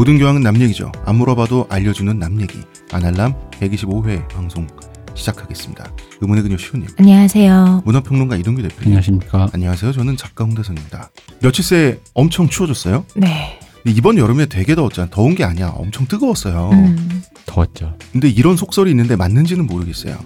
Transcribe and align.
모든 0.00 0.16
교양은 0.16 0.40
남 0.40 0.58
얘기죠. 0.62 0.92
안 1.04 1.16
물어봐도 1.16 1.66
알려주는 1.68 2.18
남 2.18 2.40
얘기. 2.40 2.58
아날람 2.90 3.34
125회 3.50 4.26
방송 4.28 4.66
시작하겠습니다. 5.14 5.92
의문의 6.22 6.42
그녀 6.42 6.56
시우님, 6.56 6.88
안녕하세요. 6.96 7.82
문화평론가 7.84 8.36
이동규 8.36 8.62
대표님. 8.62 8.84
안녕하십니까. 8.86 9.50
안녕하세요. 9.52 9.92
저는 9.92 10.16
작가 10.16 10.44
홍대선입니다. 10.44 11.10
며칠 11.42 11.62
새 11.62 11.98
엄청 12.14 12.48
추워졌어요. 12.48 13.04
네. 13.14 13.60
이번 13.84 14.16
여름에 14.16 14.46
되게 14.46 14.74
더웠잖아. 14.74 15.08
더운 15.10 15.34
게 15.34 15.44
아니야. 15.44 15.68
엄청 15.76 16.06
뜨거웠어요. 16.06 16.70
음, 16.72 17.22
더웠죠. 17.44 17.98
근데 18.10 18.30
이런 18.30 18.56
속설이 18.56 18.88
있는데 18.88 19.16
맞는지는 19.16 19.66
모르겠어요. 19.66 20.16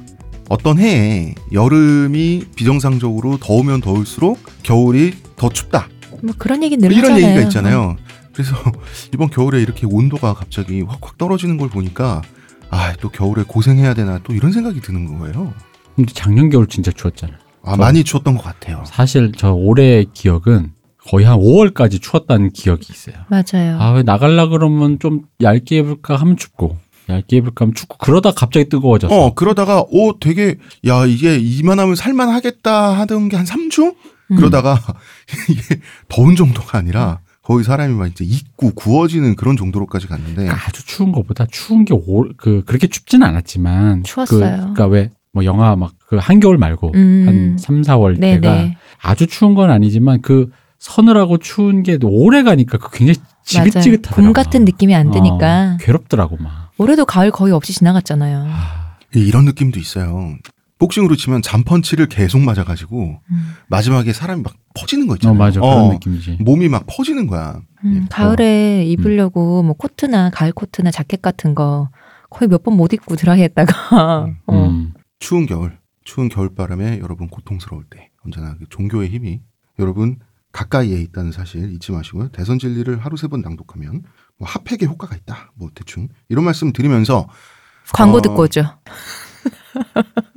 어떤 0.51 0.79
해에 0.79 1.35
여름이 1.51 2.45
비정상적으로 2.55 3.39
더우면 3.39 3.81
더울수록 3.81 4.39
겨울이 4.63 5.15
더 5.35 5.49
춥다. 5.49 5.89
뭐 6.23 6.33
그런 6.39 6.63
얘기 6.63 6.77
늘 6.77 6.93
이런 6.93 7.11
하잖아요. 7.11 7.27
얘기가 7.29 7.43
있잖아요. 7.49 7.97
그래서 8.35 8.55
이번 9.15 9.31
겨울에 9.31 9.63
이렇게 9.63 9.87
온도가 9.87 10.35
갑자기 10.35 10.83
확확 10.83 11.17
떨어지는 11.19 11.57
걸 11.57 11.69
보니까 11.69 12.23
아 12.71 12.93
또 13.01 13.09
겨울에 13.09 13.45
고생해야 13.47 13.95
되나 13.95 14.19
또 14.25 14.33
이런 14.33 14.51
생각이 14.53 14.81
드는 14.81 15.19
거예요. 15.19 15.55
근데 15.95 16.13
작년 16.13 16.51
겨울 16.51 16.67
진짜 16.67 16.91
추웠잖아요. 16.91 17.39
아 17.63 17.77
많이 17.77 18.03
추웠던 18.05 18.37
것 18.37 18.43
같아요. 18.43 18.83
사실 18.87 19.33
저 19.37 19.53
올해 19.53 20.05
기억은 20.13 20.73
거의 21.09 21.25
한 21.27 21.39
5월까지 21.39 22.01
추웠다는 22.03 22.51
기억이 22.51 22.87
있어요. 22.91 23.15
맞아요. 23.29 23.79
아, 23.81 23.91
왜 23.93 24.03
나갈라 24.03 24.49
그러면 24.49 24.99
좀 24.99 25.23
얇게 25.43 25.79
입을까 25.79 26.17
하면 26.17 26.37
춥고, 26.37 26.79
얇게 27.11 27.37
입을까 27.37 27.65
하면 27.65 27.75
춥고, 27.75 27.99
그러다 27.99 28.33
갑자기 28.33 28.69
뜨거워졌어. 28.71 29.15
어 29.15 29.35
그러다가 29.35 29.85
오 29.91 30.19
되게 30.19 30.57
야 30.87 31.05
이게 31.07 31.37
이만하면 31.39 31.95
살만 31.95 32.31
하겠다 32.31 32.99
하던 33.01 33.29
게 33.29 33.37
한 33.37 33.45
3주 33.47 33.95
음. 34.31 34.37
그러다가 34.37 34.81
이게 35.51 35.61
더운 36.09 36.35
정도가 36.37 36.79
아니라 36.79 37.21
거의 37.45 37.63
사람이 37.63 37.95
막 37.95 38.07
이제 38.07 38.25
익고 38.25 38.73
구워지는 38.75 39.37
그런 39.37 39.57
정도로까지 39.57 40.07
갔는데 40.07 40.35
그러니까 40.45 40.67
아주 40.67 40.85
추운 40.87 41.13
것보다 41.13 41.47
추운 41.51 41.85
게 41.85 41.95
올, 41.95 42.33
그, 42.37 42.63
그렇게 42.65 42.87
춥지는 42.87 43.27
않았지만. 43.27 44.03
추웠어요. 44.05 44.41
그, 44.41 44.57
그러니까 44.57 44.87
왜, 44.87 45.11
뭐 45.33 45.45
영하 45.45 45.77
막 45.77 45.93
그 46.07 46.17
한겨울 46.17 46.59
말고, 46.59 46.93
음. 46.95 47.25
한 47.27 47.59
3, 47.59 47.83
4월 47.83 48.19
네네. 48.21 48.41
때가 48.41 48.71
아주 49.03 49.27
추운 49.27 49.55
건 49.55 49.71
아니지만 49.71 50.23
그 50.23 50.51
서늘하고 50.79 51.39
추운 51.39 51.83
게 51.83 51.99
오래 52.03 52.43
가니까 52.43 52.79
그 52.79 52.91
굉장히. 52.97 53.19
지긋지긋하더라고. 53.45 54.23
봄 54.23 54.33
같은 54.33 54.65
느낌이 54.65 54.95
안 54.95 55.11
드니까. 55.11 55.75
어, 55.75 55.77
괴롭더라고 55.79 56.39
막. 56.39 56.71
올해도 56.79 57.05
가을 57.05 57.31
거의 57.31 57.53
없이 57.53 57.75
지나갔잖아요. 57.75 58.47
아, 58.49 58.97
이런 59.15 59.45
느낌도 59.45 59.79
있어요. 59.79 60.35
복싱으로 60.85 61.17
치면 61.17 61.43
잠펀치를 61.43 62.07
계속 62.07 62.41
맞아가지고 62.41 63.21
음. 63.31 63.55
마지막에 63.69 64.13
사람이 64.13 64.43
막 64.43 64.55
퍼지는 64.75 65.07
거어 65.07 65.17
있잖아요. 65.17 65.39
맞아 65.39 65.61
어, 65.61 65.75
그런 65.75 65.91
느낌이지. 65.95 66.39
몸이 66.41 66.69
막 66.69 66.85
퍼지는 66.87 67.27
거야. 67.27 67.61
음, 67.85 68.01
예. 68.03 68.07
가을에 68.11 68.85
입으려고 68.87 69.63
뭐 69.63 69.75
코트나 69.75 70.31
가을 70.31 70.53
코트나 70.53 70.91
자켓 70.91 71.23
같은 71.23 71.55
거 71.55 71.89
거의 72.31 72.49
몇 72.49 72.63
번 72.65 72.77
못 72.77 72.93
입고 72.93 73.17
드라이했다가 73.17 74.25
음. 74.27 74.37
어. 74.47 74.67
음. 74.67 74.93
추운 75.21 75.47
겨울, 75.47 75.79
추운 76.05 76.29
겨울 76.29 76.55
바람에 76.55 76.99
여러분 77.01 77.29
고통스러울 77.29 77.85
때 77.89 78.11
언제나 78.25 78.55
그 78.59 78.67
종교의 78.69 79.09
힘이 79.09 79.41
여러분 79.79 80.19
가까이에 80.53 81.01
있다는 81.01 81.33
사실 81.33 81.73
잊지 81.73 81.93
마시고요. 81.93 82.29
대선 82.29 82.59
진리를 82.59 82.99
하루 83.05 83.17
세 83.17 83.27
번 83.29 83.41
낭독하면 83.41 84.03
뭐 84.39 84.49
핫팩에 84.49 84.87
효과가 84.87 85.17
있다. 85.17 85.53
뭐 85.57 85.71
대충 85.75 86.09
이런 86.29 86.45
말씀 86.45 86.73
드리면서 86.73 87.29
광고 87.93 88.19
어. 88.19 88.21
듣고 88.23 88.43
오죠. 88.43 88.65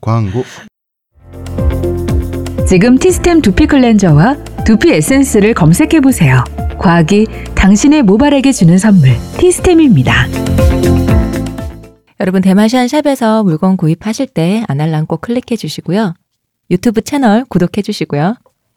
광고 0.00 0.44
지금 2.66 2.98
티스템 2.98 3.42
두피 3.42 3.66
클렌저와 3.66 4.36
두피 4.64 4.92
에센스를 4.92 5.52
검색해 5.54 6.00
보세요. 6.00 6.42
과학이 6.78 7.26
당신의 7.54 8.02
모발에게 8.02 8.52
주는 8.52 8.78
선물 8.78 9.10
티스템입니다. 9.38 10.26
여러분 12.20 12.40
대마시안 12.40 12.88
샵에서 12.88 13.44
물건 13.44 13.76
구입하실 13.76 14.28
때 14.28 14.64
아날람 14.68 15.06
꼭 15.06 15.20
클릭해 15.20 15.56
주시고요. 15.56 16.14
유튜브 16.70 17.02
채널 17.02 17.44
구독해 17.44 17.82
주시고요. 17.82 18.36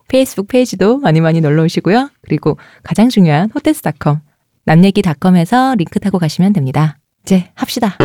페이스북 0.10 0.48
페이지도 0.48 0.98
많이 0.98 1.22
많이 1.22 1.42
놀러 1.42 1.64
오시고요. 1.64 2.10
그리고 2.22 2.58
가장 2.84 3.10
중요한 3.10 3.50
호텔스닷컴 3.54 4.22
남얘기닷컴에서 4.66 5.76
링크 5.76 6.00
타고 6.00 6.20
가시면 6.20 6.54
됩니다. 6.54 6.98
이제 7.24 7.50
합시다. 7.56 7.98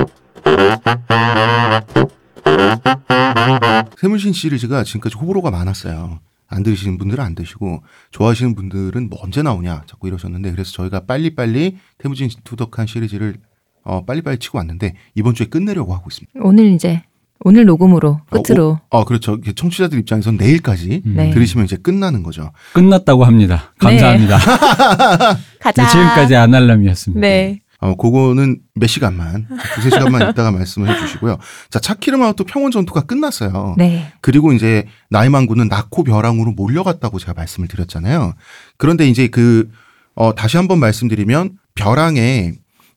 세문신 3.98 4.32
시리즈가 4.32 4.84
지금까지 4.84 5.16
호불호가 5.16 5.50
많았어요. 5.50 6.20
안 6.48 6.62
들으시는 6.62 6.98
분들은 6.98 7.24
안 7.24 7.34
드시고 7.34 7.82
좋아하시는 8.10 8.54
분들은 8.54 9.08
뭐 9.08 9.18
언제 9.22 9.42
나오냐 9.42 9.84
자꾸 9.86 10.06
이러셨는데 10.06 10.50
그래서 10.50 10.70
저희가 10.72 11.06
빨리빨리 11.06 11.78
태무진 11.98 12.28
투덕한 12.44 12.86
시리즈를 12.86 13.36
어, 13.84 14.04
빨리빨리 14.04 14.38
치고 14.38 14.58
왔는데 14.58 14.94
이번 15.14 15.34
주에 15.34 15.46
끝내려고 15.46 15.94
하고 15.94 16.08
있습니다. 16.10 16.32
오늘 16.42 16.66
이제 16.72 17.02
오늘 17.44 17.64
녹음으로 17.64 18.20
끝으로 18.30 18.78
어, 18.90 19.00
어, 19.00 19.04
그렇죠. 19.04 19.36
이게 19.40 19.52
청취자들 19.52 19.98
입장에선 19.98 20.36
내일까지 20.36 21.02
음. 21.06 21.14
네. 21.16 21.30
들으시면 21.30 21.64
이제 21.64 21.76
끝나는 21.76 22.22
거죠. 22.22 22.52
끝났다고 22.74 23.24
합니다. 23.24 23.72
감사합니다. 23.78 24.38
가자. 25.58 25.82
네, 25.82 25.90
지금까지 25.90 26.36
아날람이었습니다. 26.36 27.20
네. 27.20 27.60
어, 27.82 27.96
그거는 27.96 28.60
몇 28.76 28.86
시간만, 28.86 29.48
두세 29.74 29.90
시간만 29.90 30.30
있다가 30.30 30.52
말씀을 30.52 30.88
해주시고요. 30.88 31.36
자, 31.68 31.80
차키르마우토 31.80 32.44
평원 32.44 32.70
전투가 32.70 33.02
끝났어요. 33.02 33.74
네. 33.76 34.12
그리고 34.20 34.52
이제 34.52 34.86
나이만군은 35.10 35.66
나코 35.66 36.04
벼랑으로 36.04 36.52
몰려갔다고 36.52 37.18
제가 37.18 37.34
말씀을 37.34 37.66
드렸잖아요. 37.66 38.34
그런데 38.78 39.08
이제 39.08 39.26
그, 39.26 39.68
어, 40.14 40.32
다시 40.32 40.56
한번 40.58 40.78
말씀드리면 40.78 41.58
벼랑에 41.74 42.52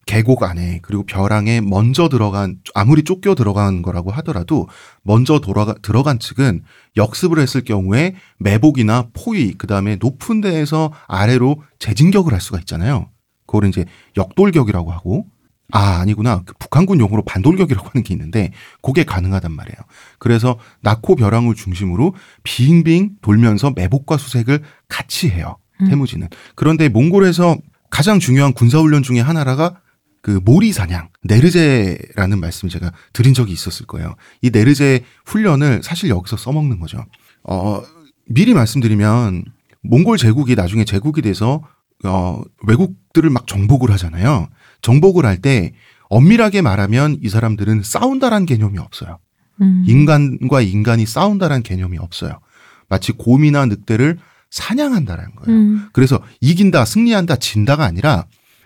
계곡 0.05 0.43
안에 0.43 0.81
그리고 0.83 1.03
벼랑에 1.03 1.61
먼저 1.61 2.07
들어간 2.07 2.57
아무리 2.75 3.03
쫓겨 3.03 3.33
들어간 3.33 3.81
거라고 3.81 4.11
하더라도 4.11 4.67
먼저 5.01 5.39
돌아가 5.39 5.73
들어간 5.81 6.19
측은 6.19 6.61
역습을 6.95 7.39
했을 7.39 7.63
경우에 7.63 8.13
매복이나 8.37 9.07
포위 9.13 9.53
그다음에 9.53 9.95
높은 9.95 10.41
데에서 10.41 10.93
아래로 11.07 11.63
재진격을 11.79 12.33
할 12.33 12.39
수가 12.39 12.59
있잖아요. 12.59 13.09
그걸 13.55 13.69
이제 13.69 13.85
역돌격이라고 14.17 14.91
하고 14.91 15.25
아 15.71 15.99
아니구나 15.99 16.43
그 16.45 16.53
북한군 16.59 16.99
용어로 16.99 17.23
반돌격이라고 17.23 17.89
하는 17.89 18.03
게 18.03 18.13
있는데 18.13 18.51
그게 18.81 19.03
가능하단 19.03 19.51
말이에요. 19.51 19.77
그래서 20.19 20.59
나코 20.81 21.15
벼랑을 21.15 21.55
중심으로 21.55 22.13
빙빙 22.43 23.17
돌면서 23.21 23.71
매복과 23.75 24.17
수색을 24.17 24.61
같이 24.87 25.29
해요. 25.29 25.57
음. 25.81 25.89
태무지는 25.89 26.27
그런데 26.55 26.89
몽골에서 26.89 27.57
가장 27.89 28.19
중요한 28.19 28.53
군사훈련 28.53 29.01
중에 29.03 29.19
하나가 29.21 29.79
그 30.21 30.39
모리 30.43 30.71
사냥 30.71 31.09
네르제라는 31.23 32.39
말씀을 32.39 32.69
제가 32.69 32.91
드린 33.13 33.33
적이 33.33 33.53
있었을 33.53 33.85
거예요. 33.85 34.15
이 34.41 34.49
네르제 34.51 35.03
훈련을 35.25 35.81
사실 35.83 36.09
여기서 36.09 36.37
써먹는 36.37 36.79
거죠. 36.79 37.03
어 37.43 37.81
미리 38.27 38.53
말씀드리면 38.53 39.45
몽골 39.81 40.17
제국이 40.17 40.55
나중에 40.55 40.83
제국이 40.83 41.21
돼서 41.21 41.61
어 42.05 42.43
외국들을 42.67 43.29
막 43.29 43.47
정복을 43.47 43.91
하잖아요. 43.91 44.47
정복을 44.81 45.25
할 45.25 45.37
때 45.41 45.73
엄밀하게 46.09 46.61
말하면 46.61 47.17
이 47.21 47.29
사람들은 47.29 47.81
싸운다란 47.83 48.45
개념이 48.45 48.77
없어요. 48.77 49.19
음. 49.61 49.83
인간과 49.87 50.61
인간이 50.61 51.05
싸운다란 51.05 51.63
개념이 51.63 51.97
없어요. 51.97 52.39
마치 52.87 53.11
곰이나 53.11 53.65
늑대를 53.65 54.17
사냥한다라는 54.49 55.35
거예요. 55.35 55.59
음. 55.59 55.89
그래서 55.93 56.21
이긴다, 56.41 56.85
승리한다, 56.85 57.37
진다가 57.37 57.85
아니라 57.85 58.25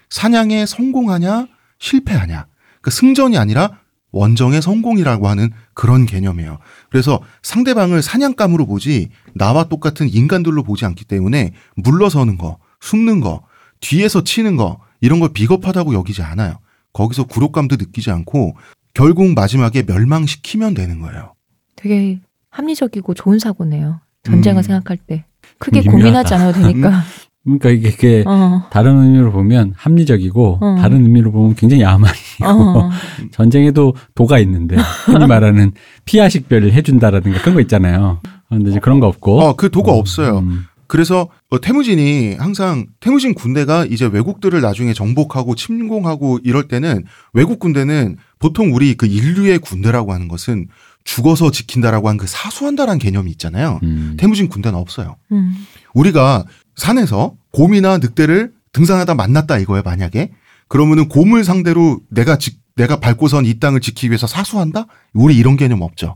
사냥에 0.10 0.66
성공하냐, 0.66 1.48
실패하냐. 1.80 2.46
그 2.82 2.92
승전이 2.92 3.38
아니라 3.38 3.80
원정의 4.12 4.62
성공이라고 4.62 5.28
하는 5.28 5.52
그런 5.74 6.06
개념이에요. 6.06 6.60
그래서 6.90 7.22
상대방을 7.44 8.02
사냥감으로 8.02 8.66
보지 8.66 9.10
나와 9.36 9.66
똑같은 9.66 10.10
인간들로 10.10 10.64
보지 10.64 10.86
않기 10.86 11.06
때문에 11.06 11.54
물러서는 11.76 12.38
거, 12.38 12.58
숨는 12.82 13.20
거, 13.22 13.44
뒤에서 13.80 14.24
치는 14.24 14.56
거 14.56 14.80
이런 15.02 15.20
걸 15.20 15.30
비겁하다고 15.34 15.94
여기지 15.94 16.22
않아요. 16.22 16.60
거기서 16.94 17.26
굴욕감도 17.26 17.78
느끼지 17.78 18.12
않고 18.12 18.56
결국 18.94 19.34
마지막에 19.34 19.84
멸망시키면 19.84 20.74
되는 20.74 21.00
거예요. 21.00 21.34
되게 21.76 22.20
합리적이고 22.50 23.14
좋은 23.14 23.40
사고네요. 23.40 24.02
전쟁을 24.24 24.60
음. 24.60 24.64
생각할 24.64 24.98
때 24.98 25.26
크게 25.60 25.80
유명하다. 25.80 25.98
고민하지 25.98 26.34
않아도 26.34 26.62
되니까. 26.62 27.04
그러니까 27.44 27.70
이게, 27.70 27.90
이게 27.90 28.24
어. 28.28 28.64
다른 28.70 29.02
의미로 29.02 29.32
보면 29.32 29.74
합리적이고 29.78 30.58
어. 30.62 30.76
다른 30.80 31.04
의미로 31.04 31.32
보면 31.32 31.56
굉장히 31.56 31.84
야만. 31.84 32.12
어. 32.44 32.90
전쟁에도 33.32 33.96
도가 34.14 34.40
있는데 34.40 34.76
흔히 35.06 35.26
말하는 35.26 35.72
피하 36.06 36.28
식별을 36.28 36.74
해준다라든가 36.74 37.40
그런 37.40 37.56
거 37.56 37.62
있잖아요. 37.62 38.20
그런데 38.50 38.72
이제 38.72 38.80
그런 38.80 39.00
거 39.00 39.08
없고. 39.08 39.40
어, 39.40 39.56
그 39.56 39.70
도가 39.70 39.94
없어요. 39.94 40.40
음. 40.40 40.66
그래서 40.90 41.30
어, 41.50 41.62
태무진이 41.62 42.36
항상 42.40 42.88
태무진 43.00 43.34
군대가 43.36 43.86
이제 43.86 44.06
외국들을 44.08 44.60
나중에 44.60 44.92
정복하고 44.94 45.54
침공하고 45.56 46.40
이럴 46.44 46.68
때는 46.68 47.06
외국 47.32 47.60
군대는 47.60 48.18
보통 48.40 48.74
우리 48.76 48.96
그 48.96 49.06
인류의 49.06 49.60
군대라고 49.60 50.12
하는 50.14 50.28
것은 50.28 50.68
죽어서 51.06 51.52
지킨다라고 51.52 52.10
한 52.10 52.18
그 52.18 52.26
사수한다라는 52.28 53.00
개념이 53.00 53.32
있잖아요. 53.32 53.80
음. 53.84 54.18
태무진 54.20 54.50
군대는 54.50 54.78
없어요. 54.78 55.16
음. 55.32 55.56
우리가 55.94 56.46
산에서 56.76 57.36
곰이나 57.54 58.00
늑대를 58.00 58.52
등산하다 58.74 59.14
만났다 59.16 59.60
이거야 59.60 59.82
만약에 59.84 60.32
그러면은 60.68 61.08
곰을 61.08 61.44
상대로 61.44 62.00
내가 62.10 62.38
지, 62.38 62.58
내가 62.76 63.00
밟고선 63.00 63.46
이 63.46 63.60
땅을 63.60 63.80
지키기 63.80 64.10
위해서 64.10 64.26
사수한다? 64.28 64.88
우리 65.14 65.38
이런 65.38 65.56
개념 65.56 65.82
없죠. 65.82 66.16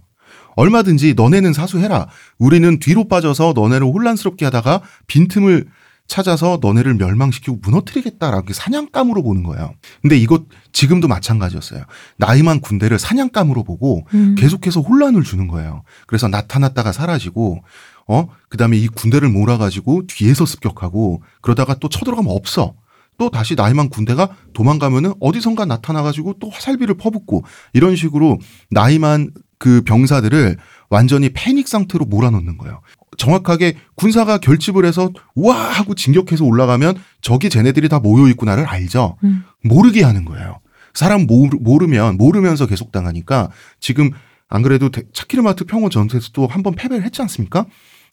얼마든지 0.55 1.13
너네는 1.15 1.53
사수해라. 1.53 2.07
우리는 2.37 2.79
뒤로 2.79 3.07
빠져서 3.07 3.53
너네를 3.55 3.87
혼란스럽게 3.87 4.45
하다가 4.45 4.81
빈틈을 5.07 5.67
찾아서 6.07 6.59
너네를 6.61 6.95
멸망시키고 6.95 7.59
무너뜨리겠다라고 7.61 8.53
사냥감으로 8.53 9.23
보는 9.23 9.43
거예요. 9.43 9.73
근데 10.01 10.17
이것 10.17 10.43
지금도 10.71 11.07
마찬가지였어요. 11.07 11.83
나이만 12.17 12.59
군대를 12.59 12.99
사냥감으로 12.99 13.63
보고 13.63 14.05
음. 14.13 14.35
계속해서 14.37 14.81
혼란을 14.81 15.23
주는 15.23 15.47
거예요. 15.47 15.83
그래서 16.05 16.27
나타났다가 16.27 16.91
사라지고 16.91 17.63
어 18.07 18.27
그다음에 18.49 18.77
이 18.77 18.87
군대를 18.89 19.29
몰아가지고 19.29 20.07
뒤에서 20.07 20.45
습격하고 20.45 21.23
그러다가 21.41 21.75
또 21.75 21.87
쳐들어가면 21.87 22.31
없어. 22.31 22.75
또 23.17 23.29
다시 23.29 23.55
나이만 23.55 23.89
군대가 23.89 24.29
도망가면은 24.53 25.13
어디선가 25.19 25.65
나타나가지고 25.65 26.35
또 26.39 26.49
화살비를 26.49 26.95
퍼붓고 26.95 27.43
이런 27.71 27.95
식으로 27.95 28.39
나이만 28.71 29.31
그 29.57 29.81
병사들을 29.81 30.57
완전히 30.89 31.29
패닉 31.33 31.67
상태로 31.67 32.05
몰아넣는 32.05 32.57
거예요. 32.57 32.81
정확하게 33.17 33.75
군사가 33.95 34.37
결집을 34.39 34.85
해서 34.85 35.11
와 35.35 35.55
하고 35.55 35.93
진격해서 35.95 36.43
올라가면 36.45 36.95
저기 37.21 37.49
쟤네들이 37.49 37.87
다 37.89 37.99
모여 37.99 38.27
있구나를 38.29 38.65
알죠. 38.65 39.17
음. 39.23 39.43
모르게 39.63 40.03
하는 40.03 40.25
거예요. 40.25 40.59
사람 40.93 41.25
모르, 41.25 41.57
모르면 41.59 42.17
모르면서 42.17 42.65
계속 42.67 42.91
당하니까 42.91 43.49
지금 43.79 44.11
안 44.49 44.61
그래도 44.61 44.89
데- 44.89 45.03
차키르마트 45.13 45.65
평원 45.65 45.89
전투에서도 45.89 46.45
한 46.47 46.61
번 46.63 46.75
패배를 46.75 47.03
했지 47.05 47.21
않습니까? 47.23 47.65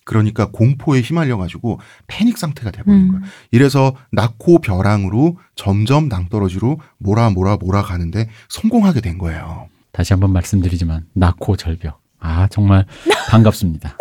그러니까 0.05 0.47
공포에 0.51 1.01
휘말려 1.03 1.37
가지고 1.37 1.79
패닉 2.07 2.39
상태가 2.39 2.71
돼버린 2.71 3.01
음. 3.03 3.09
거예요. 3.11 3.25
이래서 3.51 3.95
낙호 4.13 4.61
벼랑으로 4.61 5.37
점점 5.57 6.09
낭떠러지로 6.09 6.81
몰아 6.99 7.31
몰아 7.31 7.57
몰아 7.61 7.83
가는데 7.83 8.29
성공하게 8.49 9.03
된 9.03 9.19
거예요. 9.19 9.69
다시 10.01 10.15
한번 10.15 10.33
말씀드리지만 10.33 11.05
낙호 11.13 11.57
절벽. 11.57 12.01
아 12.21 12.49
정말 12.49 12.87
반갑습니다. 13.29 13.99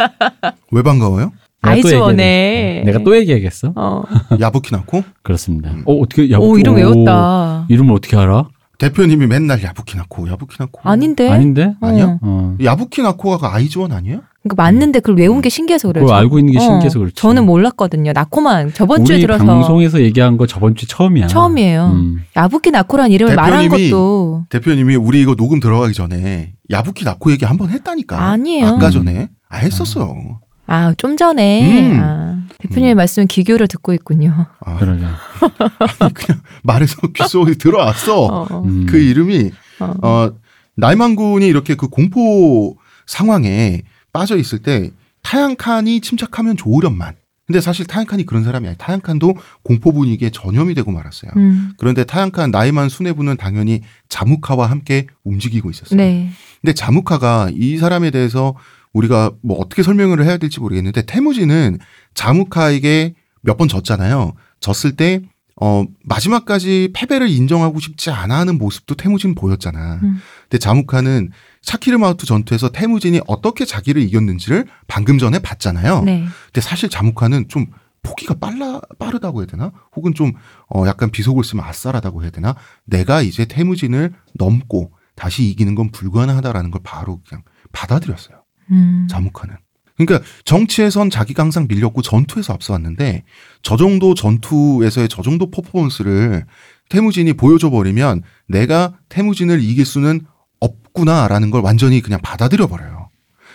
왜 0.72 0.82
반가워요? 0.82 1.30
아이즈원에. 1.60 2.82
내가 2.86 3.00
또 3.00 3.14
얘기하겠어? 3.14 3.74
어. 3.76 4.02
야부키 4.40 4.74
낳고 4.74 5.04
그렇습니다. 5.22 5.72
음. 5.72 5.82
어 5.84 5.92
어떻게 5.96 6.30
야, 6.30 6.38
오, 6.38 6.56
이름 6.56 6.72
오, 6.72 6.76
외웠다. 6.78 7.66
이름을 7.68 7.94
어떻게 7.94 8.16
알아? 8.16 8.48
대표님이 8.78 9.26
맨날 9.26 9.62
야부키 9.62 9.98
낳고 9.98 10.26
야부키 10.30 10.56
낳고 10.58 10.80
아닌데? 10.88 11.28
아닌데? 11.28 11.74
어. 11.82 11.86
아니야? 11.86 12.18
어. 12.22 12.56
야부키 12.64 13.02
낳고가 13.02 13.54
아이즈원 13.54 13.92
아니에요? 13.92 14.22
그러니까 14.48 14.62
맞는데 14.62 15.00
그걸 15.00 15.16
외운 15.18 15.40
게 15.40 15.48
신기해서 15.48 15.88
그래요. 15.88 16.04
그걸 16.04 16.16
저- 16.16 16.20
알고 16.20 16.38
있는 16.38 16.52
게 16.52 16.58
어, 16.58 16.62
신기해서 16.62 16.98
그렇지. 16.98 17.14
저는 17.16 17.44
몰랐거든요. 17.46 18.12
나코만 18.12 18.72
저번 18.74 19.04
주에 19.04 19.18
들어서 19.18 19.44
방송에서 19.44 20.00
얘기한 20.00 20.36
거 20.36 20.46
저번 20.46 20.74
주 20.74 20.86
처음이야. 20.86 21.26
처음이에요. 21.26 21.90
음. 21.94 22.22
야부키 22.36 22.70
나코란 22.70 23.10
이름을 23.10 23.34
말한 23.34 23.62
대표님이 23.64 23.90
것도 23.90 24.44
대표님이 24.50 24.96
우리 24.96 25.20
이거 25.20 25.34
녹음 25.34 25.58
들어가기 25.60 25.94
전에 25.94 26.52
야부키 26.70 27.04
낳고 27.04 27.30
얘기 27.32 27.44
한 27.44 27.56
번 27.56 27.70
했다니까. 27.70 28.20
아니에요. 28.22 28.66
아까 28.66 28.90
전에 28.90 29.28
아 29.48 29.56
했었어요. 29.58 30.40
아 30.68 30.92
좀 30.98 31.16
전에 31.16 31.92
음. 31.92 32.00
아, 32.02 32.40
대표님의 32.58 32.94
말씀은 32.96 33.28
기교를 33.28 33.68
듣고 33.68 33.92
있군요. 33.94 34.46
아, 34.64 34.76
그러죠. 34.78 35.06
그냥 36.14 36.40
말해서 36.64 36.96
귓속에 37.14 37.54
들어왔어. 37.54 38.24
어, 38.26 38.46
어. 38.50 38.62
음. 38.64 38.86
그 38.88 38.98
이름이 38.98 39.50
어. 39.80 39.94
어 40.02 40.30
나이만 40.76 41.14
군이 41.16 41.46
이렇게 41.46 41.74
그 41.76 41.88
공포 41.88 42.76
상황에 43.06 43.82
빠져 44.16 44.38
있을 44.38 44.60
때 44.60 44.90
타양칸이 45.22 46.00
침착하면 46.00 46.56
좋으련만. 46.56 47.16
근데 47.46 47.60
사실 47.60 47.86
타양칸이 47.86 48.24
그런 48.24 48.44
사람이 48.44 48.66
아니에요. 48.66 48.76
타양칸도 48.78 49.34
공포 49.62 49.92
분위기에 49.92 50.30
전염이 50.30 50.74
되고 50.74 50.90
말았어요. 50.90 51.32
음. 51.36 51.74
그런데 51.76 52.04
타양칸 52.04 52.50
나이만 52.50 52.88
수뇌부는 52.88 53.36
당연히 53.36 53.82
자무카와 54.08 54.68
함께 54.70 55.06
움직이고 55.22 55.68
있었어요. 55.68 55.98
네. 55.98 56.30
근데 56.62 56.72
자무카가 56.72 57.50
이 57.54 57.76
사람에 57.76 58.10
대해서 58.10 58.54
우리가 58.94 59.32
뭐 59.42 59.58
어떻게 59.58 59.82
설명을 59.82 60.24
해야 60.24 60.38
될지 60.38 60.60
모르겠는데 60.60 61.02
태무지는 61.02 61.78
자무카에게 62.14 63.14
몇 63.42 63.58
번 63.58 63.68
졌잖아요. 63.68 64.32
졌을 64.60 64.96
때 64.96 65.20
어, 65.58 65.84
마지막까지 66.04 66.90
패배를 66.94 67.28
인정하고 67.30 67.80
싶지 67.80 68.10
않아 68.10 68.38
하는 68.38 68.58
모습도 68.58 68.94
태무진 68.94 69.34
보였잖아. 69.34 70.00
음. 70.02 70.18
근데 70.42 70.58
자무카는 70.58 71.30
샤키르마우트 71.62 72.26
전투에서 72.26 72.70
태무진이 72.70 73.22
어떻게 73.26 73.64
자기를 73.64 74.02
이겼는지를 74.02 74.66
방금 74.86 75.18
전에 75.18 75.38
봤잖아요. 75.38 76.02
네. 76.02 76.26
근데 76.46 76.60
사실 76.60 76.90
자무카는 76.90 77.48
좀 77.48 77.66
포기가 78.02 78.34
빨라 78.34 78.80
빠르다고 78.98 79.40
해야 79.40 79.46
되나? 79.46 79.72
혹은 79.96 80.14
좀 80.14 80.32
어, 80.68 80.86
약간 80.86 81.10
비속을 81.10 81.42
쓰면 81.42 81.64
아싸라다고 81.64 82.22
해야 82.22 82.30
되나? 82.30 82.54
내가 82.84 83.22
이제 83.22 83.46
태무진을 83.46 84.12
넘고 84.34 84.92
다시 85.16 85.48
이기는 85.48 85.74
건 85.74 85.90
불가능하다라는 85.90 86.70
걸 86.70 86.82
바로 86.84 87.20
그냥 87.26 87.42
받아들였어요. 87.72 88.42
음. 88.70 89.08
자무카는. 89.10 89.56
그러니까 89.96 90.26
정치에선 90.44 91.10
자기가 91.10 91.42
항상 91.42 91.66
밀렸고 91.68 92.02
전투에서 92.02 92.52
앞서왔는데 92.52 93.24
저 93.62 93.76
정도 93.76 94.14
전투에서의 94.14 95.08
저 95.08 95.22
정도 95.22 95.50
퍼포먼스를 95.50 96.44
태무진이 96.88 97.32
보여줘 97.34 97.70
버리면 97.70 98.22
내가 98.46 98.94
태무진을 99.08 99.62
이길 99.62 99.84
수는 99.84 100.20
없구나라는 100.60 101.50
걸 101.50 101.62
완전히 101.62 102.00
그냥 102.00 102.20
받아들여 102.22 102.66
버려요. 102.66 103.08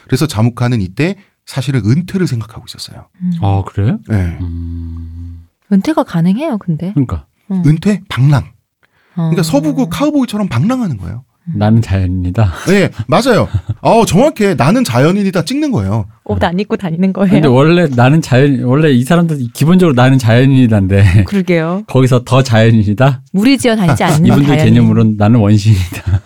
그래서 0.06 0.28
자무카는 0.28 0.82
이때 0.82 1.16
사실은 1.46 1.82
은퇴를 1.86 2.28
생각하고 2.28 2.66
있었어요. 2.68 3.08
음. 3.22 3.32
아 3.42 3.64
그래? 3.66 3.98
네. 4.08 4.38
음. 4.42 5.48
은퇴가 5.72 6.04
가능해요, 6.04 6.58
근데. 6.58 6.92
그러니까 6.94 7.26
음. 7.52 7.64
은퇴 7.66 8.02
방랑. 8.10 8.52
그러니까 9.14 9.42
어. 9.42 9.44
서부국 9.44 9.90
카우보이처럼 9.90 10.48
방랑하는 10.48 10.98
거예요. 10.98 11.24
나는 11.56 11.82
자연이다. 11.82 12.52
네, 12.68 12.90
맞아요. 13.08 13.48
어, 13.82 14.06
정확해. 14.06 14.54
나는 14.56 14.84
자연인이다 14.84 15.44
찍는 15.44 15.72
거예요. 15.72 16.06
옷 16.24 16.44
안 16.44 16.60
입고 16.60 16.78
다니는 16.78 17.14
거예요. 17.14 17.32
근데 17.32 17.48
원래 17.48 17.88
나는 17.88 18.22
자연 18.22 18.64
원래 18.64 18.92
이 18.92 19.04
사람들 19.04 19.40
기본적으로 19.54 19.94
나는 19.96 20.18
자연인이란데 20.18 21.24
그러게요. 21.28 21.84
거기서 21.90 22.24
더 22.24 22.42
자연인이다. 22.44 23.24
무리지어 23.34 23.76
다니지 23.76 24.04
않는 24.04 24.26
이분들 24.28 24.48
자연인. 24.48 24.66
개념으로는 24.74 25.16
나는 25.18 25.40
원신이다. 25.40 26.22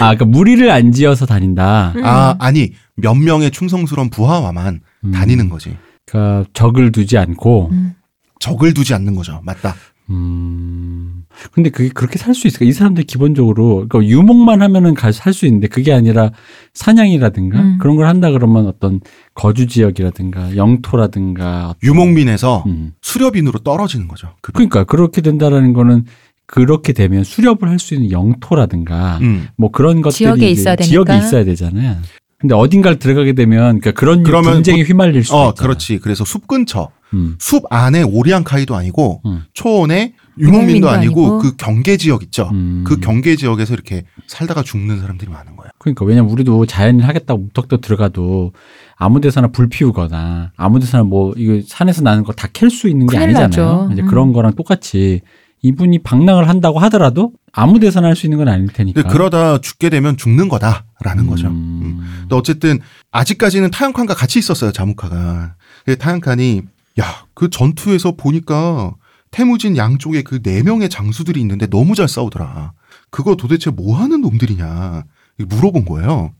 아, 0.00 0.14
그러니까 0.14 0.24
무리를 0.24 0.68
안 0.70 0.92
지어서 0.92 1.26
다닌다. 1.26 1.92
음. 1.96 2.04
아, 2.04 2.34
아니, 2.38 2.72
몇 2.96 3.14
명의 3.14 3.50
충성스러운 3.50 4.10
부하와만 4.10 4.80
음. 5.04 5.10
다니는 5.12 5.48
거지. 5.48 5.76
그러니까 6.06 6.48
적을 6.52 6.92
두지 6.92 7.16
않고 7.18 7.68
음. 7.72 7.94
적을 8.40 8.74
두지 8.74 8.94
않는 8.94 9.14
거죠. 9.14 9.40
맞다. 9.44 9.74
음. 10.10 11.24
근데 11.52 11.70
그게 11.70 11.88
그렇게 11.90 12.18
살 12.18 12.34
수 12.34 12.46
있을까? 12.46 12.64
이 12.64 12.72
사람들 12.72 13.04
기본적으로 13.04 13.86
그러니까 13.88 14.04
유목만 14.04 14.62
하면은 14.62 14.94
살 15.12 15.32
수 15.32 15.46
있는데 15.46 15.66
그게 15.68 15.92
아니라 15.92 16.30
사냥이라든가 16.74 17.60
음. 17.60 17.78
그런 17.78 17.96
걸 17.96 18.06
한다 18.06 18.30
그러면 18.30 18.66
어떤 18.66 19.00
거주 19.34 19.66
지역이라든가 19.66 20.56
영토라든가 20.56 21.74
유목민에서 21.82 22.64
음. 22.66 22.92
수렵인으로 23.02 23.58
떨어지는 23.60 24.08
거죠. 24.08 24.34
그, 24.40 24.52
그러니까 24.52 24.84
그렇게 24.84 25.20
된다라는 25.20 25.72
거는 25.72 26.04
그렇게 26.46 26.92
되면 26.92 27.24
수렵을 27.24 27.68
할 27.68 27.78
수 27.78 27.94
있는 27.94 28.10
영토라든가 28.12 29.18
음. 29.22 29.48
뭐 29.56 29.70
그런 29.70 30.00
것들이 30.02 30.16
지역에 30.18 30.48
있어야 30.50 30.76
지역에. 30.76 31.16
있어야 31.18 31.44
되잖아요. 31.44 31.96
근데 32.38 32.54
어딘가를 32.54 32.98
들어가게 32.98 33.32
되면 33.32 33.80
그러니까 33.80 33.92
그런 33.92 34.22
그러면 34.22 34.54
분쟁에 34.54 34.78
뭐- 34.78 34.84
휘말릴 34.86 35.24
수 35.24 35.34
어, 35.34 35.50
있잖아. 35.50 35.54
그렇지. 35.66 35.98
그래서 36.00 36.24
숲 36.24 36.46
근처, 36.46 36.90
음. 37.14 37.36
숲 37.38 37.64
안에 37.70 38.02
오리안카이도 38.02 38.74
아니고 38.76 39.22
음. 39.24 39.42
초원에 39.54 40.12
유목민도 40.38 40.90
아니고, 40.90 41.20
아니고. 41.24 41.38
그 41.38 41.56
경계 41.56 41.96
지역 41.96 42.22
있죠. 42.24 42.50
음. 42.52 42.84
그 42.86 43.00
경계 43.00 43.36
지역에서 43.36 43.72
이렇게 43.72 44.04
살다가 44.26 44.62
죽는 44.62 45.00
사람들이 45.00 45.30
많은 45.30 45.56
거예요. 45.56 45.70
그러니까 45.78 46.04
왜냐면 46.04 46.30
우리도 46.30 46.66
자연인 46.66 47.00
하겠다고 47.04 47.40
무턱대고 47.44 47.80
들어가도 47.80 48.52
아무 48.96 49.22
데서나 49.22 49.48
불 49.48 49.70
피우거나 49.70 50.52
아무 50.56 50.78
데서나 50.78 51.04
뭐 51.04 51.32
이거 51.38 51.62
산에서 51.66 52.02
나는 52.02 52.22
거 52.22 52.32
다 52.34 52.48
캘 52.48 52.68
수 52.68 52.86
있는 52.88 53.06
게 53.06 53.16
아니잖아요. 53.16 53.46
나죠. 53.48 53.88
이제 53.92 54.02
음. 54.02 54.08
그런 54.08 54.34
거랑 54.34 54.52
똑같이 54.56 55.22
이분이 55.62 56.00
방랑을 56.02 56.48
한다고 56.48 56.78
하더라도 56.80 57.32
아무 57.52 57.78
데서나 57.80 58.08
할 58.08 58.16
수 58.16 58.26
있는 58.26 58.38
건 58.38 58.48
아닐 58.48 58.68
테니까. 58.68 59.02
그러다 59.04 59.58
죽게 59.58 59.90
되면 59.90 60.16
죽는 60.16 60.48
거다라는 60.48 61.26
거죠. 61.26 61.48
음. 61.48 61.80
음. 61.82 62.16
근데 62.20 62.36
어쨌든 62.36 62.78
아직까지는 63.10 63.70
타양칸과 63.70 64.14
같이 64.14 64.38
있었어요 64.38 64.72
자무카가. 64.72 65.54
타양칸이 65.98 66.62
야 67.00 67.26
그 67.34 67.50
전투에서 67.50 68.12
보니까 68.16 68.94
태무진 69.30 69.76
양쪽에 69.76 70.22
그 70.22 70.40
네 70.42 70.62
명의 70.62 70.88
장수들이 70.88 71.38
있는데 71.40 71.66
너무 71.66 71.94
잘 71.94 72.08
싸우더라. 72.08 72.72
그거 73.10 73.36
도대체 73.36 73.70
뭐 73.70 73.98
하는 73.98 74.20
놈들이냐 74.22 75.04
물어본 75.38 75.84
거예요. 75.84 76.32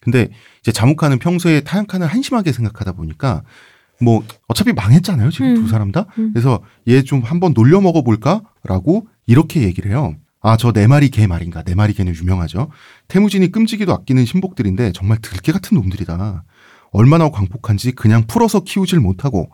근데 0.00 0.28
이제 0.60 0.70
자무카는 0.70 1.18
평소에 1.18 1.62
타양칸을 1.62 2.06
한심하게 2.06 2.52
생각하다 2.52 2.92
보니까 2.92 3.42
뭐 4.04 4.22
어차피 4.48 4.72
망했잖아요 4.72 5.30
지금 5.30 5.48
음. 5.48 5.54
두 5.56 5.68
사람 5.68 5.90
다. 5.92 6.06
음. 6.18 6.32
그래서 6.32 6.62
얘 6.88 7.02
좀 7.02 7.22
한번 7.22 7.52
놀려 7.54 7.80
먹어볼까라고 7.80 9.06
이렇게 9.26 9.62
얘기를 9.62 9.90
해요. 9.90 10.14
아, 10.40 10.56
저 10.58 10.72
네 10.72 10.86
마리 10.86 11.08
개 11.10 11.26
말인가. 11.26 11.62
네 11.62 11.74
마리 11.74 11.94
개는 11.94 12.14
유명하죠. 12.14 12.70
태무진이 13.08 13.50
끔찍이도 13.50 13.92
아끼는 13.92 14.24
신복들인데 14.26 14.92
정말 14.92 15.18
들개 15.22 15.52
같은 15.52 15.76
놈들이다. 15.76 16.44
얼마나 16.90 17.30
광폭한지 17.30 17.92
그냥 17.92 18.26
풀어서 18.26 18.60
키우질 18.60 19.00
못하고 19.00 19.50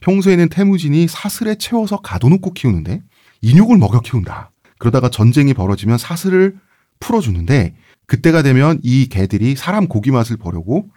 평소에는 0.00 0.48
태무진이 0.50 1.08
사슬에 1.08 1.54
채워서 1.56 1.96
가둬놓고 1.98 2.52
키우는데 2.52 3.00
인육을 3.40 3.78
먹여 3.78 4.00
키운다. 4.00 4.50
그러다가 4.78 5.08
전쟁이 5.08 5.54
벌어지면 5.54 5.96
사슬을 5.98 6.56
풀어주는데 7.00 7.74
그때가 8.06 8.42
되면 8.42 8.78
이 8.82 9.06
개들이 9.08 9.56
사람 9.56 9.88
고기 9.88 10.10
맛을 10.10 10.36
보려고 10.36 10.90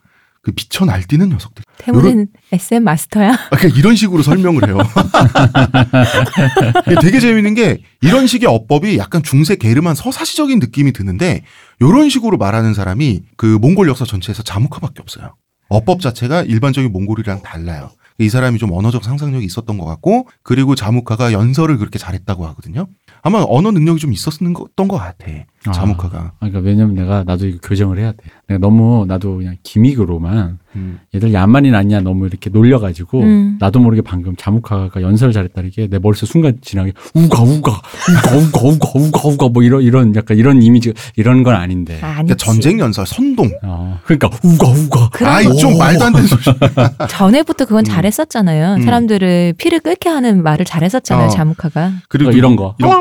그 0.47 0.53
미쳐 0.55 0.85
날뛰는 0.85 1.27
녀석들. 1.27 1.65
태무진 1.77 2.27
SM 2.53 2.81
마스터야? 2.81 3.33
아, 3.33 3.49
그러니까 3.49 3.77
이런 3.77 3.97
식으로 3.97 4.23
설명을 4.23 4.65
해요. 4.65 4.77
되게 7.01 7.19
재밌는 7.19 7.53
게 7.53 7.81
이런 7.99 8.27
식의 8.27 8.47
어법이 8.47 8.97
약간 8.97 9.21
중세 9.23 9.57
게르만 9.57 9.93
서사시적인 9.93 10.59
느낌이 10.59 10.93
드는데 10.93 11.43
이런 11.81 12.09
식으로 12.09 12.37
말하는 12.37 12.73
사람이 12.73 13.23
그 13.35 13.45
몽골 13.45 13.89
역사 13.89 14.05
전체에서 14.05 14.41
자무카밖에 14.41 15.01
없어요. 15.01 15.35
어법 15.67 15.99
자체가 15.99 16.43
일반적인 16.43 16.93
몽골이랑 16.93 17.41
달라요. 17.41 17.89
이 18.17 18.29
사람이 18.29 18.57
좀 18.57 18.71
언어적 18.71 19.03
상상력이 19.03 19.45
있었던 19.45 19.77
것 19.77 19.85
같고 19.85 20.29
그리고 20.43 20.75
자무카가 20.75 21.33
연설을 21.33 21.77
그렇게 21.77 21.99
잘했다고 21.99 22.47
하거든요. 22.47 22.87
아마 23.21 23.43
언어 23.45 23.71
능력이 23.71 23.99
좀 23.99 24.13
있었던 24.13 24.53
것 24.53 24.97
같아. 24.97 25.27
아. 25.67 25.71
자무카가. 25.71 26.17
아, 26.17 26.31
그러니까 26.39 26.59
왜냐면 26.59 26.95
내가 26.95 27.23
나도 27.23 27.47
이거 27.47 27.57
교정을 27.63 27.99
해야 27.99 28.11
돼. 28.11 28.17
내가 28.47 28.59
너무 28.59 29.05
나도 29.07 29.37
그냥 29.37 29.57
기믹으로만 29.63 30.59
음. 30.75 30.99
얘들 31.13 31.33
야만이 31.33 31.71
났냐 31.71 32.01
너무 32.01 32.27
이렇게 32.27 32.49
놀려가지고 32.49 33.21
음. 33.21 33.57
나도 33.59 33.79
모르게 33.79 34.01
방금 34.01 34.35
자무카가 34.37 35.01
연설을 35.01 35.33
잘했다는 35.33 35.71
게내 35.71 35.99
머릿속 35.99 36.27
순간 36.27 36.57
지나게 36.61 36.93
우가 37.13 37.41
우가 37.41 37.71
우가 37.71 38.37
우가 38.37 38.59
우가 38.69 38.89
우가 38.99 39.29
우가 39.29 39.49
뭐 39.49 39.63
이런 39.63 39.81
이런 39.81 40.15
약간 40.15 40.37
이런 40.37 40.61
이미지 40.61 40.93
이런 41.15 41.43
건 41.43 41.55
아닌데. 41.55 41.97
아, 42.01 42.13
그러니까. 42.13 42.35
전쟁 42.35 42.79
연설, 42.79 43.05
선동. 43.05 43.49
어, 43.63 43.99
그러니까 44.05 44.29
우가 44.43 44.67
우가. 44.69 45.09
아이 45.29 45.45
거좀 45.45 45.77
말도 45.77 46.05
안 46.05 46.13
되는 46.13 46.27
소리. 46.27 46.43
전에부터 47.09 47.65
그건 47.65 47.81
음. 47.81 47.83
잘했었잖아요. 47.85 48.75
음. 48.75 48.81
사람들을 48.83 49.55
피를 49.57 49.79
끓게 49.79 50.09
하는 50.09 50.43
말을 50.43 50.65
잘했었잖아요. 50.65 51.27
어. 51.27 51.29
자무카가. 51.29 51.93
그리고 52.07 52.31
이런 52.31 52.55
거. 52.55 52.75
이런, 52.79 52.91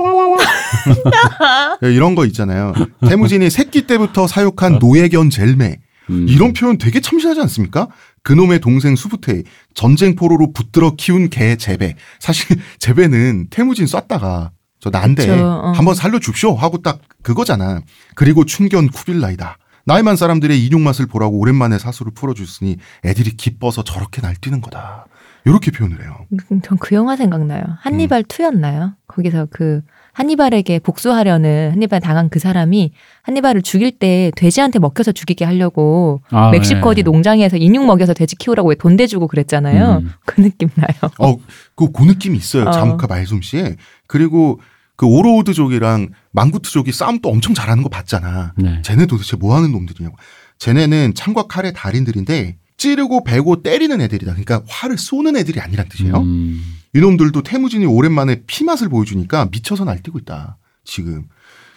이런 1.82 2.14
거 2.14 2.24
있잖아요. 2.26 2.72
태무진이 3.06 3.50
새끼 3.50 3.86
때부터 3.86 4.26
사육한 4.26 4.78
노예견 4.78 5.30
젤메. 5.30 5.80
음. 6.10 6.26
이런 6.28 6.52
표현 6.52 6.78
되게 6.78 7.00
참신하지 7.00 7.40
않습니까? 7.42 7.88
그놈의 8.22 8.60
동생 8.60 8.94
수부테 8.96 9.42
전쟁 9.74 10.14
포로로 10.14 10.52
붙들어 10.52 10.94
키운 10.96 11.28
개 11.30 11.56
제베. 11.56 11.96
사실 12.20 12.56
제베는 12.78 13.48
태무진 13.50 13.86
쐈다가 13.86 14.52
저 14.80 14.90
난데 14.90 15.28
어. 15.40 15.72
한번 15.74 15.94
살려줍쇼 15.94 16.54
하고 16.54 16.82
딱 16.82 17.00
그거잖아. 17.22 17.80
그리고 18.14 18.44
춘견 18.44 18.88
쿠빌라이다. 18.88 19.58
나이만 19.84 20.16
사람들의 20.16 20.64
인육 20.64 20.80
맛을 20.80 21.06
보라고 21.06 21.38
오랜만에 21.38 21.78
사수를 21.78 22.12
풀어줬으니 22.12 22.76
애들이 23.04 23.36
기뻐서 23.36 23.84
저렇게 23.84 24.20
날뛰는 24.20 24.60
거다. 24.60 25.06
이렇게 25.44 25.70
표현을 25.70 26.02
해요. 26.02 26.26
전 26.64 26.76
그 26.80 26.94
영화 26.96 27.14
생각나요. 27.16 27.62
한니발 27.80 28.20
음. 28.20 28.24
2였나요? 28.24 28.94
거기서 29.06 29.46
그 29.50 29.82
한니발에게 30.16 30.78
복수하려는 30.78 31.72
한니발 31.72 32.00
당한 32.00 32.30
그 32.30 32.38
사람이 32.38 32.92
한니발을 33.22 33.60
죽일 33.60 33.92
때 33.92 34.32
돼지한테 34.34 34.78
먹혀서 34.78 35.12
죽이게 35.12 35.44
하려고 35.44 36.22
아, 36.30 36.50
멕시코 36.50 36.80
네. 36.80 36.88
어디 36.88 37.02
농장에서 37.02 37.58
인육 37.58 37.84
먹여서 37.84 38.14
돼지 38.14 38.34
키우라고 38.36 38.74
돈 38.76 38.96
대주고 38.96 39.28
그랬잖아요. 39.28 39.98
음. 39.98 40.12
그 40.24 40.40
느낌 40.40 40.70
나요. 40.74 41.12
어, 41.18 41.36
그, 41.74 41.92
그 41.92 42.02
느낌이 42.02 42.38
있어요. 42.38 42.64
어. 42.64 42.70
자무카 42.70 43.06
말솜씨에. 43.08 43.76
그리고 44.06 44.58
그 44.96 45.04
오로우드족이랑 45.04 46.08
망구트족이 46.32 46.92
싸움 46.92 47.20
또 47.20 47.28
엄청 47.28 47.52
잘하는 47.52 47.82
거 47.82 47.90
봤잖아. 47.90 48.54
네. 48.56 48.80
쟤네 48.80 49.04
도대체 49.04 49.36
뭐 49.36 49.54
하는 49.54 49.70
놈들이냐고. 49.70 50.16
쟤네는 50.58 51.12
창과 51.14 51.42
칼의 51.42 51.74
달인들인데 51.74 52.56
찌르고 52.76 53.24
베고 53.24 53.62
때리는 53.62 54.00
애들이다. 54.00 54.32
그러니까 54.32 54.62
활을 54.68 54.98
쏘는 54.98 55.36
애들이 55.36 55.60
아니란 55.60 55.88
뜻이에요. 55.88 56.18
음. 56.20 56.62
이놈들도 56.94 57.42
태무진이 57.42 57.86
오랜만에 57.86 58.42
피맛을 58.46 58.88
보여주니까 58.88 59.48
미쳐서 59.50 59.84
날뛰고 59.84 60.18
있다. 60.20 60.58
지금. 60.84 61.24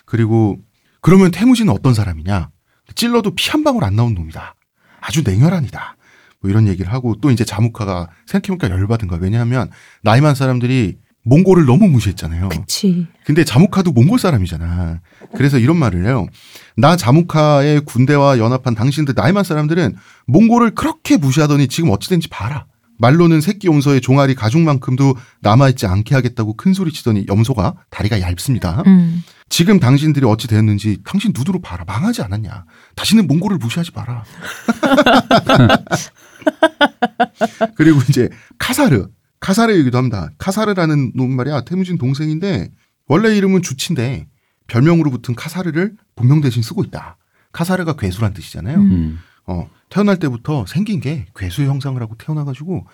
그리고 0.06 0.60
그러면 1.02 1.32
태무진은 1.32 1.72
어떤 1.74 1.94
사람이냐? 1.94 2.50
찔러도 2.96 3.36
피 3.36 3.50
한 3.52 3.64
방울 3.64 3.84
안 3.84 3.96
나온 3.96 4.14
놈이다. 4.16 4.56
아주 5.02 5.24
냉혈한 5.24 5.66
이다. 5.66 5.96
뭐 6.42 6.50
이런 6.50 6.68
얘기를 6.68 6.92
하고 6.92 7.16
또 7.22 7.32
이제 7.32 7.44
자무카가 7.46 8.10
생각해보니까 8.26 8.70
열받은 8.70 9.08
거야. 9.08 9.20
왜냐하면 9.22 9.70
나이만 10.04 10.36
사람들이 10.36 10.98
몽골을 11.24 11.66
너무 11.66 11.88
무시했잖아요. 11.90 12.50
그치. 12.50 13.08
근데 13.26 13.44
자무카도 13.44 13.92
몽골 13.92 14.20
사람이잖아. 14.20 15.02
그래서 15.36 15.60
이런 15.60 15.78
말을 15.78 16.06
해요. 16.06 16.28
나 16.76 16.96
자무카의 16.96 17.82
군대와 17.82 18.40
연합한 18.40 18.76
당신들 18.76 19.14
나이만 19.16 19.44
사람들은 19.44 19.96
몽골을 20.28 20.76
그렇게 20.76 21.18
무시하더니 21.18 21.68
지금 21.68 21.90
어찌된지 21.92 22.30
봐라. 22.30 22.66
말로는 23.00 23.40
새끼 23.40 23.68
염소의 23.68 24.02
종아리 24.02 24.36
가죽만큼도 24.36 25.16
남아있지 25.42 25.88
않게 25.88 26.16
하겠다고 26.16 26.58
큰 26.58 26.74
소리 26.74 26.92
치더니 26.92 27.26
염소가 27.30 27.76
다리가 27.90 28.20
얇습니다. 28.20 28.84
음. 28.88 29.24
지금 29.48 29.80
당신들이 29.80 30.26
어찌 30.26 30.48
되었는지 30.48 31.00
당신 31.06 31.32
누드로 31.36 31.62
봐라. 31.62 31.86
망하지 31.88 32.22
않았냐. 32.22 32.66
다시는 32.96 33.28
몽골을 33.28 33.58
무시하지 33.58 33.92
마라. 33.96 34.24
그리고 37.76 38.00
이제 38.10 38.30
카사르. 38.58 39.08
카사르 39.40 39.78
얘기도 39.78 39.98
합니다. 39.98 40.32
카사르라는 40.38 41.14
놈 41.16 41.32
말이야. 41.32 41.62
태무진 41.62 41.98
동생인데 41.98 42.72
원래 43.08 43.36
이름은 43.36 43.62
주치인데 43.62 44.28
별명으로 44.68 45.10
붙은 45.12 45.36
카사르를 45.36 45.96
본명 46.16 46.42
대신 46.42 46.62
쓰고 46.62 46.84
있다. 46.84 47.18
카사르가 47.52 47.94
괴수란 47.94 48.34
뜻이잖아요. 48.34 48.78
음. 48.78 48.92
음. 48.92 49.20
어, 49.48 49.68
태어날 49.90 50.18
때부터 50.18 50.66
생긴 50.68 51.00
게 51.00 51.26
괴수의 51.36 51.68
형상을 51.68 52.00
하고 52.00 52.16
태어나가지고 52.18 52.86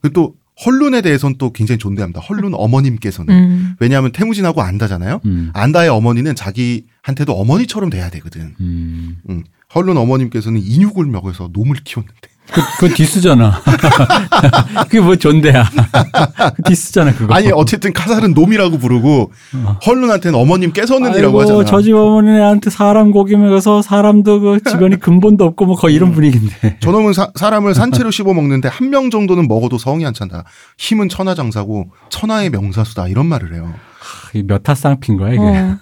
그리고 0.00 0.12
또 0.12 0.36
헐룬에 0.64 1.02
대해서는 1.02 1.36
또 1.38 1.52
굉장히 1.52 1.78
존대합니다. 1.78 2.20
헐룬 2.20 2.54
어머님께서는 2.54 3.34
음. 3.34 3.76
왜냐하면 3.80 4.12
태무진하고 4.12 4.62
안다잖아요. 4.62 5.20
음. 5.26 5.50
안다의 5.52 5.90
어머니는 5.90 6.34
자기한테도 6.34 7.34
어머니처럼 7.34 7.90
돼야 7.90 8.08
되거든. 8.10 8.54
음. 8.60 9.18
응. 9.28 9.44
헐룬 9.74 9.96
어머님께서는 9.98 10.60
인육을 10.62 11.06
먹여서 11.06 11.50
놈을 11.52 11.76
키웠는데. 11.84 12.28
그, 12.52 12.60
그건 12.78 12.94
디스잖아. 12.94 13.60
그게 14.88 15.00
뭐 15.00 15.16
존대야. 15.16 15.68
그 16.56 16.62
디스잖아, 16.62 17.12
그거. 17.14 17.34
아니 17.34 17.50
어쨌든 17.52 17.92
카살은 17.92 18.34
놈이라고 18.34 18.78
부르고 18.78 19.30
어. 19.56 19.78
헐룬한테는 19.86 20.38
어머님께서는이라고 20.38 21.40
하잖아. 21.40 21.64
저집 21.64 21.94
어머니한테 21.94 22.70
사람 22.70 23.10
고기 23.10 23.36
먹여서 23.36 23.82
사람도 23.82 24.40
그 24.40 24.60
주변에 24.70 24.96
근본도 24.96 25.44
없고 25.44 25.66
뭐 25.66 25.76
거의 25.76 25.94
이런 25.96 26.12
분위기인데. 26.12 26.78
저놈은 26.80 27.12
사, 27.12 27.28
사람을 27.34 27.74
산채로 27.74 28.10
씹어 28.10 28.32
먹는데 28.34 28.68
한 28.68 28.86
명 28.86 29.10
정도는 29.10 29.48
먹어도 29.48 29.78
성이 29.78 30.06
안 30.06 30.14
찬다. 30.14 30.44
힘은 30.78 31.08
천하장사고 31.08 31.88
천하의 32.08 32.50
명사수다 32.50 33.08
이런 33.08 33.26
말을 33.26 33.52
해요. 33.54 33.74
몇 34.46 34.62
타 34.62 34.74
쌍피인 34.74 35.18
거야, 35.18 35.32
이게. 35.32 35.40
어. 35.42 35.78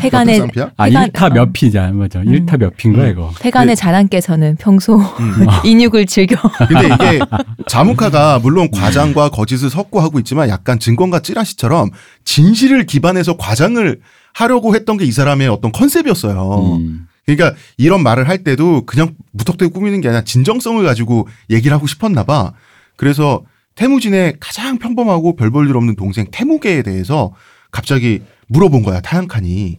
태간의? 0.00 0.40
아, 0.76 0.86
태간- 0.88 1.04
일타몇 1.06 1.52
피자, 1.52 1.90
맞아. 1.92 2.20
일타몇 2.22 2.76
피인 2.76 2.94
거야, 2.94 3.06
음. 3.06 3.10
이거. 3.12 3.30
태간의 3.40 3.76
자랑께서는 3.76 4.56
평소 4.60 4.96
음. 4.98 5.46
인육을 5.64 6.06
즐겨 6.06 6.36
근데 6.68 6.86
이게 6.94 7.18
자무카가 7.66 8.38
물론 8.40 8.70
과장과 8.70 9.30
거짓을 9.30 9.70
섞고 9.70 10.00
하고 10.00 10.18
있지만 10.18 10.48
약간 10.48 10.78
증권가 10.78 11.20
찌라시처럼 11.20 11.90
진실을 12.24 12.86
기반해서 12.86 13.36
과장을 13.36 14.00
하려고 14.32 14.74
했던 14.74 14.96
게 14.96 15.04
이 15.04 15.12
사람의 15.12 15.48
어떤 15.48 15.72
컨셉이었어요. 15.72 16.76
음. 16.78 17.06
그러니까 17.26 17.56
이런 17.78 18.02
말을 18.02 18.28
할 18.28 18.44
때도 18.44 18.84
그냥 18.86 19.14
무턱대고 19.32 19.72
꾸미는 19.72 20.00
게 20.00 20.08
아니라 20.08 20.22
진정성을 20.24 20.84
가지고 20.84 21.26
얘기를 21.48 21.74
하고 21.74 21.86
싶었나 21.86 22.22
봐. 22.24 22.52
그래서 22.96 23.42
태무진의 23.80 24.36
가장 24.40 24.78
평범하고 24.78 25.36
별 25.36 25.50
볼 25.50 25.66
일 25.68 25.74
없는 25.76 25.96
동생 25.96 26.26
태무계에 26.30 26.82
대해서 26.82 27.32
갑자기 27.70 28.22
물어본 28.48 28.82
거야 28.82 29.00
타양칸이. 29.00 29.78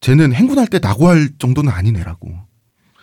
쟤는 0.00 0.34
행군할 0.34 0.66
때 0.66 0.78
낙오할 0.78 1.30
정도는 1.38 1.72
아닌 1.72 1.96
애라고. 1.96 2.28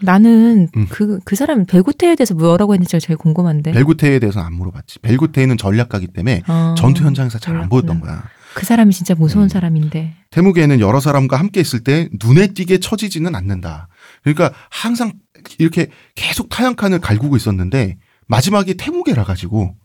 나는 0.02 0.68
음. 0.76 0.86
그, 0.90 1.20
그 1.26 1.36
사람 1.36 1.66
벨구테에 1.66 2.16
대해서 2.16 2.36
뭐라고 2.36 2.76
했는지 2.76 3.00
제일 3.00 3.18
궁금한데. 3.18 3.72
벨구테에 3.72 4.20
대해서는 4.20 4.46
안 4.46 4.54
물어봤지. 4.54 5.00
벨구테는 5.00 5.58
전략가기 5.58 6.08
때문에 6.08 6.44
어, 6.48 6.76
전투 6.78 7.04
현장에서 7.04 7.40
잘 7.40 7.56
안. 7.56 7.68
보였던 7.70 8.00
거야. 8.02 8.24
그 8.54 8.64
사람이 8.66 8.94
진짜 8.94 9.16
무서운 9.16 9.46
음. 9.46 9.50
사람인데. 9.50 10.14
태무계는 10.30 10.82
여러 10.82 11.00
사람과 11.00 11.38
함께 11.38 11.62
있을 11.62 11.84
때 11.84 12.10
눈에 12.24 12.48
띄게 12.54 12.78
처지지는 12.78 13.34
않는다. 13.34 13.88
그러니까 14.24 14.52
항상 14.70 15.14
이렇게 15.58 15.88
계속 16.14 16.50
타양칸을 16.50 17.00
갈구고 17.00 17.36
있었는데 17.38 17.98
마지막에 18.28 18.76
태무계라 18.76 19.24
가지고 19.24 19.76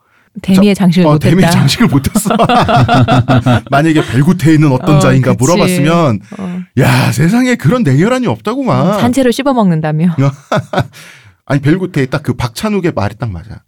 대미의 0.43 0.75
장식을 0.75 1.07
어, 1.07 1.13
못했다. 1.13 1.31
대미 1.37 1.43
장식을 1.53 1.89
못했어. 1.89 2.31
만약에 3.71 4.05
벨구테이는 4.07 4.71
어떤 4.73 4.97
어, 4.97 4.99
자인가 5.01 5.33
그치. 5.33 5.43
물어봤으면 5.43 6.21
어. 6.39 6.61
야 6.79 7.13
세상에 7.13 7.57
그런 7.57 7.83
냉혈한이 7.83 8.27
없다구만. 8.27 9.01
산채로 9.01 9.31
씹어 9.33 9.53
먹는다며. 9.53 10.15
아니 11.47 11.61
벨구테이 11.61 12.07
딱그 12.07 12.35
박찬욱의 12.35 12.93
말이 12.95 13.17
딱 13.19 13.31
맞아. 13.31 13.65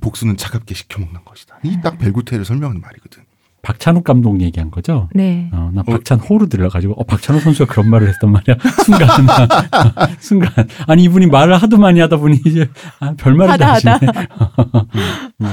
복수는 0.00 0.36
차갑게 0.36 0.74
식혀 0.74 1.00
먹는 1.00 1.20
것이다. 1.24 1.58
이 1.64 1.76
딱 1.82 1.98
벨구테이를 1.98 2.44
설명하는 2.44 2.80
말이거든. 2.80 3.22
박찬욱 3.62 4.02
감독 4.02 4.40
얘기한 4.40 4.70
거죠. 4.72 5.08
네. 5.14 5.48
어, 5.52 5.70
나 5.72 5.82
박찬호로 5.84 6.46
들려가지고 6.46 6.94
어 6.94 7.04
박찬호 7.04 7.38
선수가 7.40 7.72
그런 7.72 7.88
말을 7.90 8.08
했단 8.08 8.30
말이야. 8.32 8.56
순간 8.84 9.08
순간 10.18 10.50
아니 10.88 11.04
이분이 11.04 11.26
말을 11.26 11.54
하도 11.56 11.78
많이 11.78 12.00
하다 12.00 12.16
보니 12.16 12.40
이제 12.44 12.68
아, 12.98 13.14
별말을 13.16 13.58
다 13.58 13.74
하시네. 13.74 13.98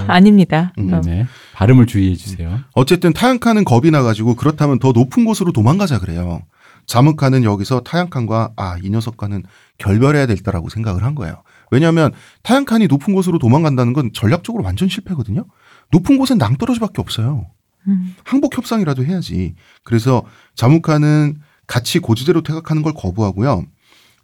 아닙니다. 0.08 0.74
음, 0.80 0.94
어. 0.94 1.02
네. 1.02 1.26
발음을 1.54 1.86
주의해 1.86 2.16
주세요. 2.16 2.60
어쨌든 2.74 3.14
타양칸은 3.14 3.64
겁이 3.64 3.92
나가지고 3.92 4.36
그렇다면 4.36 4.80
더 4.80 4.92
높은 4.92 5.26
곳으로 5.26 5.52
도망가자 5.52 6.00
그래요. 6.00 6.42
자무칸은 6.88 7.44
여기서 7.44 7.82
타양칸과 7.82 8.54
아 8.56 8.78
이 8.84 8.90
녀석과는 8.90 9.44
결별해야 9.78 10.26
될다라고 10.26 10.70
생각을 10.70 11.04
한 11.04 11.14
거예요. 11.14 11.44
왜냐하면 11.70 12.12
타양칸이 12.42 12.88
높은 12.88 13.14
곳으로 13.14 13.38
도망간다는 13.38 13.94
건 13.94 14.10
전략적으로 14.14 14.64
완전 14.64 14.90
실패거든요. 14.90 15.46
높은 15.92 16.18
곳엔 16.18 16.40
낭떠러지밖에 16.40 17.02
없어요. 17.02 17.46
음. 17.88 18.16
항복 18.24 18.58
협상이라도 18.58 19.06
해야지. 19.06 19.56
그래서 19.84 20.24
자무칸은 20.56 21.40
같이 21.68 22.00
고지대로 22.00 22.42
퇴각하는 22.42 22.82
걸 22.82 22.94
거부하고요. 22.94 23.66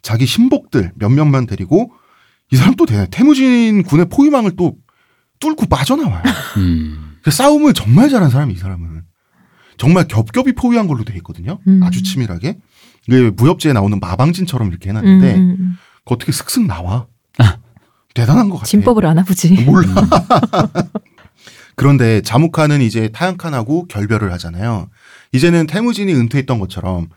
자기 0.02 0.26
신복들 0.26 0.92
몇몇만 0.96 1.46
데리고 1.46 1.92
이 2.52 2.56
사람 2.56 2.76
또 2.76 2.86
대단해. 2.86 3.08
태무진 3.10 3.84
군의 3.84 4.08
포위망을 4.10 4.56
또 4.56 4.76
뚫고 5.40 5.66
빠져나와요. 5.68 6.24
음. 6.58 7.18
그 7.24 7.32
싸움을 7.32 7.74
정말 7.74 8.10
잘한 8.10 8.30
사람이 8.30 8.54
이 8.54 8.58
사람은. 8.58 9.04
정말 9.78 10.08
겹겹이 10.08 10.54
포위한 10.54 10.88
걸로 10.88 11.04
돼 11.04 11.16
있거든요. 11.18 11.60
음. 11.68 11.82
아주 11.84 12.04
치밀하게. 12.04 12.58
이게 13.08 13.30
무협지에 13.32 13.74
나오는 13.74 14.00
마방진처럼 14.00 14.70
이렇게 14.70 14.90
해놨는데 14.90 15.36
음, 15.36 15.56
음. 15.60 15.78
그거 16.00 16.16
어떻게 16.16 16.32
슥슥 16.32 16.66
나와. 16.66 17.08
대단한 18.16 18.48
것 18.50 18.56
같아. 18.56 18.66
진법을 18.68 19.06
아나 19.06 19.24
보지. 19.24 19.66
몰라. 19.66 19.88
그런데 21.76 22.22
자무칸은 22.22 22.82
이제 22.82 23.10
타양칸하고 23.10 23.88
결별을 23.88 24.32
하잖아요. 24.34 24.90
이제는 25.34 25.68
태무진이 25.68 26.14
은퇴했던 26.14 26.60
것처럼 26.60 27.10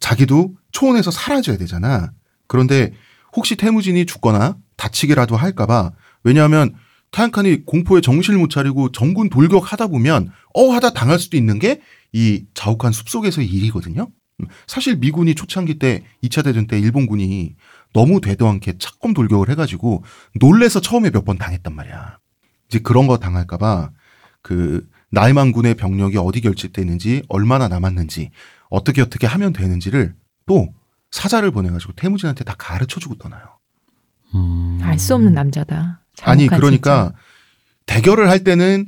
자기도 0.00 0.54
초원에서 0.72 1.10
사라져야 1.10 1.56
되잖아. 1.56 2.12
그런데 2.46 2.92
혹시 3.34 3.56
태무진이 3.56 4.06
죽거나 4.06 4.56
다치기라도 4.76 5.36
할까봐 5.36 5.92
왜냐하면 6.24 6.74
타양칸이 7.10 7.64
공포에 7.64 8.00
정신을 8.00 8.38
못 8.38 8.50
차리고 8.50 8.90
정군 8.92 9.30
돌격하다 9.30 9.86
보면 9.86 10.30
어 10.54 10.70
하다 10.72 10.92
당할 10.92 11.18
수도 11.18 11.36
있는 11.36 11.58
게 11.58 11.80
이 12.16 12.44
자욱한 12.54 12.92
숲속에서의 12.92 13.48
일이거든요. 13.48 14.06
음, 14.40 14.46
사실 14.68 14.96
미군이 14.96 15.34
초창기 15.34 15.80
때 15.80 16.04
2차 16.22 16.44
대전 16.44 16.68
때 16.68 16.78
일본군이 16.78 17.56
너무 17.92 18.20
되도 18.20 18.48
않게 18.48 18.78
착검 18.78 19.14
돌격을 19.14 19.50
해가지고 19.50 20.04
놀래서 20.40 20.80
처음에 20.80 21.10
몇 21.10 21.24
번 21.24 21.38
당했단 21.38 21.74
말이야. 21.74 22.18
이제 22.74 22.80
그런 22.80 23.06
거 23.06 23.18
당할까봐 23.18 23.90
그 24.42 24.84
나이만 25.10 25.52
군의 25.52 25.74
병력이 25.74 26.18
어디 26.18 26.40
결집되는지 26.40 27.22
얼마나 27.28 27.68
남았는지 27.68 28.30
어떻게 28.68 29.00
어떻게 29.00 29.28
하면 29.28 29.52
되는지를 29.52 30.14
또 30.46 30.68
사자를 31.12 31.52
보내가지고 31.52 31.92
태무진한테 31.92 32.42
다 32.42 32.56
가르쳐주고 32.58 33.14
떠나요. 33.18 33.42
음. 34.34 34.80
알수 34.82 35.14
없는 35.14 35.32
남자다. 35.32 36.00
아니 36.22 36.48
그러니까 36.48 37.12
대결을 37.86 38.28
할 38.28 38.42
때는 38.42 38.86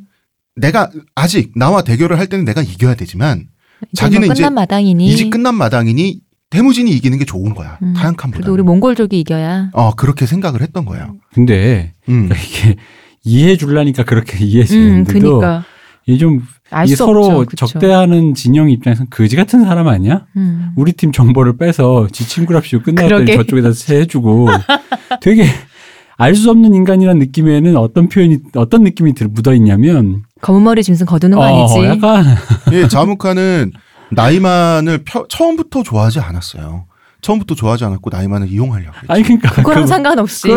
내가 0.57 0.91
아직 1.15 1.53
나와 1.55 1.83
대결을 1.83 2.19
할 2.19 2.27
때는 2.27 2.45
내가 2.45 2.63
이겨야 2.63 2.97
되지만 2.97 3.49
진짜. 3.91 4.07
자기는 4.07 4.23
이제 4.23 4.27
뭐 4.27 4.33
이제 4.33 4.43
끝난 4.43 4.55
마당이니. 4.55 5.07
이제 5.07 5.31
끝난 5.31 5.55
마당이니 5.55 6.21
태무진이 6.51 6.91
이기는 6.91 7.19
게 7.19 7.25
좋은 7.25 7.55
거야. 7.55 7.79
음, 7.83 7.95
타양칸보다. 7.95 8.39
그래도 8.39 8.53
우리 8.53 8.63
몽골족이 8.63 9.21
이겨야. 9.21 9.71
어 9.75 9.95
그렇게 9.95 10.27
생각을 10.27 10.63
했던 10.63 10.85
거예요. 10.85 11.17
근데 11.33 11.95
음. 12.09 12.29
이게 12.33 12.77
이해해 13.27 13.57
줄라니까 13.57 14.05
그렇게 14.05 14.39
이해해 14.45 14.63
음, 14.65 15.05
주는데도 15.05 15.39
그니까. 15.41 15.65
이게 16.07 16.19
좀알 16.19 16.87
이게 16.87 16.95
수 16.95 17.05
서로 17.05 17.27
없죠. 17.41 17.67
적대하는 17.67 18.35
진영 18.35 18.71
입장에서는 18.71 19.11
거지 19.11 19.35
같은 19.35 19.65
사람 19.65 19.89
아니야? 19.89 20.25
음. 20.37 20.71
우리 20.77 20.93
팀 20.93 21.11
정보를 21.11 21.57
빼서 21.57 22.07
지 22.13 22.29
친구랍시고 22.29 22.85
끝났더니 22.85 23.09
그러게. 23.09 23.37
저쪽에다 23.37 23.71
해주고 23.91 24.47
되게 25.21 25.47
알 26.19 26.35
수 26.35 26.51
없는 26.51 26.73
인간이라는 26.75 27.19
느낌에는 27.19 27.77
어떤 27.77 28.09
표현이 28.09 28.39
어떤 28.55 28.85
느낌이 28.85 29.13
들 29.15 29.27
묻어 29.29 29.53
있냐면 29.55 30.23
검은 30.41 30.63
머리 30.63 30.83
짐승 30.83 31.05
거두는 31.07 31.37
거 31.37 31.45
아니지. 31.45 31.79
어, 31.81 31.85
약간 31.87 32.25
예, 32.73 32.87
자무카는 32.89 33.73
나이만을 34.13 34.99
펴- 35.05 35.27
처음부터 35.29 35.83
좋아하지 35.83 36.21
않았어요. 36.21 36.87
처음부터 37.27 37.57
좋아하지 37.57 37.85
않았고 37.85 38.09
나이만을 38.11 38.49
이용하려고 38.49 38.95
했죠. 38.97 39.13
아니 39.13 39.23
그러니까 39.25 39.51
그거랑 39.51 39.83
그- 39.83 39.89
상관없이. 39.89 40.49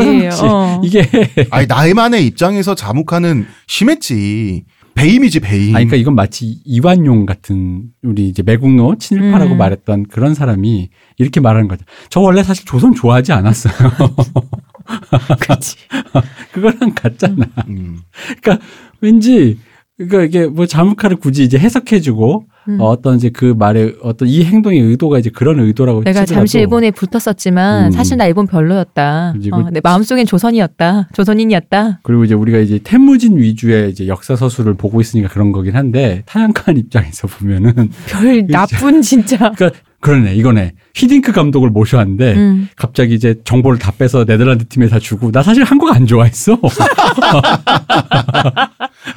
어. 0.44 0.82
이게 0.86 1.04
아니 1.50 1.66
나이만의 1.66 2.26
입장에서 2.28 2.76
자무카는 2.76 3.48
심했지. 3.68 4.66
배임이지 4.94 5.40
배임. 5.40 5.76
아니 5.76 5.86
그러니까 5.86 5.96
이건 5.96 6.14
마치 6.16 6.60
이완용 6.66 7.26
같은 7.26 7.84
우리 8.04 8.28
이제 8.28 8.44
매국노 8.44 8.98
친일파라고 8.98 9.54
음. 9.54 9.58
말했던 9.58 10.08
그런 10.12 10.34
사람이 10.36 10.90
이렇게 11.18 11.40
말하는 11.40 11.68
거죠. 11.70 11.86
저 12.10 12.20
원래 12.20 12.44
사실 12.44 12.66
조선 12.66 12.94
좋아하지 12.94 13.32
않았어요. 13.32 13.74
그치. 15.40 15.76
그거랑 16.52 16.94
같잖아. 16.96 17.46
음. 17.70 18.02
그러니까 18.42 18.66
왠지 19.02 19.58
그러니까 20.00 20.24
이게 20.24 20.48
뭐 20.48 20.66
자무카를 20.66 21.18
굳이 21.18 21.44
이제 21.44 21.58
해석해주고 21.60 22.46
음. 22.70 22.80
어, 22.80 22.86
어떤 22.90 23.18
이제 23.18 23.30
그 23.30 23.54
말의 23.58 23.98
어떤 24.02 24.28
이 24.30 24.44
행동의 24.46 24.80
의도가 24.80 25.20
이제 25.20 25.30
그런 25.30 25.60
의도라고 25.60 26.04
내가 26.04 26.26
잠시 26.26 26.58
일본에 26.60 26.92
붙었었지만 26.92 27.88
음. 27.88 27.92
사실 27.92 28.16
나 28.18 28.26
일본 28.26 28.48
별로였다. 28.48 29.34
어, 29.52 29.64
그- 29.66 29.70
내 29.72 29.82
마음속엔 29.84 30.26
조선이었다. 30.26 31.10
조선인이었다. 31.14 32.00
그리고 32.04 32.24
이제 32.24 32.34
우리가 32.34 32.60
이제 32.60 32.80
태무진 32.84 33.38
위주의 33.38 33.90
이제 33.92 34.08
역사 34.08 34.36
서술을 34.38 34.76
보고 34.76 35.02
있으니까 35.02 35.28
그런 35.30 35.52
거긴 35.52 35.76
한데 35.76 36.24
타양칸 36.28 36.78
입장에서 36.78 37.28
보면은 37.28 37.74
별 38.08 38.48
나쁜 38.48 39.02
진짜. 39.04 39.52
그러니까 39.52 39.72
그러네 40.02 40.36
이거네 40.36 40.74
히딩크 40.96 41.32
감독을 41.34 41.70
모셔왔는데 41.70 42.34
음. 42.36 42.70
갑자기 42.76 43.14
이제 43.14 43.36
정보를 43.44 43.78
다 43.80 43.92
빼서 43.92 44.26
네덜란드 44.26 44.68
팀에 44.68 44.88
다 44.88 45.00
주고 45.00 45.32
나 45.32 45.44
사실 45.44 45.64
한국 45.64 45.94
안 45.94 46.08
좋아했어. 46.08 46.58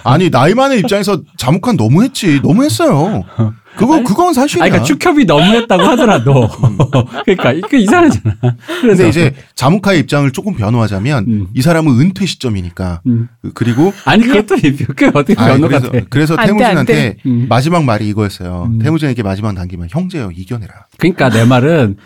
아니 0.04 0.30
나이만의 0.30 0.80
입장에서 0.80 1.22
자무칸 1.36 1.76
너무했지. 1.76 2.40
너무했어요. 2.42 3.22
그거 3.76 4.02
그건 4.02 4.34
사실이야. 4.34 4.64
아니 4.64 4.70
그러니까 4.70 4.86
축협이 4.86 5.24
너무했다고 5.24 5.82
하더라도 5.82 6.48
그러니까 7.24 7.52
이게 7.52 7.78
이상하잖아. 7.78 8.36
그래서 8.80 9.02
근데 9.02 9.08
이제 9.08 9.34
자무카의 9.54 10.00
입장을 10.00 10.30
조금 10.32 10.54
변호하자면 10.54 11.24
음. 11.26 11.46
이 11.54 11.62
사람은 11.62 11.98
은퇴 12.00 12.26
시점이니까 12.26 13.00
음. 13.06 13.28
그리고 13.54 13.92
아니 14.04 14.24
그것도 14.24 14.56
그게 14.86 15.06
어떻게 15.06 15.34
아니, 15.40 15.60
변호가 15.60 15.80
그래서, 16.10 16.36
태무진한테 16.36 17.16
음. 17.26 17.46
마지막 17.48 17.84
말이 17.84 18.08
이거였어요. 18.08 18.68
음. 18.70 18.78
태무진에게 18.78 19.22
마지막 19.22 19.52
남기면 19.54 19.88
형제여 19.90 20.30
이겨내라. 20.34 20.86
그러니까 20.98 21.30
내 21.30 21.44
말은 21.44 21.96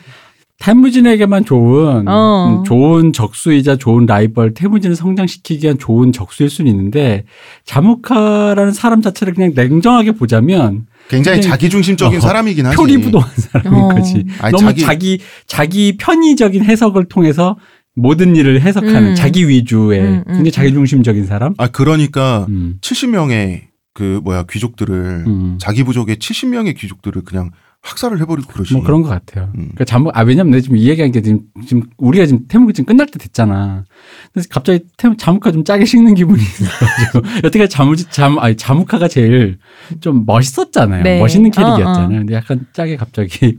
태무진에게만 0.59 1.45
좋은 1.45 2.09
어. 2.09 2.61
음, 2.61 2.65
좋은 2.65 3.13
적수이자 3.13 3.77
좋은 3.77 4.07
라이벌 4.07 4.55
태무진을 4.55 4.97
성장시키기 4.97 5.67
위한 5.67 5.79
좋은 5.79 6.13
적수일 6.13 6.49
수는 6.49 6.71
있는데 6.71 7.25
자무카라는 7.65 8.73
사람 8.73 9.03
자체를 9.03 9.35
그냥 9.35 9.53
냉정하게 9.55 10.13
보자면 10.13 10.87
굉장히 11.09 11.37
굉장히- 11.37 11.43
자기중심적인 11.53 12.19
어, 12.19 12.21
사람이긴 12.21 12.67
하지. 12.67 12.77
표리부동한 12.77 13.31
사람인 13.37 13.81
어. 13.81 13.89
거지. 13.89 14.25
아니, 14.41 14.53
너무 14.53 14.67
자기- 14.67 14.81
자기, 14.83 15.19
자기 15.47 15.97
편의적인 15.99 16.65
해석을 16.65 17.07
통해서 17.09 17.57
모든 17.95 18.37
일을 18.37 18.61
해석하는 18.61 19.11
음. 19.11 19.15
자기 19.15 19.49
위주의 19.49 20.01
음, 20.01 20.07
음, 20.19 20.25
굉장히 20.27 20.49
음. 20.49 20.51
자기중심적인 20.51 21.27
사람. 21.27 21.55
아 21.59 21.69
그러니까 21.69 22.47
음. 22.49 22.77
70명의 22.83 23.63
그 23.95 24.21
뭐야 24.23 24.45
귀족들을 24.51 25.25
음. 25.27 25.57
자기 25.59 25.83
부족의 25.83 26.17
70명의 26.17 26.77
귀족들을 26.77 27.23
그냥 27.25 27.51
학살을 27.87 28.21
해버리고 28.21 28.53
그러지. 28.53 28.75
뭐 28.75 28.83
그런 28.83 29.03
것 29.03 29.09
같아요. 29.09 29.45
음. 29.55 29.71
그러니까 29.75 29.85
잠, 29.85 30.07
아, 30.13 30.23
왜냐면 30.23 30.51
내가 30.51 30.61
지금 30.61 30.77
이 30.77 30.89
얘기한 30.89 31.13
게 31.13 31.23
지금, 31.23 31.41
지금 31.67 31.85
우리가 31.99 32.27
지금 32.27 32.47
태무가 32.49 32.73
지금 32.73 32.87
끝날 32.87 33.07
때 33.07 33.19
됐잖아. 33.19 33.85
그래서 34.33 34.49
갑자기 34.51 34.81
태무, 34.97 35.17
자무카 35.17 35.53
좀 35.53 35.63
짜게 35.63 35.85
식는 35.85 36.15
기분이 36.15 36.43
있어가지고. 36.43 37.45
여태까지 37.45 37.69
자무, 37.69 37.97
잠, 37.97 38.39
아니, 38.39 38.57
자무카가 38.57 39.07
제일 39.09 39.59
좀 40.01 40.27
멋있었잖아요. 40.27 41.03
네. 41.05 41.21
멋있는 41.21 41.51
어, 41.51 41.53
캐릭이었잖아요. 41.53 42.17
어. 42.17 42.19
근데 42.21 42.35
약간 42.35 42.67
짜게 42.73 42.97
갑자기. 42.97 43.59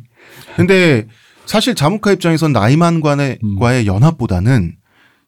근데 0.57 1.07
사실 1.45 1.73
자무카 1.73 2.11
입장에선 2.11 2.51
나이만과의 2.51 3.39
음. 3.43 3.59
과의 3.59 3.87
연합보다는 3.87 4.73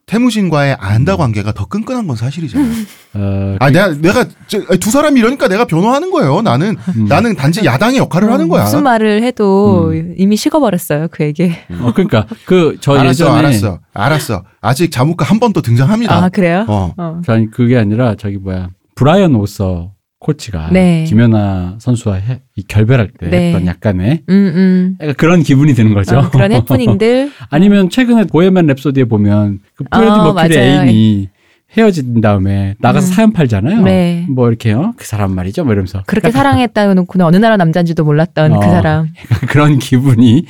테무진과의 0.10 0.76
안다 0.80 1.16
관계가 1.16 1.52
더 1.52 1.66
끈끈한 1.66 2.08
건 2.08 2.16
사실이잖아. 2.16 2.66
어, 3.14 3.56
아 3.60 3.70
내가 3.70 3.94
내가 3.94 4.26
저, 4.48 4.60
두 4.80 4.90
사람이 4.90 5.20
이러니까 5.20 5.48
내가 5.48 5.66
변호하는 5.66 6.10
거예요. 6.10 6.42
나는 6.42 6.76
음. 6.98 7.06
나는 7.06 7.36
단지 7.36 7.64
야당의 7.64 7.98
역할을 8.00 8.32
하는 8.32 8.48
거야. 8.50 8.64
무슨 8.64 8.82
말을 8.84 9.22
해도 9.22 9.94
이미 10.18 10.36
식어버렸어요. 10.36 11.10
그에게. 11.12 11.58
어, 11.82 11.94
그러니까 11.94 12.26
그 12.46 12.76
저 12.82 13.06
예전에 13.06 13.38
알았어, 13.40 13.80
알았어. 13.94 14.44
아직 14.62 14.92
자무카 14.92 15.26
한번 15.26 15.54
더 15.54 15.62
등장합니다. 15.62 16.16
아, 16.24 16.30
그래요? 16.30 16.66
어. 16.68 16.94
어. 16.98 17.22
아니 17.28 17.50
그게 17.52 17.78
아니라 17.78 18.16
저기 18.16 18.38
뭐야 18.38 18.70
브라이언 18.96 19.36
오서 19.36 19.92
코치가 20.20 20.70
네. 20.72 21.06
김연아 21.06 21.78
선수와 21.80 22.16
해, 22.16 22.42
이 22.56 22.64
결별할 22.64 23.10
때 23.18 23.30
네. 23.30 23.48
했던 23.48 23.66
약간의 23.66 24.24
음, 24.28 24.34
음. 24.34 24.98
약간 25.00 25.16
그런 25.16 25.44
기분이 25.44 25.74
드는 25.74 25.94
거죠. 25.94 26.20
어, 26.20 26.30
그런 26.30 26.52
해프닝들. 26.52 27.32
아니면 27.50 27.90
최근에 27.90 28.26
보헤미안 28.26 28.68
랩소디에 28.68 29.10
보면 29.10 29.60
그 29.76 29.86
프레디 29.90 30.12
어, 30.12 30.34
머큐리. 30.34 30.58
애인이 30.58 31.30
헤어진 31.78 32.20
다음에 32.20 32.76
나가서 32.80 33.08
음. 33.08 33.14
사연 33.14 33.32
팔잖아요. 33.34 33.82
네. 33.84 34.26
뭐 34.28 34.50
이렇게요. 34.50 34.94
그 34.98 35.06
사람 35.06 35.36
말이죠. 35.36 35.64
뭐 35.64 35.72
이러면서 35.72 36.04
그렇게 36.08 36.32
사랑했다 36.32 36.94
놓고는 36.96 37.26
어느 37.26 37.38
나라 37.38 37.58
남자인지도 37.58 38.04
몰랐던 38.04 38.54
어. 38.54 38.60
그 38.60 38.66
사람. 38.66 39.08
그런 39.48 39.80
기분이 39.80 40.46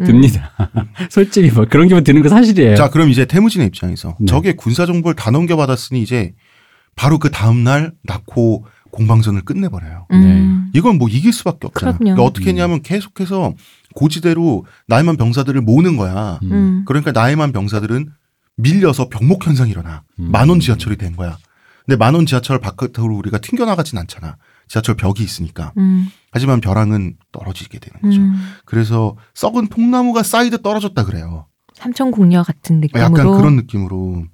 음. 0.00 0.04
듭니다. 0.04 0.52
솔직히 1.10 1.50
뭐 1.50 1.66
그런 1.68 1.88
기분 1.88 2.04
드는 2.04 2.22
거 2.22 2.28
사실이에요. 2.28 2.76
자, 2.76 2.88
그럼 2.88 3.10
이제 3.10 3.24
태무진의 3.26 3.66
입장에서 3.66 4.16
네. 4.20 4.26
적의 4.26 4.56
군사 4.56 4.86
정보를 4.86 5.14
다 5.16 5.30
넘겨받았으니 5.30 6.00
이제 6.00 6.32
바로 6.94 7.18
그 7.18 7.30
다음 7.30 7.64
날 7.64 7.92
낳고 8.04 8.64
공방전을 8.90 9.42
끝내버려요. 9.42 10.06
음. 10.12 10.70
이건 10.74 10.98
뭐 10.98 11.08
이길 11.08 11.32
수밖에 11.32 11.66
없잖아. 11.66 11.96
그러니까 11.96 12.22
어떻게 12.22 12.50
했냐면 12.50 12.82
계속해서 12.82 13.54
고지대로 13.94 14.64
나이만 14.86 15.16
병사들을 15.16 15.60
모으는 15.60 15.96
거야. 15.96 16.38
음. 16.42 16.52
음. 16.52 16.84
그러니까 16.86 17.12
나이만 17.12 17.52
병사들은 17.52 18.10
밀려서 18.56 19.08
병목 19.08 19.46
현상이 19.46 19.70
일어나. 19.70 20.02
음. 20.18 20.30
만원 20.30 20.60
지하철이 20.60 20.96
된 20.96 21.16
거야. 21.16 21.38
근데 21.86 21.96
만원 21.96 22.26
지하철 22.26 22.60
바깥으로 22.60 23.16
우리가 23.16 23.38
튕겨나가진 23.38 23.98
않잖아. 23.98 24.36
지하철 24.68 24.94
벽이 24.96 25.20
있으니까. 25.20 25.72
음. 25.78 26.08
하지만 26.30 26.60
벼랑은 26.60 27.16
떨어지게 27.32 27.78
되는 27.78 28.00
거죠. 28.00 28.20
음. 28.20 28.34
그래서 28.64 29.16
썩은 29.34 29.68
통나무가 29.68 30.22
쌓이듯 30.22 30.62
떨어졌다 30.62 31.04
그래요. 31.04 31.46
삼천 31.74 32.10
궁녀 32.10 32.42
같은 32.42 32.80
느낌으로. 32.80 33.04
약간 33.04 33.36
그런 33.36 33.56
느낌으로. 33.56 34.24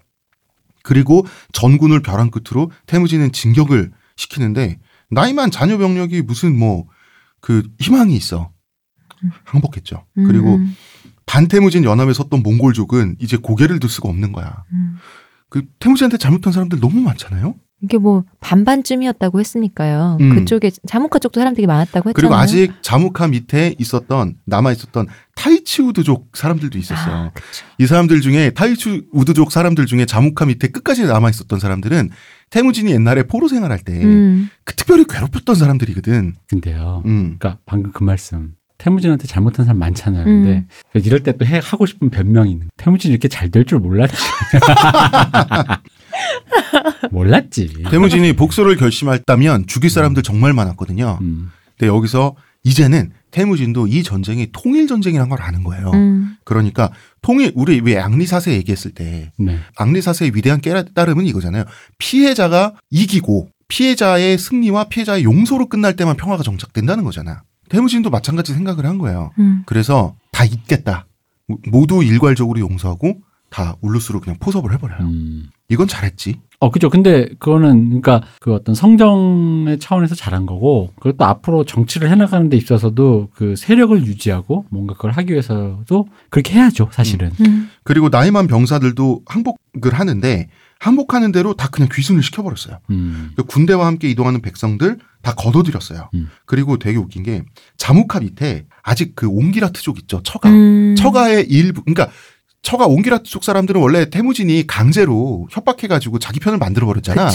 그리고 0.82 1.26
전군을 1.52 2.02
벼랑 2.02 2.30
끝으로 2.30 2.70
테무진은 2.87 3.32
진격을 3.32 3.92
시키는데 4.16 4.79
나이만 5.11 5.50
잔여 5.50 5.78
병력이 5.79 6.22
무슨 6.22 6.59
뭐 6.59 6.87
그 7.46 7.62
희망이 7.79 8.16
있어. 8.16 8.50
항복했죠. 9.44 10.05
음, 10.18 10.26
그리고 10.26 10.57
음, 10.57 10.76
반태무진 11.26 11.85
연합에 11.85 12.12
섰던 12.12 12.42
몽골족은 12.42 13.16
이제 13.20 13.37
고개를 13.37 13.79
들 13.79 13.88
수가 13.88 14.09
없는 14.09 14.33
거야. 14.33 14.64
음. 14.72 14.96
그 15.48 15.64
태무진한테 15.79 16.18
잘못한 16.18 16.52
사람들 16.52 16.81
너무 16.81 17.00
많잖아요. 17.00 17.55
이게 17.82 17.98
뭐 17.98 18.24
반반쯤이었다고 18.40 19.38
했으니까요. 19.38 20.16
음. 20.20 20.30
그쪽에 20.34 20.70
자무카 20.88 21.18
쪽도 21.18 21.40
사람 21.40 21.54
되게 21.54 21.66
많았다고 21.66 22.08
했잖아요. 22.08 22.12
그리고 22.14 22.34
아직 22.34 22.72
자무카 22.82 23.28
밑에 23.28 23.74
있었던 23.78 24.36
남아 24.46 24.72
있었던 24.72 25.06
타이치 25.34 25.82
우드족 25.82 26.30
사람들도 26.34 26.78
있었어요. 26.78 27.14
아. 27.14 27.30
이 27.78 27.86
사람들 27.86 28.22
중에 28.22 28.50
타이치 28.50 29.08
우드족 29.12 29.52
사람들 29.52 29.84
중에 29.86 30.06
자무카 30.06 30.46
밑에 30.46 30.68
끝까지 30.68 31.04
남아 31.04 31.28
있었던 31.30 31.60
사람들은 31.60 32.10
태무진이 32.50 32.92
옛날에 32.92 33.24
포로 33.24 33.46
생활할 33.46 33.80
때그 33.80 34.02
음. 34.04 34.48
특별히 34.64 35.04
괴롭혔던 35.06 35.54
사람들이거든. 35.54 36.34
근데요. 36.48 37.02
음. 37.04 37.36
그러니까 37.38 37.60
방금 37.66 37.92
그 37.92 38.02
말씀. 38.02 38.54
태무진한테 38.78 39.26
잘못한 39.26 39.64
사람 39.64 39.78
많잖아요. 39.78 40.24
음. 40.26 40.44
근데 40.44 40.66
이럴 41.06 41.22
때 41.22 41.32
또 41.32 41.44
하고 41.46 41.86
싶은 41.86 42.10
변명이 42.10 42.50
있는. 42.50 42.68
태무진 42.76 43.10
이렇게 43.10 43.26
잘 43.28 43.50
될 43.50 43.64
줄 43.64 43.78
몰랐지. 43.80 44.14
몰랐지. 47.11 47.85
태무진이 47.90 48.35
복수를 48.35 48.76
결심했다면 48.76 49.66
죽일 49.66 49.90
사람들 49.90 50.22
정말 50.22 50.52
많았거든요. 50.52 51.18
음. 51.20 51.50
근데 51.79 51.88
여기서 51.88 52.37
이제는 52.64 53.12
태무진도 53.31 53.87
이 53.87 54.02
전쟁이 54.02 54.48
통일 54.50 54.87
전쟁이란 54.87 55.29
걸 55.29 55.40
아는 55.40 55.62
거예요. 55.62 55.90
음. 55.92 56.37
그러니까 56.44 56.90
통일 57.22 57.52
우리 57.55 57.81
왜 57.81 57.98
앙리 57.98 58.26
사세 58.26 58.52
얘기했을 58.55 58.92
때 58.92 59.31
네. 59.38 59.59
앙리 59.76 60.00
사세의 60.02 60.33
위대한 60.35 60.61
깨달음은 60.61 61.26
이거잖아요. 61.26 61.64
피해자가 61.98 62.74
이기고 62.90 63.48
피해자의 63.68 64.38
승리와 64.38 64.85
피해자의 64.85 65.24
용서로 65.24 65.68
끝날 65.68 65.96
때만 65.96 66.16
평화가 66.16 66.42
정착된다는 66.42 67.05
거잖아. 67.05 67.42
태무진도 67.68 68.11
마찬가지 68.11 68.52
생각을 68.55 68.87
한 68.87 68.98
거예요. 68.98 69.33
음. 69.38 69.62
그래서 69.66 70.14
다 70.33 70.44
잊겠다. 70.44 71.07
모두 71.70 72.02
일괄적으로 72.02 72.59
용서하고 72.61 73.18
다 73.56 73.74
울루스로 73.80 74.20
그냥 74.20 74.36
포섭을 74.38 74.74
해버려요. 74.74 75.00
음. 75.00 75.48
이건 75.70 75.88
잘했지. 75.88 76.40
어, 76.60 76.70
그죠. 76.70 76.90
근데 76.90 77.26
그거는 77.38 77.86
그러니까 77.86 78.20
그 78.38 78.52
어떤 78.52 78.74
성정의 78.74 79.78
차원에서 79.78 80.14
잘한 80.14 80.44
거고 80.44 80.92
그것도 81.00 81.24
앞으로 81.24 81.64
정치를 81.64 82.10
해나가는 82.10 82.50
데 82.50 82.58
있어서도 82.58 83.30
그 83.34 83.56
세력을 83.56 83.98
유지하고 84.04 84.66
뭔가 84.68 84.92
그걸 84.92 85.12
하기 85.12 85.32
위해서도 85.32 86.06
그렇게 86.28 86.52
해야죠, 86.52 86.90
사실은. 86.92 87.32
음. 87.40 87.70
그리고 87.82 88.10
나이만 88.10 88.46
병사들도 88.46 89.22
항복을 89.24 89.94
하는데 89.94 90.48
항복하는 90.78 91.32
대로 91.32 91.54
다 91.54 91.68
그냥 91.68 91.88
귀순을 91.90 92.22
시켜버렸어요. 92.22 92.78
음. 92.90 93.30
그 93.36 93.44
군대와 93.44 93.86
함께 93.86 94.10
이동하는 94.10 94.42
백성들 94.42 94.98
다 95.22 95.34
걷어들였어요. 95.34 96.10
음. 96.12 96.28
그리고 96.44 96.76
되게 96.76 96.98
웃긴 96.98 97.22
게 97.22 97.42
자무카 97.78 98.20
밑에 98.20 98.66
아직 98.82 99.16
그 99.16 99.26
옹기라트족 99.26 99.98
있죠. 100.00 100.22
처가. 100.22 100.50
음. 100.50 100.94
처가의 100.98 101.46
일부 101.48 101.82
그러니까 101.82 102.10
처가 102.66 102.87
옹기라트족 102.87 103.44
사람들은 103.44 103.81
원래 103.81 104.11
태무진이 104.11 104.66
강제로 104.66 105.46
협박해가지고 105.52 106.18
자기 106.18 106.40
편을 106.40 106.59
만들어 106.59 106.88
버렸잖아. 106.88 107.31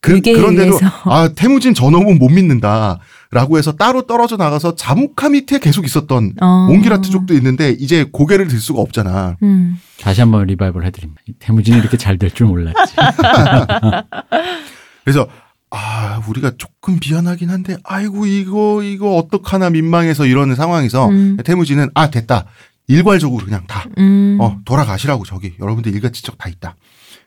그, 0.00 0.22
그런데도. 0.22 0.78
아 1.04 1.28
태무진 1.36 1.74
저놈은 1.74 2.18
못 2.18 2.30
믿는다라고 2.30 3.58
해서 3.58 3.72
따로 3.72 4.06
떨어져 4.06 4.38
나가서 4.38 4.74
자무카 4.74 5.28
밑에 5.28 5.58
계속 5.58 5.84
있었던 5.84 6.32
어. 6.40 6.68
옹기라트족도 6.70 7.34
있는데 7.34 7.76
이제 7.78 8.06
고개를 8.10 8.48
들 8.48 8.58
수가 8.58 8.80
없잖아. 8.80 9.36
음. 9.42 9.78
다시 10.00 10.22
한번 10.22 10.46
리바이벌 10.46 10.86
해드립니다. 10.86 11.20
이 11.26 11.34
태무진이 11.38 11.76
이렇게 11.78 11.98
잘 11.98 12.16
될 12.16 12.30
줄 12.32 12.46
몰랐지. 12.46 12.94
그래서 15.04 15.28
아 15.70 16.22
우리가 16.26 16.52
조금 16.56 16.98
미안하긴 17.06 17.50
한데 17.50 17.76
아이고 17.84 18.24
이거 18.26 18.82
이거 18.82 19.16
어떡하나 19.16 19.68
민망해서 19.68 20.24
이러는 20.24 20.54
상황에서 20.54 21.08
음. 21.08 21.36
태무진은 21.44 21.90
아 21.94 22.10
됐다 22.10 22.46
일괄적으로 22.86 23.44
그냥 23.44 23.66
다 23.66 23.86
음. 23.98 24.38
어, 24.40 24.60
돌아가시라고 24.64 25.24
저기 25.24 25.54
여러분들 25.60 25.94
일가지적 25.94 26.38
다 26.38 26.48
있다. 26.48 26.76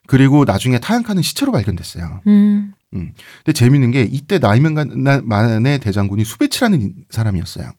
그리고 0.07 0.45
나중에 0.45 0.79
타양카는 0.79 1.21
시체로 1.21 1.51
발견됐어요. 1.51 2.21
음. 2.27 2.73
근데 2.91 3.53
재밌는 3.53 3.91
게 3.91 4.03
이때 4.03 4.39
나이만의 4.39 5.79
대장군이 5.79 6.23
수베치라는 6.23 6.93
사람이었어요. 7.09 7.69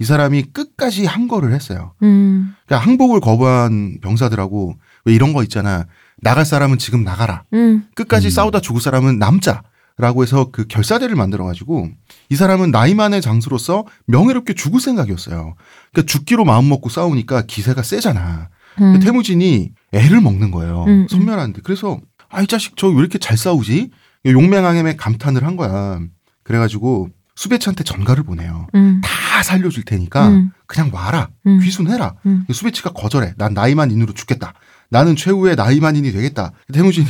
이 0.00 0.04
사람이 0.04 0.42
끝까지 0.52 1.06
항거를 1.06 1.54
했어요. 1.54 1.94
음. 2.02 2.54
그러니까 2.66 2.84
항복을 2.84 3.20
거부한 3.20 3.98
병사들하고 4.02 4.76
왜 5.04 5.14
이런 5.14 5.32
거 5.32 5.42
있잖아. 5.44 5.86
나갈 6.20 6.44
사람은 6.44 6.78
지금 6.78 7.04
나가라. 7.04 7.44
음. 7.52 7.84
끝까지 7.94 8.28
음. 8.28 8.30
싸우다 8.30 8.60
죽을 8.60 8.80
사람은 8.80 9.18
남자. 9.18 9.62
라고 9.98 10.22
해서 10.22 10.50
그 10.52 10.66
결사대를 10.66 11.16
만들어가지고 11.16 11.88
이 12.28 12.36
사람은 12.36 12.70
나이만의 12.70 13.22
장수로서 13.22 13.86
명예롭게 14.06 14.52
죽을 14.54 14.78
생각이었어요. 14.80 15.54
그러니까 15.92 16.12
죽기로 16.12 16.44
마음먹고 16.44 16.90
싸우니까 16.90 17.42
기세가 17.46 17.82
세잖아. 17.82 18.50
음. 18.80 19.00
태무진이 19.00 19.72
애를 19.92 20.20
먹는 20.20 20.50
거예요. 20.50 20.84
음, 20.84 20.88
음. 20.88 21.08
선멸하는데. 21.08 21.62
그래서 21.64 21.98
아, 22.28 22.42
이 22.42 22.46
자식 22.46 22.76
저 22.76 22.88
왜 22.88 22.98
이렇게 22.98 23.16
잘 23.18 23.38
싸우지? 23.38 23.90
용맹항엠에 24.26 24.96
감탄을 24.96 25.44
한 25.46 25.56
거야. 25.56 25.98
그래가지고 26.42 27.08
수배치한테 27.34 27.84
전가를 27.84 28.22
보내요. 28.24 28.66
음. 28.74 29.00
다 29.02 29.42
살려줄 29.42 29.84
테니까 29.84 30.28
음. 30.28 30.50
그냥 30.66 30.90
와라. 30.92 31.30
음. 31.46 31.60
귀순해라. 31.60 32.16
음. 32.26 32.44
수배치가 32.52 32.90
거절해. 32.92 33.32
난 33.38 33.54
나이만인으로 33.54 34.12
죽겠다. 34.12 34.52
나는 34.90 35.16
최후의 35.16 35.56
나이만인이 35.56 36.12
되겠다. 36.12 36.52
태무진이 36.72 37.06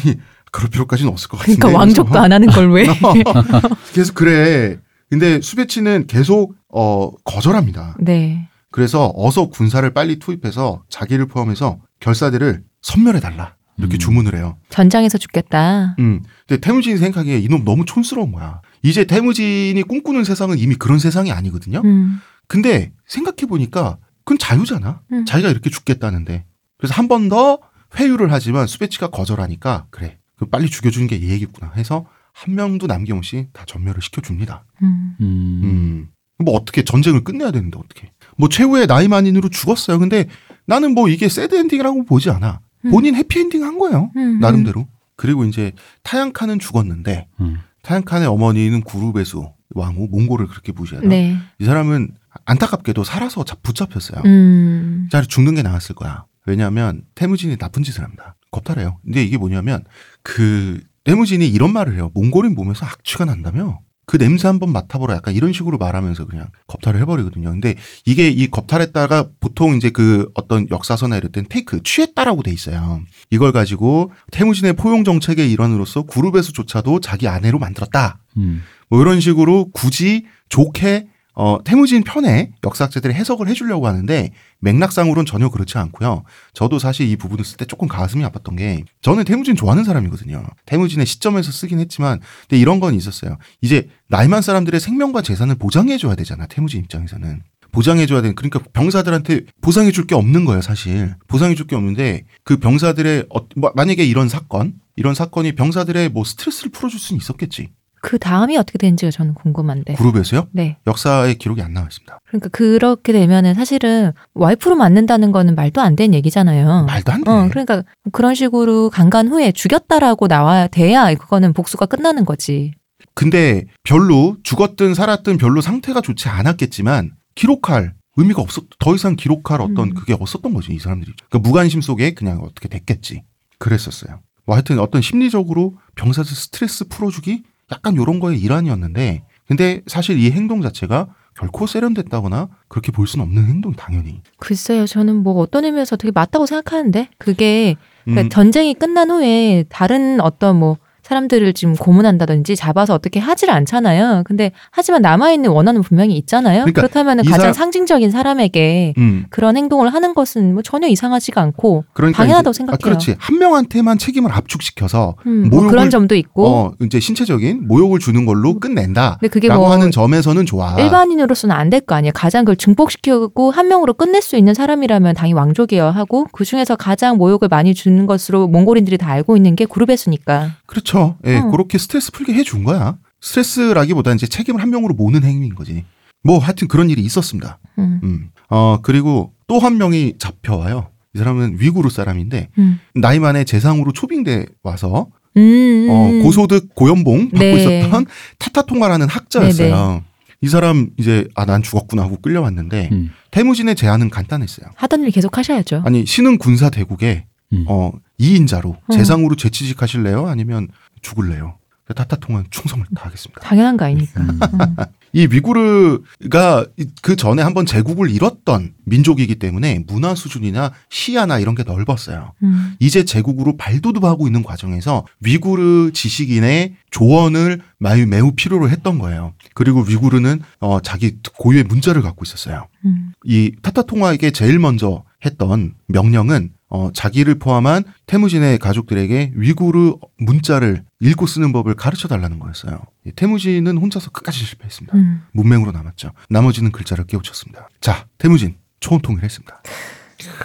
그럴 0.57 0.71
필요까지는 0.71 1.12
없을 1.12 1.29
것 1.29 1.37
같은데. 1.37 1.59
그러니까 1.59 1.79
왕족도 1.79 2.11
그래서 2.12 2.25
안 2.25 2.33
하는 2.33 2.49
걸 2.49 2.73
왜? 2.73 2.87
계속 3.92 4.14
그래. 4.14 4.79
근데 5.11 5.38
수배치는 5.42 6.07
계속 6.07 6.55
어 6.73 7.11
거절합니다. 7.25 7.97
네. 8.01 8.49
그래서 8.71 9.12
어서 9.16 9.49
군사를 9.51 9.88
빨리 9.92 10.19
투입해서 10.19 10.83
자기를 10.88 11.27
포함해서 11.27 11.79
결사대를 12.01 12.62
섬멸해 12.81 13.21
달라 13.21 13.55
이렇게 13.77 13.97
음. 13.97 13.99
주문을 13.99 14.35
해요. 14.35 14.57
전장에서 14.71 15.19
죽겠다. 15.19 15.95
음. 15.99 16.23
근데 16.49 16.59
태무진이 16.61 16.97
생각하기에 16.97 17.38
이놈 17.38 17.64
너무 17.66 17.85
촌스러운 17.85 18.33
거야. 18.33 18.62
이제 18.83 19.05
태무진이 19.05 19.83
꿈꾸는 19.83 20.25
세상은 20.25 20.59
이미 20.59 20.75
그런 20.75 20.99
세상이 20.99 21.33
아니거든요. 21.33 21.83
음. 21.85 22.21
근데 22.49 22.92
생각해 23.07 23.47
보니까 23.47 23.99
그건 24.25 24.38
자유잖아. 24.38 25.01
음. 25.12 25.25
자기가 25.27 25.51
이렇게 25.51 25.69
죽겠다는데. 25.69 26.47
그래서 26.79 26.95
한 26.95 27.09
번 27.09 27.29
더 27.29 27.59
회유를 27.99 28.33
하지만 28.33 28.66
수배치가 28.66 29.09
거절하니까 29.11 29.87
그래. 29.90 30.19
그 30.38 30.46
빨리 30.46 30.68
죽여주는 30.68 31.07
게 31.09 31.20
예의겠구나 31.20 31.72
해서 31.77 32.07
한 32.33 32.55
명도 32.55 32.87
남김없이 32.87 33.49
다 33.53 33.64
전멸을 33.66 34.03
시켜줍니다. 34.03 34.64
음. 34.83 35.16
음. 35.20 35.61
음. 35.64 36.09
뭐 36.44 36.55
어떻게 36.55 36.85
전쟁을 36.85 37.25
끝내야 37.25 37.51
되는데 37.51 37.79
어떻게? 37.79 38.12
뭐 38.37 38.49
최후의 38.51 38.87
나이만인으로 38.87 39.49
죽었어요. 39.49 39.99
근데 39.99 40.29
나는 40.66 40.92
뭐 40.94 41.09
이게 41.09 41.29
sad 41.31 41.55
ending이라고 41.55 42.05
보지 42.05 42.29
않아. 42.31 42.61
음. 42.85 42.90
본인 42.90 43.14
해피 43.14 43.40
엔딩 43.40 43.64
한 43.64 43.79
거예요. 43.79 44.11
음. 44.16 44.38
나름대로. 44.40 44.87
그리고 45.16 45.44
이제 45.46 45.72
타양칸은 46.03 46.59
죽었는데 46.59 47.29
음. 47.40 47.57
타양칸의 47.83 48.29
어머니는 48.29 48.83
구르베수 48.83 49.51
왕후 49.75 50.09
몽골을 50.11 50.46
그렇게 50.49 50.72
무시하다. 50.72 51.09
네. 51.09 51.38
이 51.59 51.64
사람은 51.64 52.11
안타깝게도 52.44 53.03
살아서 53.05 53.44
잡- 53.44 53.62
붙잡혔어요. 53.62 54.20
음. 54.27 55.09
차라리 55.11 55.27
죽는 55.29 55.55
게 55.55 55.62
나았을 55.62 55.94
거야. 55.94 56.27
왜냐하면 56.44 57.03
태무진이 57.14 57.57
나쁜 57.57 57.83
짓을 57.83 58.05
합니다. 58.05 58.37
겁탈해요. 58.57 58.99
근데 59.05 59.23
이게 59.23 59.37
뭐냐면 59.37 59.85
그 60.23 60.81
태무진이 61.05 61.47
이런 61.49 61.73
말을 61.73 61.95
해요. 61.95 62.11
몽골인 62.14 62.55
몸에서 62.55 62.87
악취가 62.87 63.25
난다며. 63.25 63.81
그 64.09 64.19
냄새 64.19 64.47
한번 64.47 64.71
맡아보라 64.71 65.16
약간 65.16 65.35
이런 65.35 65.53
식으로 65.53 65.79
말하면서 65.79 66.27
그냥 66.27 66.47
겁탈을 66.69 67.01
해버리거든요. 67.01 67.51
근데 67.51 67.75
이게 68.05 68.29
이 68.29 68.49
겁탈했다가 68.49 69.31
보통 69.40 69.77
이제 69.77 69.90
그 69.90 70.31
어떤 70.35 70.69
역사서나 70.71 71.16
이럴 71.16 71.33
땐 71.33 71.45
테이크 71.49 71.83
취했다라고 71.83 72.45
돼 72.45 72.53
있어요. 72.53 73.03
이걸 73.31 73.51
가지고 73.51 74.12
태무진의 74.31 74.75
포용 74.75 75.03
정책의 75.03 75.51
일환으로서 75.51 76.03
그룹에서조차도 76.03 77.01
자기 77.01 77.27
아내로 77.27 77.59
만들었다. 77.59 78.21
음. 78.37 78.62
뭐 78.88 79.01
이런 79.01 79.19
식으로 79.21 79.71
굳이 79.73 80.27
좋게 80.49 81.09
어, 81.38 81.59
태무진 81.62 82.03
편에 82.03 82.51
역사학자들이 82.64 83.12
해석을 83.12 83.46
해주려고 83.49 83.87
하는데 83.87 84.31
맥락상으로는 84.61 85.27
전혀 85.27 85.51
그렇지 85.51 85.77
않고요. 85.77 86.25
저도 86.55 86.79
사실 86.79 87.07
이 87.07 87.16
부분을 87.16 87.44
쓸 87.44 87.59
때 87.59 87.66
조금 87.66 87.88
가슴이 87.88 88.25
아팠던 88.25 88.57
게 88.57 88.85
저는 89.03 89.25
태무진 89.25 89.55
좋아하는 89.55 89.85
사람이거든요. 89.85 90.42
태무진의 90.64 91.05
시점에서 91.05 91.53
쓰긴 91.53 91.79
했지만 91.79 92.20
근데 92.49 92.59
이런 92.59 92.81
건 92.81 92.94
있었어요. 92.94 93.37
이제 93.61 93.90
나이만 94.09 94.40
사람들의 94.40 94.81
생명과 94.81 95.20
재산을 95.20 95.57
보장해줘야 95.57 96.14
되잖아. 96.14 96.46
태무진 96.46 96.81
입장에서는. 96.81 97.42
보장해줘야 97.70 98.22
되는 98.22 98.35
그러니까 98.35 98.61
병사들한테 98.72 99.42
보상해줄 99.61 100.07
게 100.07 100.14
없는 100.14 100.46
거예요 100.46 100.62
사실 100.62 101.14
보상해줄 101.27 101.66
게 101.66 101.77
없는데 101.77 102.25
그 102.42 102.57
병사들의 102.57 103.27
어, 103.29 103.46
뭐, 103.55 103.70
만약에 103.77 104.03
이런 104.03 104.31
사건 104.31 104.81
이런 104.94 105.14
사건이 105.14 105.57
병사들의 105.57 106.09
뭐 106.09 106.25
스트레스를 106.25 106.70
풀어줄 106.70 106.99
수는 106.99 107.20
있었겠지 107.20 107.68
그 108.07 108.21
다음이 108.21 108.57
어떻게 108.57 108.79
되는지가 108.79 109.11
저는 109.11 109.35
궁금한데. 109.35 109.95
그룹에서요 109.95 110.47
네. 110.53 110.77
역사의 110.87 111.38
기록이 111.38 111.61
안 111.61 111.73
나와 111.73 111.88
있습니다 111.88 112.21
그러니까 112.29 112.49
그렇게 112.51 113.12
되면은 113.12 113.55
사실은 113.55 114.12
와이프로 114.35 114.77
만든다는 114.77 115.33
거는 115.33 115.57
말도 115.57 115.81
안 115.81 115.97
되는 115.97 116.14
얘기잖아요. 116.14 116.85
말도 116.85 117.12
안 117.12 117.25
돼 117.25 117.31
어, 117.33 117.49
그러니까 117.51 117.83
그런 118.12 118.37
식으로 118.37 118.90
강간 118.90 119.27
후에 119.27 119.51
죽였다라고 119.51 120.29
나와야 120.29 120.69
돼야 120.69 121.12
그거는 121.14 121.53
복수가 121.53 121.87
끝나는 121.87 122.25
거지. 122.25 122.75
근데 123.14 123.64
별로 123.83 124.37
죽었든 124.45 124.95
살았든 124.95 125.37
별로 125.38 125.61
상태가 125.61 126.01
좋지 126.01 126.29
않았겠지만 126.29 127.11
기록할 127.35 127.95
의미가 128.16 128.40
없었 128.40 128.66
더 128.79 128.95
이상 128.95 129.16
기록할 129.16 129.61
어떤 129.61 129.88
음. 129.88 129.95
그게 129.95 130.12
없었던 130.12 130.55
거죠 130.55 130.73
이 130.73 130.79
사람들이 130.79 131.12
그 131.29 131.38
무관심 131.38 131.81
속에 131.81 132.14
그냥 132.14 132.38
어떻게 132.42 132.69
됐겠지 132.69 133.25
그랬었어요 133.59 134.21
뭐 134.45 134.55
하여튼 134.55 134.79
어떤 134.79 135.03
심리적으로 135.03 135.77
병사들 135.97 136.31
스트레스 136.35 136.87
풀어주기 136.88 137.42
약간 137.72 137.96
요런 137.96 138.20
거의 138.20 138.40
일환이었는데 138.40 139.24
근데 139.46 139.83
사실 139.87 140.18
이 140.18 140.31
행동 140.31 140.62
자체가 140.62 141.09
결코 141.37 141.66
세련됐다거나 141.66 142.48
그렇게 142.68 142.90
볼 142.90 143.07
수는 143.07 143.24
없는 143.26 143.46
행동 143.46 143.74
당연히. 143.74 144.22
글쎄요, 144.38 144.87
저는 144.87 145.16
뭐 145.16 145.35
어떤 145.40 145.64
의미에서 145.66 145.96
되게 145.96 146.11
맞다고 146.12 146.46
생각하는데 146.46 147.11
그게 147.18 147.76
음, 148.09 148.14
그러니까 148.14 148.35
전쟁이 148.35 148.72
끝난 148.74 149.11
후에 149.11 149.64
다른 149.68 150.20
어떤 150.20 150.59
뭐 150.59 150.79
사람들을 151.11 151.53
지금 151.55 151.75
고문한다든지 151.77 152.57
잡아서 152.57 152.92
어떻게 152.95 153.21
하질 153.21 153.49
않잖아요. 153.51 154.23
근데 154.27 154.51
하지만 154.73 155.03
남아있는 155.03 155.51
원한은 155.51 155.83
분명히 155.83 156.16
있잖아요. 156.16 156.62
그러니까 156.64 156.83
그렇다면 156.83 157.21
이 157.21 157.23
가장 157.29 157.38
사람- 157.38 157.53
상징적인 157.53 158.11
사람에게 158.11 158.95
음, 158.99 159.25
그런 159.31 159.57
행동을 159.57 159.95
하는 159.95 160.14
것은 160.14 160.53
뭐 160.55 160.62
전혀 160.62 160.88
이상하지가 160.88 161.40
않고 161.40 161.85
그러니까 161.92 162.16
당연하다고 162.19 162.51
이제- 162.51 162.57
생각해요. 162.59 162.77
아, 162.77 162.83
그렇지 162.83 163.14
한 163.19 163.38
명한테만 163.38 163.99
책임을 163.99 164.33
압축시켜서 164.33 165.14
음, 165.27 165.49
뭐 165.49 165.61
모욕을- 165.62 165.71
그런 165.71 165.90
점도 165.90 166.16
있고 166.16 166.47
어 166.47 166.73
이제 166.83 166.99
신체적인 166.99 167.69
모욕을 167.69 168.01
주는 168.01 168.27
걸로 168.27 168.59
끝낸다. 168.59 169.19
근데 169.21 169.29
그게 169.31 169.49
뭐 169.49 169.71
하는 169.71 169.90
점에서는 169.92 170.45
좋아. 170.45 170.75
일반인으로서는 170.79 171.55
안 171.55 171.71
될 171.71 171.87
거 171.87 171.95
아니에요. 171.95 172.12
가장 172.14 172.45
그걸 172.45 172.57
증폭시키고 172.57 173.51
한 173.53 173.69
명으로 173.69 173.95
끝낼 173.95 174.23
수 174.23 174.37
있는 174.37 174.55
사람이라면 174.55 175.14
당연히 175.14 175.35
왕족이어야 175.35 175.90
하고 175.92 176.27
그 176.33 176.45
중에서 176.45 176.75
가장 176.75 177.16
모욕을 177.16 177.49
많이 177.49 177.75
주는 177.75 178.07
것으로 178.07 178.49
몽골인들이 178.49 178.99
다 178.99 179.11
알고 179.11 179.37
있는 179.37 179.55
게 179.57 179.66
그룹에스니까. 179.66 180.51
그렇죠. 180.66 180.95
예, 181.26 181.37
어. 181.38 181.50
그렇게 181.50 181.78
스트레스 181.78 182.11
풀게 182.12 182.32
해준 182.35 182.64
거야. 182.64 182.96
스트레스라기보다 183.20 184.12
이제 184.14 184.26
책임을 184.26 184.61
한 184.62 184.70
명으로 184.70 184.94
모는 184.94 185.22
행위인 185.24 185.54
거지. 185.54 185.85
뭐 186.22 186.38
하여튼 186.38 186.68
그런 186.68 186.90
일이 186.90 187.02
있었습니다. 187.02 187.59
음. 187.78 188.00
음. 188.02 188.30
어 188.50 188.78
그리고 188.82 189.32
또 189.46 189.59
한 189.59 189.78
명이 189.78 190.14
잡혀와요. 190.18 190.88
이 191.14 191.18
사람은 191.18 191.56
위구르 191.61 191.88
사람인데 191.88 192.48
음. 192.59 192.80
나이 192.94 193.18
만에 193.18 193.44
재상으로 193.44 193.92
초빙돼 193.92 194.46
와서 194.62 195.06
음. 195.37 195.87
어, 195.90 196.22
고소득 196.22 196.74
고연봉 196.74 197.30
받고 197.30 197.38
네. 197.38 197.80
있었던 197.80 198.06
타타통가라는 198.38 199.09
학자였어요. 199.09 200.02
이 200.42 200.48
사람 200.48 200.90
이제 200.98 201.26
아 201.35 201.46
난 201.46 201.62
죽었구나 201.62 202.02
하고 202.02 202.16
끌려왔는데 202.20 202.88
음. 202.92 203.11
태무진의 203.30 203.74
제안은 203.76 204.11
간단했어요. 204.11 204.66
하던 204.76 205.02
일 205.04 205.11
계속 205.11 205.37
하셔야죠. 205.38 205.82
아니 205.87 206.04
신흥 206.06 206.38
군사 206.38 206.68
대국에 206.70 207.24
음. 207.52 207.64
어 207.68 207.92
2인자로 208.20 208.76
음. 208.76 208.92
재상으로 208.92 209.37
재취직하실래요? 209.37 210.26
아니면 210.26 210.68
죽을래요? 211.07 211.59
타타통은 211.95 212.47
충성을 212.51 212.85
다하겠습니다. 212.97 213.40
당연한 213.42 213.77
거 213.77 213.85
아닙니까? 213.85 214.21
음. 214.21 214.40
음. 214.42 214.77
이 215.12 215.29
위구르가 215.31 216.66
이- 216.77 216.87
그 217.01 217.14
전에 217.14 217.42
한번 217.42 217.64
제국을 217.64 218.11
잃었던 218.11 218.75
민족이기 218.85 219.37
때문에 219.37 219.85
문화 219.87 220.16
수준이나 220.16 220.73
시야나 220.90 221.38
이런 221.38 221.55
게 221.55 221.62
넓었어요. 221.62 222.33
음. 222.42 222.75
이제 222.81 223.05
제국으로 223.05 223.57
발돋움하고 223.57 224.27
있는 224.27 224.42
과정에서 224.42 225.07
위구르 225.21 225.92
지식인의 225.95 226.75
조언을 226.90 227.61
매우, 227.79 228.05
매우 228.05 228.33
필요로 228.33 228.69
했던 228.69 228.99
거예요. 228.99 229.35
그리고 229.55 229.83
위구르는 229.83 230.40
어, 230.59 230.81
자기 230.83 231.19
고유의 231.38 231.64
문자를 231.64 232.03
갖고 232.03 232.25
있었어요. 232.25 232.66
음. 232.85 233.12
이 233.25 233.53
타타통화에게 233.62 234.33
제일 234.33 234.59
먼저 234.59 235.05
했던 235.25 235.75
명령은 235.87 236.51
어, 236.68 236.90
자기를 236.92 237.38
포함한 237.38 237.85
태무진의 238.07 238.59
가족들에게 238.59 239.33
위구르 239.35 239.94
문자를 240.18 240.85
읽고 241.00 241.26
쓰는 241.26 241.52
법을 241.52 241.74
가르쳐 241.74 242.09
달라는 242.09 242.38
거였어요. 242.38 242.81
이 243.05 243.12
태무진은 243.12 243.76
혼자서 243.76 244.11
끝까지 244.11 244.44
실패했습니다. 244.44 244.96
음. 244.96 245.22
문맹으로 245.33 245.72
남았죠. 245.72 246.12
나머지는 246.29 246.72
글자를 246.72 247.07
깨우쳤습니다. 247.07 247.68
자, 247.81 248.07
태무진 248.18 248.57
초원통일 248.81 249.22
했습니다. 249.22 249.62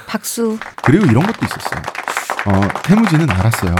박수. 0.07 0.60
그리고 0.84 1.05
이런 1.05 1.25
것도 1.25 1.45
있었어요. 1.45 1.81
어, 2.47 2.81
태무진은 2.84 3.29
알았어요. 3.29 3.75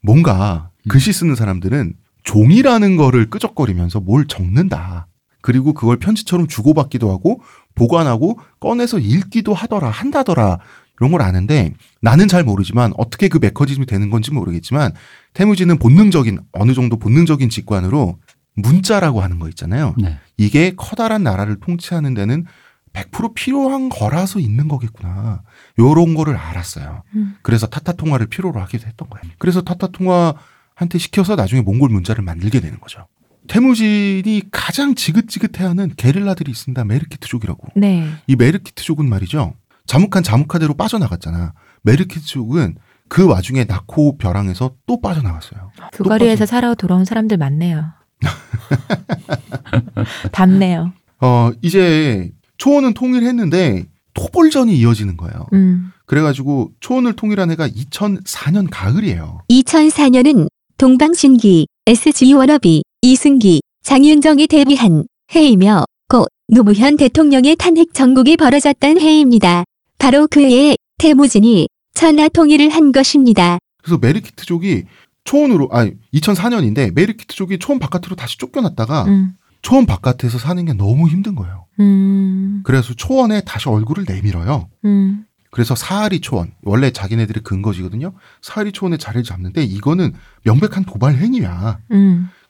뭔가 0.00 0.70
글씨 0.88 1.12
쓰는 1.12 1.34
사람들은 1.34 1.94
종이라는 2.24 2.96
거를 2.96 3.28
끄적거리면서 3.30 4.00
뭘 4.00 4.26
적는다. 4.26 5.08
그리고 5.42 5.74
그걸 5.74 5.98
편지처럼 5.98 6.46
주고받기도 6.46 7.10
하고 7.10 7.42
보관하고 7.74 8.38
꺼내서 8.60 8.98
읽기도 8.98 9.54
하더라 9.54 9.90
한다더라 9.90 10.58
이런 11.02 11.10
걸 11.10 11.22
아는데 11.22 11.74
나는 12.00 12.28
잘 12.28 12.44
모르지만 12.44 12.92
어떻게 12.96 13.26
그 13.26 13.38
메커니즘이 13.42 13.86
되는 13.86 14.08
건지 14.08 14.30
모르겠지만 14.30 14.92
태무진은 15.34 15.80
본능적인 15.80 16.38
어느 16.52 16.74
정도 16.74 16.96
본능적인 16.96 17.48
직관으로 17.48 18.20
문자라고 18.54 19.20
하는 19.20 19.40
거 19.40 19.48
있잖아요. 19.48 19.96
네. 19.98 20.16
이게 20.36 20.74
커다란 20.76 21.24
나라를 21.24 21.58
통치하는 21.58 22.14
데는 22.14 22.44
100% 22.92 23.34
필요한 23.34 23.88
거라서 23.88 24.38
있는 24.38 24.68
거겠구나. 24.68 25.42
요런 25.80 26.14
거를 26.14 26.36
알았어요. 26.36 27.02
음. 27.16 27.34
그래서 27.42 27.66
타타 27.66 27.94
통화를 27.94 28.28
필요로 28.28 28.60
하기도 28.60 28.86
했던 28.86 29.10
거예요. 29.10 29.34
그래서 29.38 29.60
타타 29.60 29.88
통화한테 29.88 30.98
시켜서 30.98 31.34
나중에 31.34 31.62
몽골 31.62 31.90
문자를 31.90 32.22
만들게 32.22 32.60
되는 32.60 32.78
거죠. 32.78 33.08
태무진이 33.48 34.42
가장 34.52 34.94
지긋지긋해하는 34.94 35.94
게릴라들이 35.96 36.50
있습니다. 36.52 36.84
메르키트족이라고. 36.84 37.68
네. 37.74 38.08
이 38.28 38.36
메르키트족은 38.36 39.08
말이죠. 39.08 39.54
자묵한 39.86 40.22
자묵하대로 40.22 40.74
빠져나갔잖아. 40.74 41.52
메르키트족은 41.82 42.76
그 43.08 43.26
와중에 43.26 43.64
나코 43.64 44.16
벼랑에서 44.16 44.74
또 44.86 45.00
빠져나갔어요. 45.00 45.70
불가리에서 45.92 46.46
살아 46.46 46.74
돌아온 46.74 47.04
사람들 47.04 47.36
많네요. 47.36 47.84
답네요. 50.32 50.92
어, 51.20 51.50
이제 51.60 52.30
초원은 52.58 52.94
통일했는데 52.94 53.86
토벌전이 54.14 54.76
이어지는 54.76 55.16
거예요. 55.16 55.46
음. 55.52 55.92
그래가지고 56.06 56.70
초원을 56.80 57.14
통일한 57.14 57.50
해가 57.50 57.68
2004년 57.68 58.68
가을이에요. 58.70 59.40
2004년은 59.50 60.48
동방신기, 60.78 61.66
SG 61.86 62.34
워너비, 62.34 62.82
이승기, 63.02 63.62
장윤정이 63.82 64.46
데뷔한 64.46 65.04
해이며 65.34 65.84
고 66.08 66.26
노무현 66.48 66.96
대통령의 66.96 67.56
탄핵 67.56 67.94
전국이 67.94 68.36
벌어졌던 68.36 69.00
해입니다. 69.00 69.64
바로 70.02 70.26
그 70.28 70.40
해에 70.40 70.74
태무진이 70.98 71.68
천하 71.94 72.28
통일을 72.28 72.70
한 72.70 72.90
것입니다. 72.90 73.58
그래서 73.84 73.98
메르키트족이 73.98 74.82
초원으로 75.22 75.68
아니 75.70 75.92
2004년인데 76.12 76.92
메르키트족이 76.92 77.60
초원 77.60 77.78
바깥으로 77.78 78.16
다시 78.16 78.36
쫓겨났다가 78.36 79.04
음. 79.04 79.34
초원 79.62 79.86
바깥에서 79.86 80.38
사는 80.38 80.64
게 80.64 80.72
너무 80.72 81.06
힘든 81.06 81.36
거예요. 81.36 81.66
음. 81.78 82.62
그래서 82.64 82.94
초원에 82.94 83.42
다시 83.42 83.68
얼굴을 83.68 84.04
내밀어요. 84.08 84.68
음. 84.86 85.24
그래서 85.52 85.76
사하리 85.76 86.20
초원 86.20 86.50
원래 86.64 86.90
자기네들의 86.90 87.44
근거지거든요. 87.44 88.12
사하리 88.40 88.72
초원에 88.72 88.96
자리를 88.96 89.22
잡는데 89.22 89.62
이거는 89.62 90.14
명백한 90.42 90.84
도발 90.84 91.14
행위야. 91.14 91.78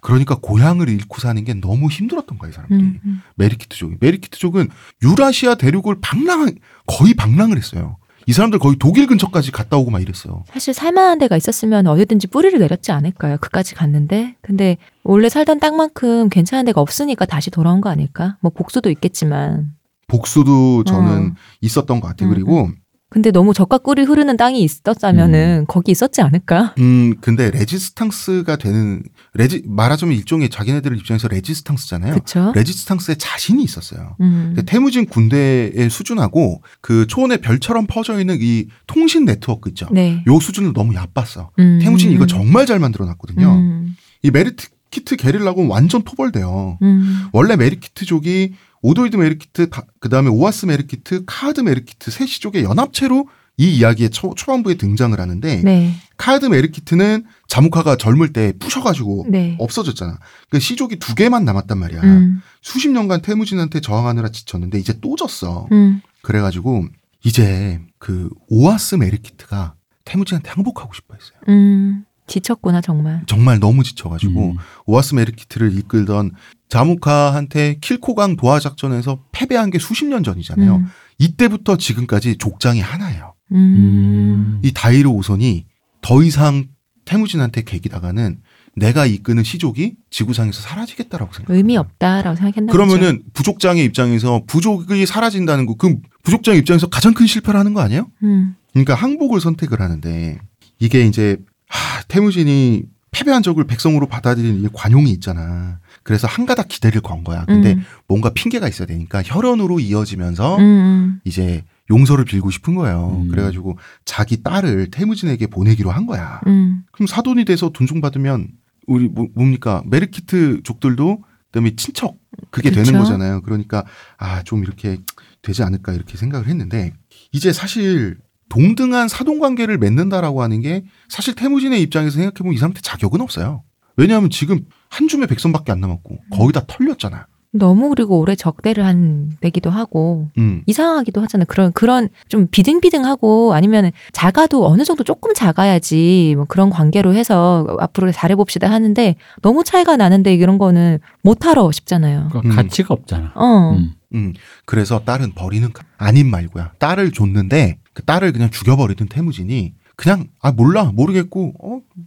음. 0.03 0.07
그러니까 0.07 0.37
고향을 0.37 0.89
잃고 0.89 1.21
사는 1.21 1.43
게 1.45 1.55
너무 1.55 1.89
힘들었던 1.89 2.39
거예요, 2.39 2.51
이 2.51 2.55
사람들이. 2.55 2.81
음. 2.83 3.01
음. 3.05 3.23
메리키트족이. 3.37 3.97
메리키트족은 4.01 4.69
유라시아 5.03 5.55
대륙을 5.55 5.97
방랑, 6.01 6.55
거의 6.87 7.15
방랑을 7.15 7.57
했어요. 7.57 7.97
이 8.27 8.33
사람들 8.33 8.61
거의 8.61 8.77
독일 8.79 9.09
근처까지 9.09 9.51
갔다 9.51 9.77
오고 9.77 9.91
막 9.91 10.01
이랬어요. 10.01 10.45
사실 10.53 10.73
살만한 10.75 11.19
데가 11.19 11.37
있었으면 11.37 11.89
어디든지 11.89 12.29
뿌리를 12.29 12.57
내렸지 12.57 12.93
않을까요? 12.93 13.37
그까지 13.41 13.75
갔는데. 13.75 14.37
근데 14.43 14.77
원래 15.03 15.29
살던 15.29 15.59
땅만큼 15.59 16.29
괜찮은 16.29 16.65
데가 16.65 16.81
없으니까 16.81 17.25
다시 17.25 17.51
돌아온 17.51 17.81
거 17.81 17.91
아닐까? 17.91 18.37
뭐 18.41 18.53
복수도 18.53 18.91
있겠지만. 18.91 19.73
복수도 20.07 20.85
저는 20.85 21.31
어. 21.31 21.35
있었던 21.63 22.01
것 22.01 22.09
같아요. 22.09 22.29
음, 22.29 22.35
그리고 22.35 22.71
근데 23.13 23.31
너무 23.31 23.53
젖과 23.53 23.77
꿀이 23.77 24.05
흐르는 24.05 24.39
땅이 24.39 24.63
있었다면은 24.63 25.67
거기 25.69 25.93
있었지 25.93 26.23
않을까? 26.23 26.75
음 26.79 27.15
근데 27.21 27.51
레지스탕스가 27.51 28.57
되는 28.57 29.03
레지 29.35 29.63
말하자면 29.67 30.17
일종의 30.17 30.49
자기네들 30.49 30.97
입장에서 30.97 31.29
레지스탕스잖아요. 31.29 32.15
그쵸? 32.15 32.53
레지스탕스에 32.55 33.17
자신이 33.17 33.63
있었어요. 33.63 34.17
음. 34.23 34.57
태무진 34.65 35.05
군대의 35.05 35.91
수준하고 35.91 36.63
그 36.81 37.07
초원의 37.07 37.43
별처럼 37.43 37.87
퍼져 37.87 38.19
있는 38.19 38.39
이 38.41 38.69
통신 38.87 39.27
네트워크 39.27 39.69
있죠. 39.69 39.89
네. 39.93 40.25
요 40.27 40.41
수준을 40.41 40.73
너무 40.73 40.95
얕봤어. 40.95 41.51
음. 41.59 41.81
태무진이 41.83 42.15
이거 42.15 42.27
정말 42.27 42.65
잘 42.65 42.79
만들어 42.79 43.05
놨거든요. 43.05 43.47
음. 43.47 43.97
이 44.23 44.45
메리키트 44.93 45.17
게릴라고는 45.17 45.71
완전 45.71 46.03
토벌돼요. 46.03 46.79
음. 46.83 47.27
원래 47.33 47.57
메리키트족이 47.57 48.55
오도이드 48.83 49.17
메리키트, 49.17 49.71
그 50.01 50.09
다음에 50.09 50.29
오아스 50.29 50.67
메리키트, 50.67 51.25
카드 51.27 51.61
메리키트 51.61 52.11
세 52.11 52.27
씨족의 52.27 52.65
연합체로 52.65 53.29
이 53.57 53.77
이야기의 53.77 54.11
초, 54.11 54.35
초반부에 54.35 54.75
등장을 54.75 55.19
하는데 55.19 55.63
네. 55.63 55.95
카드 56.17 56.47
메리키트는 56.47 57.25
자무카가 57.49 57.97
젊을 57.97 58.33
때 58.33 58.53
부셔가지고 58.59 59.27
네. 59.29 59.57
없어졌잖아. 59.59 60.19
그 60.51 60.59
씨족이 60.59 60.99
두 60.99 61.15
개만 61.15 61.45
남았단 61.45 61.79
말이야. 61.79 62.03
음. 62.03 62.43
수십 62.61 62.89
년간 62.91 63.23
태무진한테 63.23 63.81
저항하느라 63.81 64.31
지쳤는데 64.31 64.79
이제 64.79 64.95
또 65.01 65.17
졌어. 65.17 65.69
음. 65.73 66.01
그래가지고 66.23 66.87
이제 67.25 67.81
그 67.99 68.31
오아스 68.49 68.97
메리키트가 68.97 69.75
태무진한테 70.05 70.51
항복하고 70.51 70.93
싶어 70.95 71.15
했어요. 71.15 71.39
음. 71.49 72.05
지쳤구나 72.33 72.81
정말. 72.81 73.23
정말 73.27 73.59
너무 73.59 73.85
지쳐가지고 73.85 74.53
음. 74.53 74.57
오아스 74.87 75.15
메리키트를 75.15 75.77
이끌던 75.77 76.31
자무카한테 76.69 77.77
킬코강 77.81 78.37
도하 78.37 78.59
작전에서 78.59 79.23
패배한 79.33 79.71
게 79.71 79.79
수십 79.79 80.07
년 80.07 80.25
전이잖아요. 80.25 80.77
음. 80.77 80.87
이때부터 81.19 81.77
지금까지 81.77 82.39
족장이 82.39 82.81
하나예요. 82.81 83.35
음. 83.53 83.57
음. 83.57 84.61
이 84.63 84.73
다이르 84.73 85.11
오선이 85.11 85.67
더 86.01 86.23
이상 86.23 86.69
태무진한테 87.05 87.63
개기다가는 87.63 88.41
내가 88.75 89.05
이끄는 89.05 89.45
시족이 89.45 89.97
지구상에서 90.09 90.63
사라지겠다라고 90.63 91.35
생각. 91.35 91.55
의미 91.55 91.77
없다라고 91.77 92.37
생각했나. 92.37 92.73
그러면은 92.73 93.23
부족장의 93.35 93.85
입장에서 93.85 94.43
부족이 94.47 95.05
사라진다는 95.05 95.67
거, 95.67 95.75
그 95.75 95.99
부족장 96.23 96.57
입장에서 96.57 96.89
가장 96.89 97.13
큰 97.13 97.27
실패를 97.27 97.61
하는 97.61 97.75
거 97.75 97.83
아니에요? 97.83 98.11
음. 98.23 98.55
그러니까 98.73 98.95
항복을 98.95 99.43
선택을 99.43 99.83
하는데 99.83 100.39
이게 100.79 101.03
이제 101.07 101.37
하, 101.73 102.03
태무진이 102.09 102.85
패배한 103.11 103.43
적을 103.43 103.65
백성으로 103.65 104.07
받아들이는 104.07 104.63
이 104.65 104.69
관용이 104.73 105.11
있잖아. 105.13 105.81
그래서 106.03 106.27
한 106.27 106.47
가닥 106.47 106.69
기대를 106.69 107.01
건 107.03 107.25
거야. 107.25 107.45
근데 107.45 107.75
음. 107.75 107.85
뭔가 108.09 108.31
핑계가 108.31 108.69
있어야 108.69 108.87
되니까 108.87 109.23
혈연으로 109.25 109.81
이어지면서 109.81 110.57
음, 110.57 110.63
음. 110.63 111.21
이제 111.25 111.63
용서를 111.91 112.25
빌고 112.25 112.51
싶은 112.51 112.75
거예요. 112.75 113.23
음. 113.25 113.29
그래가지고 113.29 113.79
자기 114.07 114.43
딸을 114.43 114.91
태무진에게 114.91 115.47
보내기로 115.49 115.91
한 115.91 116.07
거야. 116.07 116.41
음. 116.47 116.85
그럼 116.91 117.07
사돈이 117.07 117.45
돼서 117.45 117.69
돈좀 117.69 118.01
받으면 118.01 118.49
우리 118.87 119.09
뭐, 119.09 119.29
뭡니까 119.35 119.83
메르키트 119.87 120.63
족들도 120.65 121.23
그다음에 121.51 121.77
친척 121.77 122.17
그게 122.51 122.71
그쵸. 122.71 122.83
되는 122.83 122.99
거잖아요. 122.99 123.43
그러니까 123.43 123.85
아 124.17 124.43
좀 124.45 124.63
이렇게 124.65 124.99
되지 125.43 125.63
않을까 125.63 125.93
이렇게 125.93 126.17
생각을 126.17 126.47
했는데 126.49 126.93
이제 127.31 127.53
사실 127.53 128.17
동등한 128.53 129.09
사돈 129.09 129.39
관계를 129.41 129.79
맺는다라고 129.79 130.43
하는 130.43 130.61
게 130.61 130.85
사실 131.09 131.35
태무진의 131.35 131.81
입장에서 131.81 132.11
생각해 132.17 132.35
보면 132.39 132.53
이 132.53 132.59
사람한테 132.59 132.83
자격은 132.83 133.23
없어요. 133.23 133.63
왜냐하면 133.97 134.29
지금 134.29 134.61
한 134.91 135.09
줌의 135.09 135.27
백성밖에 135.27 135.73
안 135.73 135.81
남았고 135.81 136.19
거의 136.31 136.53
다 136.53 136.63
털렸잖아. 136.67 137.27
너무 137.55 137.89
그리고 137.91 138.19
오래 138.19 138.35
적대를 138.35 138.85
한 138.85 139.31
내기도 139.41 139.71
하고 139.71 140.29
음. 140.37 140.63
이상하기도 140.67 141.21
하잖아요. 141.23 141.47
그런 141.49 141.73
그런 141.73 142.09
좀 142.29 142.47
비등비등하고 142.51 143.55
아니면 143.55 143.91
작아도 144.13 144.67
어느 144.67 144.85
정도 144.85 145.03
조금 145.03 145.33
작아야지 145.35 146.35
뭐 146.37 146.45
그런 146.47 146.69
관계로 146.69 147.15
해서 147.15 147.67
앞으로 147.81 148.13
잘해 148.13 148.37
봅시다 148.37 148.71
하는데 148.71 149.17
너무 149.41 149.65
차이가 149.65 149.97
나는데 149.97 150.35
이런 150.35 150.59
거는 150.59 150.99
못 151.23 151.47
하러 151.47 151.71
싶잖아요. 151.73 152.29
그러니까 152.31 152.53
음. 152.53 152.57
가치가 152.57 152.93
없잖아. 152.95 153.33
어. 153.35 153.77
음. 153.79 153.93
음. 154.15 154.33
그래서 154.67 155.01
딸은 155.05 155.33
버리는 155.35 155.71
카- 155.73 155.85
아님 155.99 156.31
말고야. 156.31 156.73
딸을 156.79 157.13
줬는데 157.13 157.79
그 157.95 158.03
딸을 158.05 158.33
그냥 158.33 158.51
죽여버리던 158.51 159.09
태무진이 159.09 159.75
그냥 159.97 160.29
아 160.41 160.53
몰라 160.53 160.85
모르겠고 160.85 161.55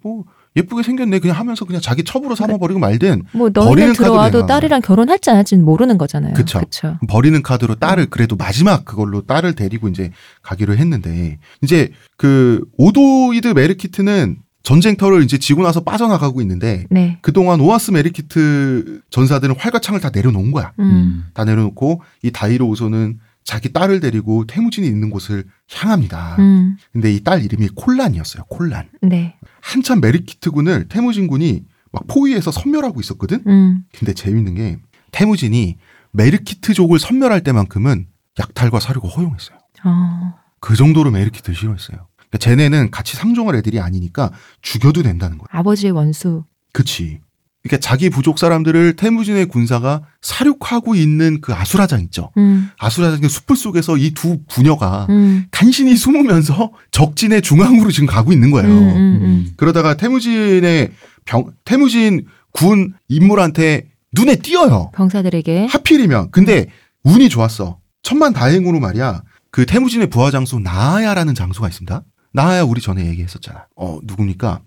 어뭐 0.02 0.24
예쁘게 0.56 0.84
생겼네 0.84 1.20
그냥 1.20 1.38
하면서 1.38 1.66
그냥 1.66 1.82
자기 1.82 2.04
첩으로 2.04 2.34
삼아버리고 2.36 2.80
말든 2.80 3.24
뭐 3.34 3.50
버리는 3.50 3.76
너희는 3.76 3.94
들어와도. 3.94 4.46
딸이랑 4.46 4.82
결혼할지 4.82 5.30
안 5.30 5.38
할지는 5.38 5.66
모르는 5.66 5.98
거잖아요. 5.98 6.34
그쵸. 6.34 6.60
그쵸. 6.60 6.98
버리는 7.10 7.42
카드로 7.42 7.76
딸을 7.76 8.08
그래도 8.10 8.36
마지막 8.36 8.86
그걸로 8.86 9.22
딸을 9.22 9.54
데리고 9.54 9.90
이제 9.90 10.12
가기로 10.44 10.78
했는데 10.78 11.40
이제 11.62 11.92
그 12.18 12.64
오도이드 12.78 13.50
메르키트는 13.50 14.38
전쟁터를 14.64 15.24
이제 15.24 15.38
지고 15.38 15.62
나서 15.62 15.82
빠져나가고 15.84 16.42
있는데 16.42 16.86
네. 16.90 17.20
그동안 17.22 17.60
오아스 17.60 17.92
메르키트 17.92 19.02
전사들은 19.12 19.56
활과 19.60 19.80
창을 19.80 20.00
다 20.00 20.10
내려놓은 20.12 20.52
거야. 20.52 20.74
음. 20.80 20.84
음. 20.84 21.26
다 21.34 21.44
내려놓고 21.46 22.02
이 22.24 22.32
다이로 22.32 22.68
우소는 22.68 23.20
자기 23.46 23.72
딸을 23.72 24.00
데리고 24.02 24.46
태무진이 24.46 24.86
있는 24.88 25.10
곳을 25.12 25.46
향합니다. 25.72 26.36
음. 26.40 26.78
근데 26.92 27.14
이 27.14 27.24
딸 27.24 27.44
이름이 27.44 27.70
콜란이었어요. 27.76 28.44
콜란. 28.50 28.90
네. 29.04 29.38
한참 29.62 30.02
메르키트 30.02 30.52
군을 30.52 30.88
태무진 30.90 31.28
군이 31.28 31.64
막 31.92 32.08
포위해서 32.08 32.52
섬멸하고 32.52 33.00
있었거든. 33.00 33.44
음. 33.48 33.84
근데 33.98 34.14
재밌는 34.14 34.56
게 34.56 34.78
태무진이 35.12 35.78
메르키트족을 36.12 37.00
섬멸할 37.00 37.42
때만큼은 37.44 38.08
약탈과 38.40 38.80
살육을 38.80 39.08
허용했어요. 39.08 39.58
어. 39.86 40.34
그 40.60 40.76
정도로 40.76 41.12
메르키트를 41.12 41.56
싫어했어요. 41.56 42.08
그러니까 42.18 42.38
쟤네는 42.40 42.90
같이 42.92 43.16
상종할 43.16 43.56
애들이 43.56 43.80
아니니까 43.80 44.32
죽여도 44.62 45.04
된다는 45.04 45.38
거야. 45.38 45.48
아버지의 45.52 45.92
원수. 45.92 46.44
그치. 46.74 47.22
그러니까 47.68 47.78
자기 47.80 48.12
부족 48.12 48.38
사람들을 48.38 48.96
태무진의 48.96 49.48
군사가 49.48 50.04
살육하고 50.22 50.94
있는 50.94 51.42
그 51.42 51.52
아수라장 51.54 52.00
있죠. 52.02 52.30
음. 52.38 52.70
아수라장의 52.78 53.28
수풀 53.28 53.56
속에서 53.56 53.98
이 53.98 54.12
두 54.14 54.40
부녀가 54.48 55.08
음. 55.10 55.46
간신히 55.50 55.96
숨으면서 55.96 56.72
적진의 56.92 57.42
중앙으로 57.42 57.90
지금 57.92 58.06
가고 58.08 58.32
있는 58.32 58.52
거예요. 58.52 58.70
음, 58.70 58.88
음, 58.96 59.20
음. 59.24 59.48
그러다가 59.58 59.98
태무진의 59.98 60.92
병, 61.26 61.52
태무진 61.66 62.28
군 62.52 62.94
인물한테 63.10 63.90
눈에 64.14 64.36
띄어요. 64.36 64.92
병사들에게 64.94 65.66
하필이면. 65.66 66.30
근데 66.32 66.68
운이 67.04 67.30
좋았어. 67.30 67.80
천만 68.04 68.32
다행으로 68.32 68.80
말이야. 68.80 69.24
그 69.50 69.66
태무진의 69.66 70.10
부하 70.12 70.30
장수 70.30 70.60
나아야라는 70.60 71.34
장수가 71.34 71.68
있습니다. 71.68 72.04
나아야 72.32 72.62
우리 72.64 72.80
전에 72.80 73.06
얘기했었잖아. 73.08 73.66
어, 73.76 74.00
누굽니까? 74.04 74.62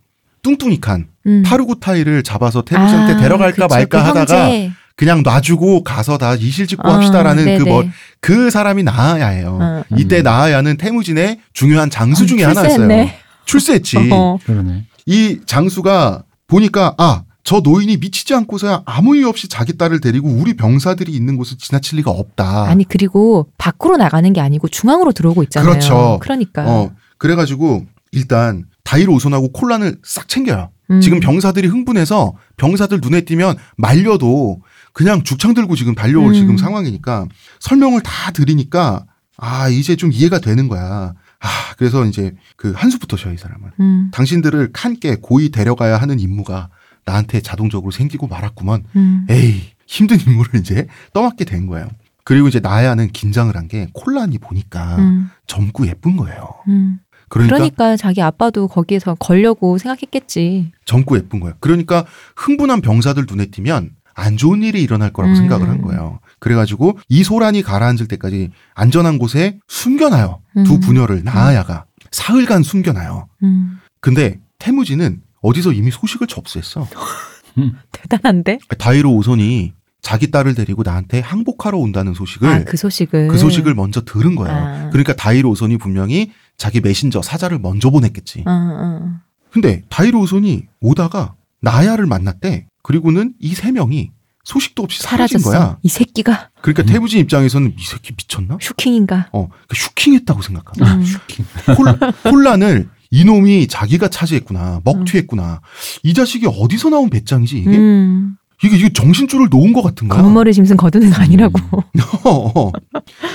뚱뚱이칸 0.48 1.06
음. 1.26 1.42
타르고타이를 1.42 2.22
잡아서 2.22 2.62
태무진한테 2.62 3.14
아, 3.14 3.16
데려갈까 3.18 3.66
그쵸. 3.66 3.74
말까 3.74 4.02
그 4.02 4.08
하다가 4.08 4.44
형제. 4.44 4.70
그냥 4.96 5.22
놔주고 5.22 5.84
가서 5.84 6.18
다 6.18 6.34
이실직고 6.34 6.88
어, 6.88 6.92
합시다라는 6.94 7.44
그 7.58 7.64
네네. 7.64 7.70
뭐그 7.70 8.50
사람이 8.50 8.82
나아야예요. 8.82 9.58
어. 9.60 9.84
이때 9.96 10.22
나아야는 10.22 10.76
태무진의 10.76 11.40
중요한 11.52 11.90
장수 11.90 12.26
중에 12.26 12.44
아, 12.44 12.48
하나였어요. 12.50 13.08
출세했지. 13.44 14.08
어. 14.12 14.38
그러네. 14.44 14.86
이 15.06 15.38
장수가 15.46 16.24
보니까 16.48 16.94
아, 16.98 17.22
저 17.44 17.60
노인이 17.60 17.96
미치지 17.98 18.34
않고서야 18.34 18.82
아무 18.84 19.16
이유 19.16 19.28
없이 19.28 19.48
자기 19.48 19.78
딸을 19.78 20.00
데리고 20.00 20.28
우리 20.28 20.54
병사들이 20.54 21.12
있는 21.12 21.36
곳을 21.36 21.56
지나칠 21.58 21.98
리가 21.98 22.10
없다. 22.10 22.64
아니 22.64 22.84
그리고 22.84 23.48
밖으로 23.56 23.96
나가는 23.96 24.30
게 24.32 24.40
아니고 24.40 24.68
중앙으로 24.68 25.12
들어오고 25.12 25.44
있잖아요. 25.44 25.70
그렇죠. 25.70 26.18
그러니까. 26.20 26.64
어, 26.66 26.90
그래가지고 27.18 27.86
일단 28.12 28.64
다이로 28.88 29.12
오손하고 29.12 29.52
콜란을 29.52 29.98
싹 30.02 30.28
챙겨요. 30.28 30.70
음. 30.90 31.02
지금 31.02 31.20
병사들이 31.20 31.68
흥분해서 31.68 32.34
병사들 32.56 33.00
눈에 33.02 33.20
띄면 33.20 33.56
말려도 33.76 34.62
그냥 34.94 35.22
죽창 35.24 35.52
들고 35.52 35.76
지금 35.76 35.94
달려올 35.94 36.28
음. 36.30 36.34
지금 36.34 36.56
상황이니까 36.56 37.26
설명을 37.60 38.00
다 38.00 38.30
드리니까 38.32 39.04
아 39.36 39.68
이제 39.68 39.94
좀 39.94 40.10
이해가 40.10 40.38
되는 40.38 40.68
거야. 40.68 41.12
아 41.40 41.48
그래서 41.76 42.06
이제 42.06 42.34
그 42.56 42.72
한수부터 42.74 43.18
쉬어 43.18 43.30
이 43.32 43.36
사람은 43.36 43.70
음. 43.78 44.08
당신들을 44.10 44.70
칸께 44.72 45.16
고이 45.20 45.50
데려가야 45.50 45.98
하는 45.98 46.18
임무가 46.18 46.70
나한테 47.04 47.42
자동적으로 47.42 47.90
생기고 47.90 48.26
말았구먼. 48.26 48.84
음. 48.96 49.26
에이 49.28 49.64
힘든 49.86 50.18
임무를 50.18 50.60
이제 50.60 50.86
떠맡게 51.12 51.44
된 51.44 51.66
거예요. 51.66 51.86
그리고 52.24 52.48
이제 52.48 52.58
나야는 52.60 53.08
긴장을 53.12 53.54
한 53.54 53.68
게 53.68 53.88
콜란이 53.92 54.38
보니까 54.38 54.96
음. 54.96 55.30
젊고 55.46 55.86
예쁜 55.88 56.16
거예요. 56.16 56.48
음. 57.28 57.48
그러니까, 57.48 57.56
그러니까 57.56 57.96
자기 57.96 58.22
아빠도 58.22 58.68
거기에서 58.68 59.14
걸려고 59.14 59.78
생각했겠지. 59.78 60.72
젊고 60.84 61.16
예쁜 61.16 61.40
거예요. 61.40 61.54
그러니까 61.60 62.04
흥분한 62.36 62.80
병사들 62.80 63.26
눈에 63.28 63.46
띄면 63.46 63.90
안 64.14 64.36
좋은 64.36 64.62
일이 64.62 64.82
일어날 64.82 65.12
거라고 65.12 65.34
음. 65.34 65.36
생각을 65.36 65.68
한 65.68 65.80
거예요. 65.82 66.18
그래가지고 66.40 66.98
이 67.08 67.22
소란이 67.22 67.62
가라앉을 67.62 68.08
때까지 68.08 68.50
안전한 68.74 69.18
곳에 69.18 69.58
숨겨놔요. 69.68 70.40
두 70.66 70.74
음. 70.74 70.80
부녀를 70.80 71.22
나아야가 71.22 71.84
사흘간 72.10 72.62
숨겨놔요. 72.62 73.28
음. 73.44 73.78
근데 74.00 74.40
태무진은 74.58 75.20
어디서 75.40 75.72
이미 75.72 75.90
소식을 75.90 76.26
접수했어. 76.26 76.88
대단한데? 77.92 78.58
다이로 78.78 79.14
오손이 79.14 79.72
자기 80.00 80.30
딸을 80.30 80.54
데리고 80.54 80.82
나한테 80.84 81.20
항복하러 81.20 81.76
온다는 81.78 82.14
소식을 82.14 82.48
아, 82.48 82.64
그 82.64 82.76
소식을. 82.76 83.28
그 83.28 83.38
소식을 83.38 83.74
먼저 83.74 84.04
들은 84.04 84.36
거예요. 84.36 84.56
아. 84.56 84.88
그러니까 84.90 85.14
다이로 85.14 85.50
오손이 85.50 85.78
분명히 85.78 86.32
자기 86.58 86.80
메신저 86.80 87.22
사자를 87.22 87.58
먼저 87.60 87.88
보냈겠지. 87.88 88.40
어, 88.46 88.50
어. 88.50 89.12
근데 89.50 89.82
다이로 89.88 90.20
오손이 90.20 90.64
오다가 90.80 91.34
나야를 91.62 92.06
만났대. 92.06 92.66
그리고는 92.82 93.32
이 93.40 93.54
세 93.54 93.70
명이 93.72 94.10
소식도 94.44 94.82
없이 94.82 95.02
사라진 95.02 95.38
사라졌어. 95.38 95.50
거야. 95.66 95.78
이 95.82 95.88
새끼가 95.88 96.50
그러니까 96.62 96.82
태무진 96.84 97.20
입장에서는 97.20 97.74
이 97.78 97.82
새끼 97.84 98.12
미쳤나? 98.12 98.56
슈킹인가? 98.60 99.28
어, 99.32 99.48
그 99.68 99.76
슈킹했다고 99.76 100.42
생각하나? 100.42 100.94
음. 100.94 101.04
슈킹. 101.04 101.44
콜- 101.76 101.98
혼란 102.32 102.62
을 102.62 102.88
이놈이 103.10 103.68
자기가 103.68 104.08
차지했구나, 104.08 104.80
먹튀했구나. 104.84 105.60
이 106.02 106.12
자식이 106.14 106.46
어디서 106.46 106.88
나온 106.90 107.08
배짱이지 107.10 107.58
이게? 107.58 107.76
음. 107.76 108.36
이게 108.64 108.76
이게 108.76 108.92
정신줄을 108.92 109.48
놓은 109.50 109.72
것 109.72 109.82
같은 109.82 110.08
거야. 110.08 110.20
검은 110.20 110.34
머리 110.34 110.52
짐승 110.52 110.76
거둔 110.76 111.04
애가 111.04 111.22
아니라고. 111.22 111.58
어. 112.24 112.72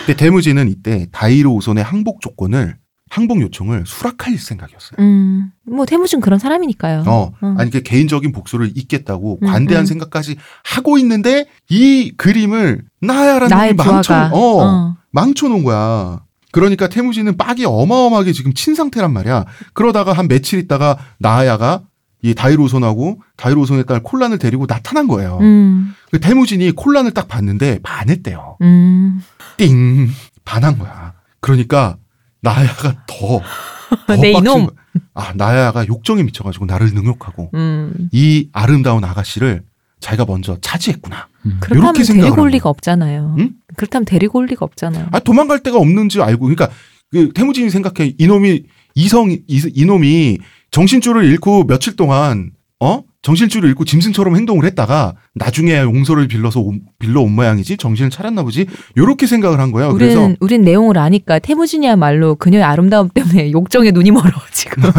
근데 0.06 0.16
대무지는 0.18 0.68
이때 0.70 1.08
다이로 1.12 1.54
오손의 1.56 1.84
항복 1.84 2.22
조건을 2.22 2.78
항복 3.14 3.42
요청을 3.42 3.84
수락할 3.86 4.40
생각이었어요. 4.40 4.98
음. 4.98 5.52
뭐 5.68 5.86
태무진 5.86 6.20
그런 6.20 6.40
사람이니까요. 6.40 7.04
어, 7.06 7.32
어. 7.40 7.56
아니 7.60 7.70
그 7.70 7.84
개인적인 7.84 8.32
복수를 8.32 8.72
잇겠다고 8.74 9.38
음, 9.44 9.48
관대한 9.48 9.84
음. 9.84 9.86
생각까지 9.86 10.36
하고 10.64 10.98
있는데 10.98 11.46
이 11.70 12.12
그림을 12.18 12.82
나야라는 13.02 13.76
망쳐. 13.76 14.30
어, 14.34 14.64
어. 14.64 14.98
망쳐놓은 15.12 15.64
거야. 15.64 16.24
그러니까 16.52 16.90
태무지는 16.90 17.38
빡이 17.38 17.66
어마어마하게 17.66 18.32
지금 18.34 18.52
친 18.56 18.74
상태란 18.74 19.14
말이야. 19.14 19.46
그러다가 19.74 20.14
한 20.14 20.28
며칠 20.28 20.58
있다가 20.58 20.98
나야가 21.20 21.84
이 22.24 22.34
다이로손하고 22.34 23.22
다이로손의 23.38 23.86
딸 23.86 24.02
콜란을 24.02 24.40
데리고 24.40 24.66
나타난 24.66 25.08
거예요. 25.08 25.38
음. 25.42 25.94
그 26.10 26.20
태무진이 26.20 26.72
콜란을 26.72 27.12
딱 27.12 27.28
봤는데 27.28 27.80
반했대요. 27.84 28.58
음. 28.62 29.22
띵 29.58 30.10
반한 30.46 30.80
거야. 30.80 31.14
그러니까 31.42 31.98
나야가 32.44 33.04
더, 33.08 33.42
더 34.06 34.26
이놈. 34.26 34.68
아 35.16 35.34
나야가 35.36 35.88
욕정에 35.88 36.22
미쳐가지고 36.24 36.66
나를 36.66 36.94
능욕하고 36.94 37.50
음. 37.56 38.10
이 38.12 38.50
아름다운 38.52 39.04
아가씨를 39.04 39.64
자기가 40.00 40.26
먼저 40.26 40.58
차지했구나. 40.62 41.28
음. 41.46 41.58
그렇다면 41.60 41.94
데리고 41.94 42.42
올한 42.42 42.52
리가 42.52 42.70
없잖아요. 42.70 43.36
응? 43.40 43.52
그렇다면 43.76 44.06
데리고 44.06 44.40
올 44.40 44.46
리가 44.46 44.66
없잖아요. 44.66 45.08
아 45.12 45.20
도망갈 45.20 45.64
데가 45.64 45.78
없는지 45.78 46.22
알고 46.22 46.46
그러니까 46.46 46.70
그 47.10 47.32
태무진이 47.34 47.70
생각해 47.70 48.14
이놈이 48.18 48.64
이성 48.96 49.32
이, 49.32 49.40
이놈이 49.48 50.38
정신줄을 50.72 51.24
잃고 51.24 51.66
며칠 51.66 51.96
동안 51.96 52.52
어 52.80 53.04
정신줄을 53.24 53.70
잃고 53.70 53.86
짐승처럼 53.86 54.36
행동을 54.36 54.66
했다가 54.66 55.14
나중에 55.34 55.78
용서를 55.80 56.28
빌러서 56.28 56.60
온- 56.60 56.82
빌러 57.00 57.22
온 57.22 57.32
모양이지 57.32 57.78
정신을 57.78 58.12
차렸나 58.12 58.44
보지 58.44 58.66
요렇게 58.98 59.28
생각을 59.28 59.62
한 59.62 59.72
거예요. 59.72 59.94
그래서 59.94 60.22
우린 60.24 60.36
우린 60.42 60.62
내용을 60.62 60.98
아니까 60.98 61.40
태무진이야말로 61.40 62.36
그녀의 62.36 62.64
아름다움 62.66 63.08
때문에 63.10 63.52
욕정에 63.54 63.92
눈이 63.92 64.12
멀어 64.12 64.30
지금. 64.52 64.84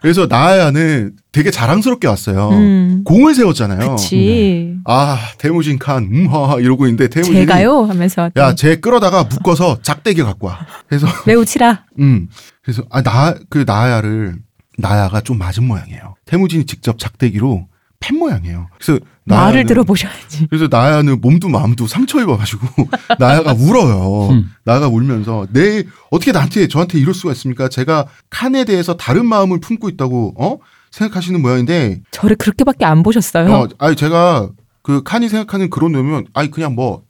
그래서 0.00 0.26
나야는 0.26 1.12
되게 1.32 1.50
자랑스럽게 1.50 2.08
왔어요. 2.08 2.48
음. 2.50 3.02
공을 3.04 3.34
세웠잖아요. 3.34 3.90
그치. 3.90 4.74
아 4.86 5.18
태무진 5.38 5.78
칸 5.78 6.04
음하 6.12 6.56
이러고 6.60 6.86
있는데 6.86 7.08
태무진이 7.08 7.36
제가요 7.40 7.84
하면서 7.84 8.30
야, 8.36 8.54
쟤 8.54 8.76
끌어다가 8.80 9.24
묶어서 9.24 9.78
작대기 9.82 10.22
갖고 10.22 10.48
와. 10.48 10.66
그래서 10.88 11.06
매우 11.26 11.44
치라. 11.44 11.84
음. 11.98 12.28
그래서 12.62 12.82
아나그 12.90 13.64
나야를 13.66 14.36
나야가 14.80 15.20
좀 15.20 15.38
맞은 15.38 15.64
모양이에요. 15.64 16.14
태무진이 16.26 16.66
직접 16.66 16.98
작대기로 16.98 17.66
팬 18.00 18.18
모양이에요. 18.18 18.68
그래서 18.80 18.98
말을 19.24 19.64
나야는- 19.64 19.68
들어보셔야지. 19.68 20.46
그래서 20.48 20.68
나야는 20.70 21.20
몸도 21.20 21.48
마음도 21.48 21.86
상처 21.86 22.20
입어가지고 22.20 22.66
나야가 23.18 23.52
울어요. 23.52 24.30
음. 24.30 24.50
나야가 24.64 24.88
울면서 24.88 25.46
내 25.52 25.84
어떻게 26.10 26.32
나한테 26.32 26.66
저한테 26.68 26.98
이럴 26.98 27.12
수가 27.14 27.32
있습니까? 27.32 27.68
제가 27.68 28.06
칸에 28.30 28.64
대해서 28.64 28.96
다른 28.96 29.26
마음을 29.26 29.60
품고 29.60 29.88
있다고 29.90 30.34
어 30.38 30.58
생각하시는 30.90 31.40
모양인데 31.42 32.00
저를 32.10 32.36
그렇게밖에 32.36 32.84
안 32.86 33.02
보셨어요. 33.02 33.52
어 33.52 33.68
아니 33.78 33.94
제가 33.96 34.48
그 34.82 35.02
칸이 35.02 35.28
생각하는 35.28 35.68
그런 35.68 35.92
놈이면 35.92 36.28
아니 36.32 36.50
그냥 36.50 36.74
뭐 36.74 37.02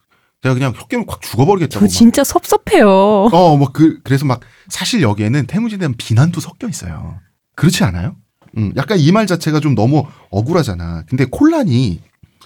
제가 0.43 0.55
그냥 0.55 0.73
혓개면 0.73 1.07
콱 1.07 1.21
죽어버리겠다고 1.23 1.81
저막 1.87 1.89
진짜 1.91 2.25
섭섭해요. 2.25 2.89
어, 3.31 3.57
뭐, 3.59 3.69
그, 3.75 4.01
그래서 4.03 4.25
막, 4.25 4.41
사실 4.69 5.03
여기에는 5.03 5.47
태무진에 5.47 5.81
대한 5.81 5.95
비난도 5.99 6.41
섞여 6.41 6.67
있어요. 6.67 7.19
그렇지 7.61 7.85
않아요? 7.85 8.17
음, 8.57 8.73
약간 8.77 8.99
이 8.99 9.13
말 9.13 9.27
자체가 9.27 9.61
좀 9.61 9.75
너무 9.75 10.05
억울하잖아. 10.31 11.05
근데 11.09 11.25
콜란이 11.31 12.01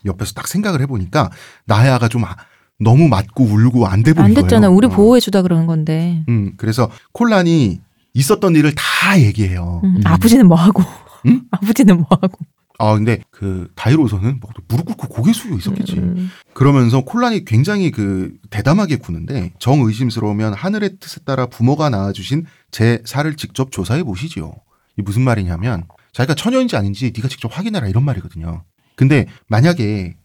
옆에서 0.05 0.33
딱 0.35 0.47
생각을 0.49 0.81
해보니까, 0.83 1.31
나야가 1.67 2.09
좀 2.09 2.25
아- 2.25 2.37
너무 2.81 3.09
맞고 3.09 3.45
울고 3.45 3.87
안 3.87 4.03
돼 4.03 4.13
보인 4.13 4.25
안 4.27 4.35
거예요. 4.35 4.43
됐잖아. 4.47 4.69
우리 4.69 4.87
어. 4.87 4.91
보호해주다 4.91 5.43
그러는 5.43 5.67
건데. 5.67 6.25
음, 6.29 6.53
그래서 6.57 6.91
콜란이 7.13 7.81
있었던 8.13 8.55
일을 8.57 8.75
다 8.75 9.19
얘기해요. 9.21 9.81
음, 9.85 9.97
음. 9.97 10.01
아버지는 10.05 10.47
뭐 10.47 10.57
하고? 10.59 10.83
응? 11.27 11.43
아버지는 11.53 11.97
뭐 11.97 12.07
하고? 12.11 12.39
아, 12.79 12.93
근데 12.95 13.21
그, 13.31 13.69
다이로서는 13.77 14.41
뭐 14.41 14.51
무릎 14.69 14.87
꿇고 14.87 15.09
고개 15.09 15.33
숙이고 15.33 15.57
있었겠지. 15.59 15.95
음, 15.95 16.29
그러면서 16.53 17.03
콜란이 17.05 17.45
굉장히 17.45 17.91
그 17.93 18.33
대담하게 18.51 18.97
구는데 18.97 19.53
정 19.61 19.81
의심스러우면 19.81 20.55
하늘의 20.55 20.97
뜻에 21.01 21.21
따라 21.25 21.47
부모가 21.47 21.89
낳아주신 21.89 22.45
제 22.73 23.01
살을 23.07 23.37
직접 23.37 23.71
조사해 23.71 24.03
보시지요. 24.03 24.53
이 24.97 25.03
무슨 25.03 25.23
말이냐면 25.23 25.85
자기가 26.13 26.35
처녀인지 26.35 26.77
아닌지 26.77 27.13
네가 27.15 27.29
직접 27.29 27.57
확인해라 27.57 27.89
이런 27.89 28.05
말이거든요. 28.05 28.65
근데 28.97 29.27
만약에 29.49 30.17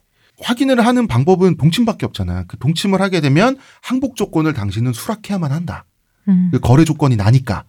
확인을 0.42 0.86
하는 0.86 1.08
방법은 1.08 1.58
동침밖에 1.58 2.06
없잖아. 2.06 2.46
그 2.48 2.58
동침을 2.58 3.02
하게 3.02 3.22
되면 3.22 3.58
항복 3.82 4.16
조건을 4.16 4.54
당신은 4.54 4.94
수락해야만 4.94 5.52
한다. 5.52 5.86
음. 6.28 6.50
그 6.52 6.60
거래 6.60 6.86
조건이 6.86 7.16
나니까 7.16 7.66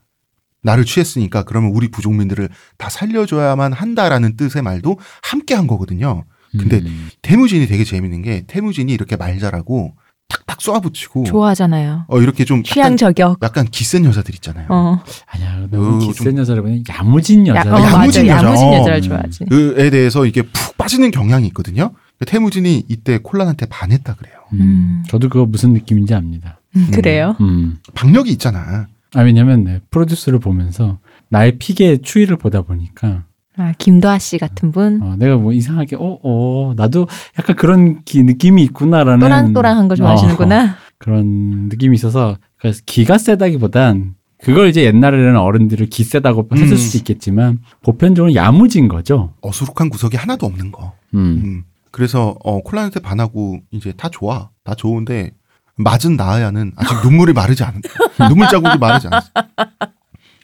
나를 0.62 0.84
취했으니까 0.84 1.42
그러면 1.44 1.72
우리 1.72 1.90
부족민들을 1.90 2.48
다 2.76 2.90
살려줘야만 2.90 3.72
한다라는 3.72 4.36
뜻의 4.36 4.62
말도 4.62 4.98
함께 5.22 5.54
한 5.54 5.66
거거든요. 5.66 6.24
근데 6.52 6.78
음. 6.78 7.08
태무진이 7.22 7.66
되게 7.66 7.84
재밌는 7.84 8.22
게 8.22 8.44
태무진이 8.46 8.92
이렇게 8.92 9.16
말 9.16 9.38
잘하고 9.38 9.94
탁탁 10.30 10.58
쏴붙이고 10.58 11.26
좋아하잖아요. 11.26 12.04
어 12.08 12.20
이렇게 12.20 12.44
좀 12.44 12.62
취향 12.62 12.86
약간, 12.86 12.96
저격. 12.96 13.38
약간 13.42 13.66
기센 13.66 14.04
여자들 14.04 14.34
있잖아요. 14.36 14.66
어. 14.70 15.02
아니야 15.26 15.66
너무 15.70 15.96
어, 15.96 15.98
기센 15.98 16.38
여자를 16.38 16.62
보면 16.62 16.84
야무진 16.88 17.46
야, 17.48 17.56
여자. 17.56 17.74
어, 17.74 17.80
야무진 17.80 18.26
맞아. 18.26 18.36
여자. 18.36 18.46
야무진 18.46 18.66
어. 18.68 18.74
여자를 18.76 19.02
좋아하지. 19.02 19.44
그에 19.46 19.90
대해서 19.90 20.24
이게 20.24 20.42
푹 20.42 20.78
빠지는 20.78 21.10
경향이 21.10 21.46
있거든요. 21.48 21.92
태무진이 22.26 22.84
이때 22.88 23.18
콜란한테 23.22 23.66
반했다 23.66 24.14
그래요. 24.14 24.34
음. 24.52 24.60
음. 24.60 25.04
저도 25.08 25.28
그거 25.28 25.46
무슨 25.46 25.72
느낌인지 25.72 26.14
압니다. 26.14 26.60
음, 26.76 26.90
그래요? 26.92 27.36
음. 27.40 27.78
박력이 27.94 28.30
있잖아. 28.30 28.86
아 29.14 29.22
왜냐면 29.22 29.64
네, 29.64 29.80
프로듀스를 29.90 30.38
보면서 30.38 30.98
나의 31.30 31.58
픽의 31.58 32.00
추이를 32.02 32.36
보다 32.36 32.62
보니까 32.62 33.24
아, 33.60 33.74
김도아 33.76 34.18
씨 34.18 34.38
같은 34.38 34.72
분. 34.72 35.02
어, 35.02 35.16
내가 35.18 35.36
뭐 35.36 35.52
이상하게 35.52 35.96
어, 35.96 36.18
어 36.22 36.72
나도 36.76 37.06
약간 37.38 37.56
그런 37.56 38.02
기, 38.04 38.22
느낌이 38.22 38.62
있구나라는 38.64 39.20
또랑또랑한 39.20 39.88
거 39.88 39.96
좋아하시는구나. 39.96 40.64
어, 40.64 40.68
그런 40.98 41.68
느낌이 41.68 41.94
있어서 41.94 42.36
그래서 42.58 42.80
기가 42.86 43.18
세다기보단 43.18 44.14
그걸 44.42 44.68
이제 44.68 44.84
옛날에는 44.84 45.36
어른들을 45.36 45.86
기 45.86 46.04
세다고 46.04 46.48
음. 46.50 46.56
했을 46.56 46.76
수도 46.78 46.98
있겠지만 46.98 47.60
보편적으로 47.82 48.34
야무진 48.34 48.88
거죠. 48.88 49.34
어수룩한 49.42 49.90
구석이 49.90 50.16
하나도 50.16 50.46
없는 50.46 50.72
거. 50.72 50.94
음. 51.14 51.18
음. 51.18 51.64
그래서 51.90 52.36
어 52.42 52.60
콜란한테 52.60 53.00
반하고 53.00 53.60
이제 53.70 53.92
다 53.96 54.08
좋아. 54.08 54.48
다 54.64 54.74
좋은데 54.74 55.32
맞은 55.76 56.16
나야는 56.16 56.72
아직 56.76 56.94
눈물이 57.02 57.34
마르지 57.34 57.62
않은 57.64 57.82
눈물 58.28 58.48
자국이 58.48 58.78
마르지 58.78 59.08
않았어. 59.08 59.30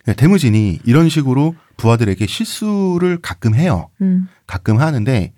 네, 0.06 0.14
태무진이 0.14 0.80
이런 0.84 1.08
식으로 1.08 1.54
부하들에게 1.76 2.26
실수를 2.26 3.18
가끔 3.20 3.54
해요. 3.54 3.90
음. 4.00 4.28
가끔 4.46 4.78
하는데 4.78 5.32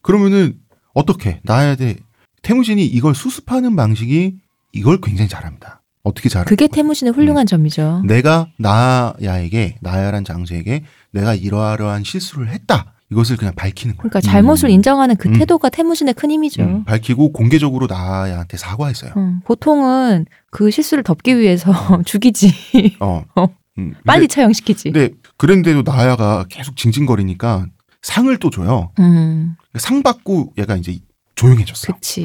그러면은 0.00 0.54
어떻게 0.94 1.40
나야 1.42 1.74
돼 1.74 1.96
태무진이 2.42 2.84
이걸 2.86 3.14
수습하는 3.14 3.76
방식이 3.76 4.36
이걸 4.72 5.00
굉장히 5.00 5.28
잘합니다. 5.28 5.82
어떻게 6.04 6.28
잘할까? 6.28 6.48
그게 6.48 6.66
태무신의 6.66 7.12
훌륭한 7.12 7.46
점이죠. 7.46 8.02
내가 8.06 8.48
나야에게 8.58 9.76
나야란 9.80 10.24
장수에게 10.24 10.84
내가 11.12 11.34
이러이러한 11.34 12.02
실수를 12.04 12.48
했다. 12.48 12.94
이것을 13.10 13.36
그냥 13.36 13.54
밝히는 13.54 13.96
거야. 13.96 14.08
그러니까 14.08 14.20
잘못을 14.20 14.68
음. 14.68 14.70
인정하는 14.70 15.16
그 15.16 15.28
음. 15.28 15.34
태도가 15.34 15.68
태무신의 15.68 16.14
큰 16.14 16.30
힘이죠. 16.30 16.62
음, 16.62 16.84
밝히고 16.84 17.32
공개적으로 17.32 17.86
나야한테 17.86 18.56
사과했어요. 18.56 19.12
음, 19.16 19.40
보통은 19.44 20.24
그 20.50 20.70
실수를 20.70 21.04
덮기 21.04 21.38
위해서 21.38 21.70
죽이지. 22.06 22.96
어. 23.00 23.22
어. 23.36 23.48
음, 23.78 23.94
빨리 24.04 24.28
처형시키지. 24.28 24.92
근데, 24.92 25.08
근데 25.08 25.22
그랬는데도 25.36 25.82
나야가 25.90 26.44
계속 26.48 26.76
징징거리니까 26.76 27.66
상을 28.02 28.36
또 28.38 28.50
줘요. 28.50 28.92
음. 28.98 29.56
상 29.78 30.02
받고 30.02 30.54
얘가 30.58 30.76
이제 30.76 30.98
조용해졌어. 31.34 31.94
그치. 31.94 32.24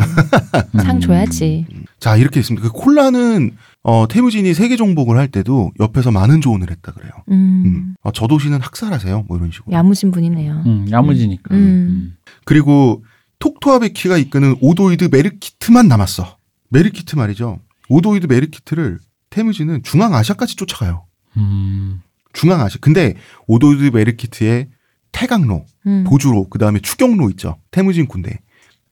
상 0.84 1.00
줘야지. 1.00 1.66
자 2.00 2.18
이렇게 2.18 2.40
있습니다. 2.42 2.68
그 2.68 2.74
콜란은 2.74 3.56
어, 3.84 4.06
태무진이 4.08 4.54
세계 4.54 4.76
정복을 4.76 5.18
할 5.18 5.30
때도 5.30 5.72
옆에서 5.80 6.12
많은 6.12 6.42
조언을 6.42 6.70
했다 6.70 6.92
그래요. 6.92 7.12
음. 7.30 7.64
음. 7.66 7.96
어, 8.04 8.12
저 8.12 8.28
도시는 8.28 8.60
학살하세요. 8.62 9.26
뭐 9.28 9.38
이런 9.38 9.50
식으로. 9.52 9.72
야무진 9.72 10.12
분이네요. 10.12 10.64
음, 10.66 10.88
야무지니까. 10.92 11.56
음. 11.56 11.58
음. 11.58 12.18
그리고 12.44 13.04
톡토아베키가 13.40 14.18
이끄는 14.18 14.58
오도이드 14.60 15.10
메르키트만 15.12 15.88
남았어. 15.88 16.38
메르키트 16.70 17.16
말이죠. 17.16 17.60
오도이드 17.88 18.26
메르키트를 18.26 19.00
태무진은 19.30 19.84
중앙아시아까지 19.84 20.58
쫓아가요. 20.58 21.06
음. 21.38 22.02
중앙아시아. 22.34 22.80
근데 22.82 23.16
오도이드 23.48 23.96
메르키트의 23.96 24.68
태강로, 25.12 25.66
음. 25.88 26.04
보주로, 26.08 26.48
그 26.50 26.60
다음에 26.60 26.80
추경로 26.80 27.30
있죠. 27.32 27.58
태무진 27.72 28.08
군대. 28.08 28.40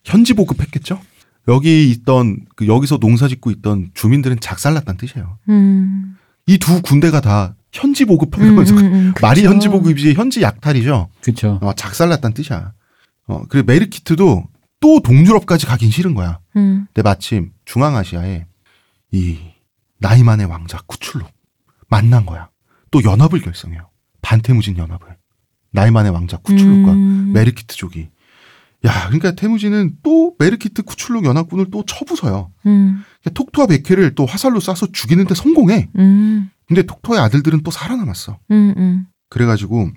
현지 0.04 0.34
보급했겠죠? 0.34 1.00
여기 1.48 1.90
있던, 1.92 2.46
그 2.56 2.68
여기서 2.68 2.98
농사 2.98 3.28
짓고 3.28 3.52
있던 3.52 3.92
주민들은 3.94 4.40
작살났다는 4.40 4.98
뜻이에요. 4.98 5.38
음. 5.50 6.18
이두 6.48 6.82
군대가 6.82 7.22
다 7.22 7.56
현지 7.72 8.06
보급하면서 8.06 8.74
음, 8.74 8.80
음, 8.80 8.94
음, 8.94 9.14
말이 9.22 9.42
그쵸. 9.42 9.52
현지 9.52 9.68
보급이지 9.68 10.14
현지 10.14 10.42
약탈이죠. 10.42 11.10
그쵸. 11.22 11.60
어, 11.62 11.74
작살났다는 11.74 12.34
뜻이야. 12.34 12.74
어, 13.28 13.44
그리고 13.50 13.66
메르키트도 13.66 14.48
또 14.80 15.00
동유럽까지 15.02 15.66
가긴 15.66 15.90
싫은 15.90 16.14
거야. 16.14 16.40
음. 16.56 16.86
근데 16.94 17.02
마침 17.02 17.52
중앙아시아에 17.66 18.46
이 19.12 19.40
나이만의 20.00 20.48
왕자 20.48 20.80
쿠출루 20.86 21.26
만난 21.88 22.26
거야. 22.26 22.50
또 22.92 23.04
연합을 23.04 23.42
결성해요. 23.42 23.90
반테무진 24.22 24.78
연합을. 24.78 25.18
나이만의 25.72 26.12
왕자 26.12 26.38
쿠출루과 26.38 26.92
음. 26.94 27.32
메르키트족이. 27.34 28.10
야, 28.86 29.08
그러니까 29.08 29.32
테무진은 29.32 29.98
또 30.04 30.36
메르키트 30.38 30.84
쿠출룩 30.84 31.26
연합군을 31.26 31.72
또 31.72 31.84
쳐부숴요. 31.84 32.50
음. 32.68 33.04
그러니까 33.22 33.30
톡토와 33.34 33.68
베케를 33.68 34.16
또 34.16 34.26
화살로 34.26 34.60
쏴서 34.60 34.94
죽이는데 34.94 35.34
성공해. 35.34 35.90
음. 35.98 36.50
근데 36.68 36.84
톡토의 36.84 37.20
아들들은 37.20 37.62
또 37.64 37.72
살아남았어. 37.72 38.40
음. 38.52 38.74
음. 38.78 39.08
그래가지고 39.30 39.92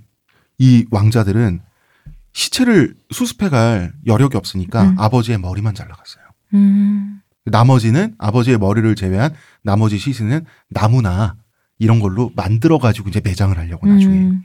이 0.59 0.87
왕자들은 0.91 1.61
시체를 2.33 2.95
수습해갈 3.11 3.93
여력이 4.07 4.37
없으니까 4.37 4.91
음. 4.91 4.95
아버지의 4.99 5.39
머리만 5.39 5.75
잘라갔어요. 5.75 6.25
음. 6.55 7.21
나머지는 7.45 8.15
아버지의 8.19 8.59
머리를 8.59 8.95
제외한 8.95 9.35
나머지 9.63 9.99
시신은 9.99 10.45
나무나 10.69 11.37
이런 11.79 12.01
걸로 12.01 12.31
만들어 12.35 12.79
가지고 12.79 13.09
이제 13.09 13.21
매장을 13.23 13.57
하려고 13.57 13.87
나중에. 13.87 14.19
음. 14.19 14.43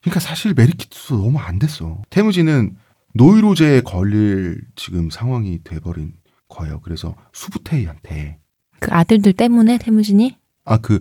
그러니까 0.00 0.20
사실 0.20 0.54
메리키트도 0.54 1.16
너무 1.16 1.38
안 1.38 1.58
됐어. 1.58 2.00
태무진은 2.10 2.76
노이로제에 3.14 3.82
걸릴 3.82 4.62
지금 4.74 5.10
상황이 5.10 5.62
돼버린 5.62 6.14
거예요. 6.48 6.80
그래서 6.80 7.14
수부테이한테 7.32 8.38
그 8.80 8.90
아들들 8.92 9.32
때문에 9.32 9.78
태무진이 9.78 10.36
아 10.64 10.78
그 10.78 11.00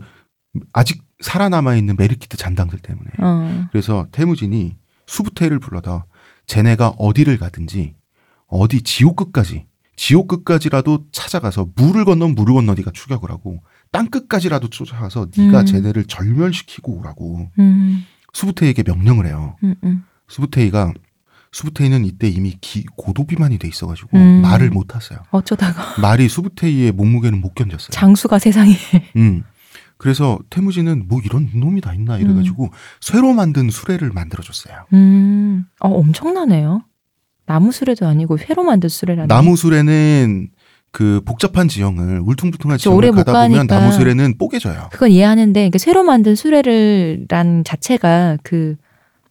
아직 0.74 1.02
살아남아 1.22 1.76
있는 1.76 1.96
메리키트 1.98 2.36
잔당들 2.36 2.80
때문에 2.80 3.10
어. 3.20 3.68
그래서 3.72 4.08
태무진이 4.12 4.76
수부테이를 5.08 5.60
불러다 5.60 6.06
쟤네가 6.48 6.90
어디를 6.98 7.38
가든지 7.38 7.96
어디 8.48 8.82
지옥 8.82 9.16
끝까지 9.16 9.66
지옥 9.96 10.28
끝까지라도 10.28 11.06
찾아가서 11.12 11.70
물을 11.76 12.04
건너 12.06 12.28
물을 12.28 12.54
건너 12.56 12.74
네가 12.74 12.92
추격을 12.92 13.30
하고 13.32 13.62
땅 13.92 14.08
끝까지라도 14.08 14.70
쫓아가서 14.70 15.28
네가 15.38 15.62
음. 15.62 15.66
쟤네를 15.66 16.06
절멸시키고 16.06 17.00
오라고 17.00 17.50
음. 17.60 18.06
수부테이에게 18.34 18.84
명령을 18.84 19.28
해요. 19.28 19.58
음. 19.64 19.76
음. 19.84 20.04
수부테이가 20.30 20.94
수부테이는 21.52 22.06
이때 22.06 22.30
이미 22.30 22.58
기, 22.62 22.86
고도비만이 22.96 23.58
돼 23.60 23.68
있어가지고 23.68 24.18
음. 24.18 24.42
말을 24.42 24.70
못 24.70 24.88
탔어요. 24.88 25.20
어쩌다가 25.32 26.00
말이 26.02 26.30
수부테이의 26.30 26.94
몸무게는 26.94 27.42
못 27.42 27.54
견뎠어요. 27.54 27.92
장수가 27.92 28.40
세상에 28.40 28.74
음. 29.18 29.44
그래서 29.98 30.40
태무진은 30.50 31.08
뭐 31.10 31.20
이런 31.24 31.50
놈이 31.54 31.82
다 31.82 31.94
있나 31.94 32.18
이래가지고 32.18 32.72
쇠로 33.02 33.34
만든 33.34 33.70
수레를 33.70 34.12
만들어줬어요. 34.12 34.86
음. 34.94 35.66
어, 35.82 35.90
엄청나네요. 35.90 36.84
나무 37.46 37.72
수레도 37.74 38.08
아니고 38.08 38.40
회로 38.40 38.64
만든 38.64 38.88
수레라니. 38.88 39.28
나무 39.28 39.58
수레는 39.58 40.50
그 40.92 41.22
복잡한 41.26 41.68
지형을 41.68 42.20
울퉁불퉁한 42.20 42.78
지형을 42.78 43.12
못 43.12 43.24
가다 43.24 43.48
보면. 43.48 43.68
나무 43.68 43.92
수레는 43.92 44.38
뽀개져요. 44.38 44.90
그건 44.92 45.12
이해하는데 45.12 45.70
그 45.70 45.78
새로 45.78 46.04
만든 46.04 46.36
수레를란 46.36 47.64
자체가 47.64 48.38
그 48.44 48.76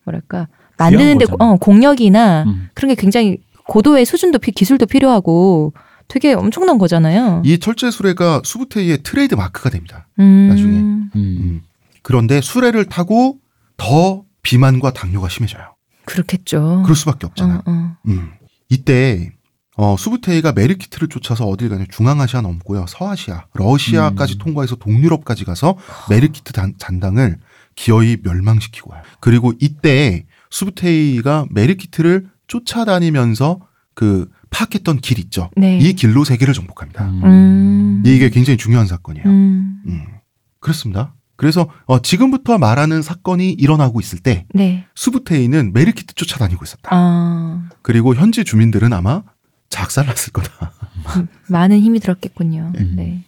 뭐랄까 0.04 0.48
만드는데. 0.78 1.26
어, 1.38 1.56
공력이나 1.56 2.44
음. 2.46 2.68
그런 2.74 2.88
게 2.88 2.94
굉장히 2.94 3.38
고도의 3.68 4.04
수준도 4.06 4.38
피, 4.38 4.52
기술도 4.52 4.86
필요하고 4.86 5.74
되게 6.08 6.32
엄청난 6.32 6.78
거잖아요. 6.78 7.42
이 7.44 7.58
철제 7.58 7.90
수레가 7.90 8.40
수부테이의 8.44 9.02
트레이드 9.02 9.34
마크가 9.34 9.70
됩니다. 9.70 10.08
음. 10.18 10.48
나중에. 10.48 10.78
음. 10.78 11.10
음. 11.14 11.62
그런데 12.02 12.40
수레를 12.40 12.86
타고 12.86 13.36
더 13.76 14.24
비만과 14.42 14.92
당뇨가 14.92 15.28
심해져요. 15.28 15.74
그렇겠죠. 16.06 16.80
그럴 16.84 16.96
수밖에 16.96 17.26
없잖아. 17.26 17.62
어, 17.66 17.70
어. 17.70 17.96
음. 18.08 18.30
이때 18.70 19.30
어, 19.76 19.96
수부테이가 19.96 20.52
메르키트를 20.52 21.08
쫓아서 21.08 21.46
어딜 21.46 21.68
가냐 21.68 21.84
중앙아시아 21.90 22.40
넘고요 22.40 22.86
서아시아 22.88 23.46
러시아까지 23.54 24.34
음. 24.34 24.38
통과해서 24.38 24.76
동유럽까지 24.76 25.44
가서 25.44 25.76
메르키트 26.08 26.52
단- 26.52 26.74
잔당을 26.76 27.38
기어이 27.76 28.18
멸망시키고 28.22 28.90
와요 28.92 29.02
그리고 29.20 29.52
이때 29.60 30.26
수부테이가 30.50 31.46
메르키트를 31.50 32.26
쫓아다니면서 32.48 33.60
그 33.94 34.28
파악했던 34.50 34.98
길 35.00 35.18
있죠 35.20 35.50
네. 35.56 35.78
이 35.78 35.92
길로 35.92 36.24
세계를 36.24 36.52
정복합니다 36.52 37.04
음. 37.08 38.02
이게 38.04 38.28
굉장히 38.30 38.56
중요한 38.56 38.86
사건이에요 38.88 39.26
음. 39.26 39.82
음. 39.86 40.04
그렇습니다 40.58 41.14
그래서 41.36 41.70
어, 41.86 42.02
지금부터 42.02 42.58
말하는 42.58 43.00
사건이 43.00 43.52
일어나고 43.52 44.00
있을 44.00 44.18
때 44.18 44.46
네. 44.52 44.84
수부테이는 44.96 45.72
메르키트 45.72 46.14
쫓아다니고 46.14 46.64
있었다 46.64 46.90
아, 46.92 47.68
그리고 47.82 48.14
현지 48.16 48.44
주민들은 48.44 48.92
아마 48.92 49.22
작살났을 49.70 50.32
거다 50.32 50.72
많은 51.48 51.80
힘이 51.80 52.00
들었겠군요. 52.00 52.72
음. 52.76 52.92
네. 52.96 53.24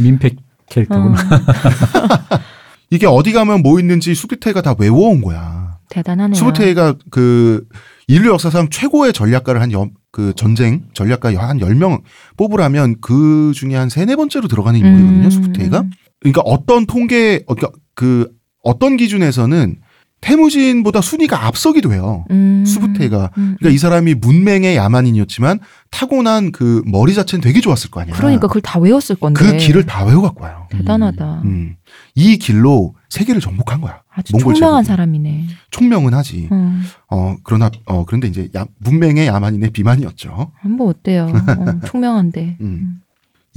민폐 0.00 0.28
어. 0.28 0.30
캐릭터구나. 0.70 1.16
이게 2.90 3.06
어디 3.06 3.32
가면 3.32 3.62
뭐 3.62 3.78
있는지 3.78 4.14
수부테이가 4.14 4.62
다 4.62 4.74
외워온 4.78 5.20
거야. 5.20 5.78
대단하네요. 5.90 6.34
수부테이가 6.34 6.94
그 7.10 7.66
인류 8.08 8.30
역사상 8.30 8.70
최고의 8.70 9.12
전략가를 9.12 9.60
한 9.60 9.70
그 10.12 10.34
전쟁 10.36 10.82
전략가 10.92 11.34
한 11.34 11.58
10명 11.58 12.02
뽑으라면 12.36 12.96
그 13.00 13.52
중에 13.56 13.74
한 13.74 13.88
세네 13.88 14.14
번째로 14.14 14.46
들어가는 14.46 14.78
인물이거든요, 14.78 15.24
음. 15.24 15.30
수부테이가. 15.30 15.84
그러니까 16.20 16.42
어떤 16.42 16.86
통계 16.86 17.42
어, 17.46 17.54
그러니까 17.54 17.76
그 17.94 18.30
어떤 18.62 18.98
기준에서는 18.98 19.80
태무진보다 20.22 21.00
순위가 21.00 21.46
앞서기도 21.46 21.92
해요. 21.92 22.24
음. 22.30 22.64
수부테이가. 22.64 23.30
음. 23.36 23.56
그러니까 23.58 23.74
이 23.74 23.76
사람이 23.76 24.14
문맹의 24.14 24.76
야만인이었지만 24.76 25.58
타고난 25.90 26.52
그 26.52 26.82
머리 26.86 27.12
자체는 27.12 27.42
되게 27.42 27.60
좋았을 27.60 27.90
거 27.90 28.00
아니야. 28.00 28.14
그러니까 28.14 28.46
그걸 28.46 28.62
다 28.62 28.78
외웠을 28.78 29.16
건데. 29.16 29.44
그 29.44 29.56
길을 29.56 29.84
다 29.84 30.04
외워갖고 30.04 30.44
와요. 30.44 30.68
대단하다. 30.70 31.42
음. 31.44 31.74
이 32.14 32.38
길로 32.38 32.94
세계를 33.08 33.40
정복한 33.40 33.80
거야. 33.80 34.00
아주 34.14 34.32
몽골 34.34 34.54
총명한 34.54 34.84
제국이. 34.84 34.88
사람이네. 34.92 35.46
총명은 35.70 36.14
하지. 36.14 36.48
어, 36.50 36.80
어, 37.10 37.36
그러나, 37.42 37.70
어, 37.86 38.04
그런데 38.06 38.28
이제 38.28 38.48
야, 38.56 38.64
문맹의 38.78 39.26
야만인의 39.26 39.70
비만이었죠. 39.70 40.52
뭐 40.64 40.88
어때요? 40.88 41.32
어, 41.34 41.86
총명한데. 41.86 42.58
음. 42.60 43.00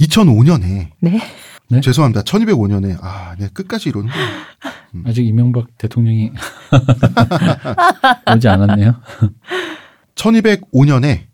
2005년에. 0.00 0.90
네. 1.00 1.20
네? 1.68 1.80
죄송합니다. 1.80 2.22
1205년에. 2.22 2.96
아, 3.00 3.34
내가 3.38 3.50
끝까지 3.52 3.88
이러는 3.88 4.10
거야. 4.10 4.26
아직 5.06 5.26
이명박 5.26 5.66
대통령이 5.78 6.32
오지 8.34 8.48
않았네요. 8.48 8.94
1205년에 10.14 11.26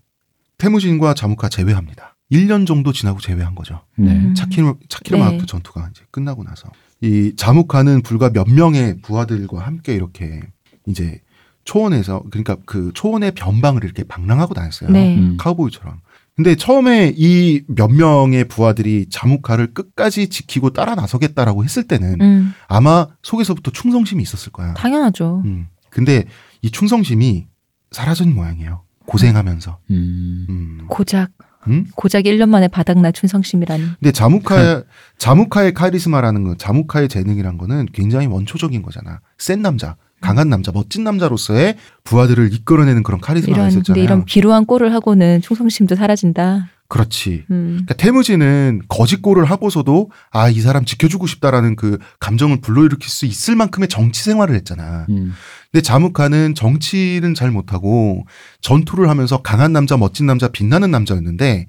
태무진과 0.59 1.15
자무카 1.15 1.49
제외합니다. 1.49 2.17
1년 2.31 2.67
정도 2.67 2.93
지나고 2.93 3.21
제외한 3.21 3.55
거죠. 3.55 3.83
네. 3.97 4.13
음. 4.13 4.35
차키르, 4.35 4.75
차키르마크 4.89 5.39
네. 5.39 5.47
전투가 5.47 5.89
이제 5.91 6.03
끝나고 6.11 6.45
나서. 6.45 6.71
이 7.03 7.35
자무카는 7.37 8.03
불과 8.03 8.31
몇 8.31 8.49
명의 8.49 9.01
부하들과 9.03 9.61
함께 9.61 9.95
이렇게 9.95 10.41
이제 10.87 11.21
초원에서, 11.65 12.23
그러니까 12.31 12.57
그 12.65 12.91
초원의 12.95 13.33
변방을 13.33 13.85
이렇게 13.85 14.05
방랑하고 14.05 14.55
다녔어요. 14.55 14.91
네. 14.91 15.17
음. 15.17 15.37
카우보이처럼. 15.37 16.01
근데 16.35 16.55
처음에 16.55 17.12
이 17.16 17.62
몇 17.68 17.89
명의 17.89 18.47
부하들이 18.49 19.07
자무카를 19.11 19.74
끝까지 19.74 20.28
지키고 20.28 20.70
따라 20.70 20.95
나서겠다라고 20.95 21.64
했을 21.64 21.87
때는 21.87 22.20
음, 22.20 22.55
아마 22.68 23.07
속에서부터 23.22 23.70
충성심이 23.70 24.22
있었을 24.22 24.51
거야. 24.53 24.74
당연하죠. 24.74 25.43
음. 25.45 25.68
근데 25.91 26.24
이 26.62 26.70
충성심이 26.70 27.47
사라진 27.91 28.35
모양이에요. 28.35 28.83
고생하면서. 29.07 29.78
음. 29.91 30.47
음. 30.49 30.78
고작 30.89 31.30
음? 31.68 31.87
고작 31.95 32.24
1년 32.24 32.49
만에 32.49 32.66
바닥나 32.68 33.12
충성심이라니. 33.12 33.85
근데 34.01 34.11
자무카 34.11 34.83
자무카의 35.18 35.74
카리스마라는 35.74 36.45
거, 36.45 36.55
자무카의 36.57 37.09
재능이란 37.09 37.59
거는 37.59 37.87
굉장히 37.93 38.26
원초적인 38.26 38.83
거잖아. 38.83 39.20
센 39.39 39.61
남자, 39.62 39.97
강한 40.23 40.49
남자, 40.49 40.73
멋진 40.73 41.05
남자로서의 41.05 41.77
부하들을 42.05 42.55
이끌어내는 42.55 43.03
그런 43.03 43.20
카리스마가 43.20 43.55
이런 43.59 43.68
있었잖아요. 43.68 44.03
이런 44.03 44.25
비루한 44.25 44.64
꼴을 44.64 44.95
하고는 44.95 45.43
충성심도 45.43 45.97
사라진다. 45.97 46.70
그렇지. 46.89 47.45
음. 47.51 47.68
그러니까 47.87 47.95
태무지는 47.95 48.83
거짓골을 48.89 49.47
하고서도 49.47 50.11
아 50.31 50.51
이 50.51 50.61
사람 50.61 50.85
지켜주고 50.85 51.27
싶다라는 51.27 51.75
그 51.77 51.99
감정을 52.20 52.61
불러일으킬 52.61 53.09
수 53.09 53.25
있을 53.25 53.57
만큼의 53.57 53.89
정치 53.89 54.23
생활을 54.23 54.55
했잖아. 54.55 55.07
음. 55.09 55.33
근데 55.70 55.83
자무카는 55.83 56.55
정치는 56.55 57.35
잘 57.35 57.51
못하고 57.51 58.27
전투를 58.61 59.09
하면서 59.09 59.41
강한 59.41 59.73
남자, 59.73 59.97
멋진 59.97 60.27
남자, 60.27 60.49
빛나는 60.49 60.91
남자였는데 60.91 61.66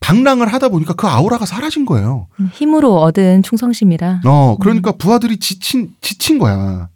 방랑을 0.00 0.52
하다 0.52 0.68
보니까 0.70 0.94
그 0.94 1.06
아우라가 1.06 1.46
사라진 1.46 1.86
거예요. 1.86 2.26
힘으로 2.52 3.00
얻은 3.00 3.42
충성심이라. 3.44 4.22
어, 4.24 4.56
그러니까 4.60 4.90
부하들이 4.92 5.38
지친 5.38 5.94
지친 6.00 6.38
거야. 6.40 6.88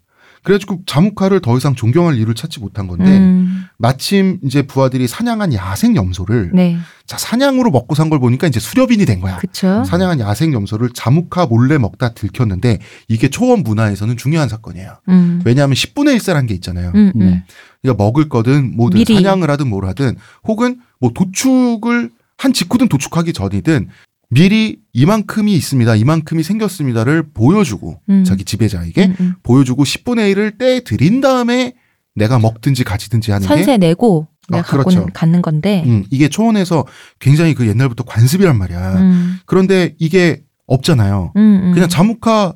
그래가지고 0.43 0.81
자무카를 0.87 1.41
더 1.41 1.57
이상 1.57 1.75
존경할 1.75 2.17
이유를 2.17 2.35
찾지 2.35 2.61
못한 2.61 2.87
건데 2.87 3.05
음. 3.19 3.65
마침 3.77 4.39
이제 4.45 4.63
부하들이 4.63 5.07
사냥한 5.07 5.53
야생 5.55 5.95
염소를 5.97 6.51
네. 6.55 6.79
자 7.07 7.17
사냥으로 7.19 7.71
먹고 7.71 7.95
산 7.95 8.09
걸 8.09 8.19
보니까 8.19 8.47
이제 8.47 8.59
수렵인이 8.61 9.05
된 9.05 9.21
거야. 9.21 9.37
그쵸. 9.39 9.85
사냥한 9.85 10.21
야생 10.21 10.53
염소를 10.53 10.91
자무카 10.95 11.47
몰래 11.47 11.77
먹다 11.79 12.15
들켰는데 12.15 12.79
이게 13.09 13.29
초원 13.29 13.63
문화에서는 13.63 14.17
중요한 14.17 14.49
사건이에요. 14.49 14.97
음. 15.09 15.43
왜냐하면 15.45 15.75
10분의 15.75 16.17
1세라는 16.17 16.49
게 16.49 16.55
있잖아요. 16.55 16.93
음, 16.95 17.13
음. 17.15 17.19
네. 17.21 17.45
그러니까 17.83 18.03
먹을 18.03 18.29
거든 18.29 18.77
뭐든 18.77 18.99
미리. 18.99 19.15
사냥을 19.15 19.51
하든 19.51 19.69
뭘 19.69 19.85
하든 19.87 20.17
혹은 20.45 20.81
뭐 21.01 21.11
도축을 21.15 22.11
한 22.39 22.53
직후든 22.53 22.89
도축하기 22.89 23.33
전이든 23.33 23.89
미리 24.31 24.79
이만큼이 24.93 25.53
있습니다. 25.55 25.95
이만큼이 25.97 26.43
생겼습니다를 26.43 27.31
보여주고 27.33 28.01
음. 28.11 28.25
자기 28.25 28.45
지배자에게 28.45 29.07
음, 29.07 29.15
음. 29.21 29.35
보여주고 29.43 29.85
10분의 29.85 30.35
1을 30.35 30.59
떼 30.59 30.81
드린 30.81 31.21
다음에 31.21 31.75
내가 32.15 32.39
먹든지 32.39 32.85
가지든지 32.85 33.31
하는 33.31 33.49
게 33.49 33.55
선세 33.55 33.79
내고 33.79 34.27
내가 34.49 34.61
아, 34.61 34.71
그렇죠. 34.71 35.07
갖는 35.15 35.41
건데. 35.41 35.83
음, 35.87 36.05
이게 36.11 36.29
초원에서 36.29 36.85
굉장히 37.21 37.55
그 37.55 37.67
옛날부터 37.67 38.05
관습이란 38.05 38.57
말이야. 38.59 38.97
음. 38.97 39.37
그런데 39.47 39.95
이게 39.99 40.43
없잖아요. 40.67 41.33
음, 41.37 41.41
음. 41.65 41.73
그냥 41.73 41.89
자무카 41.89 42.55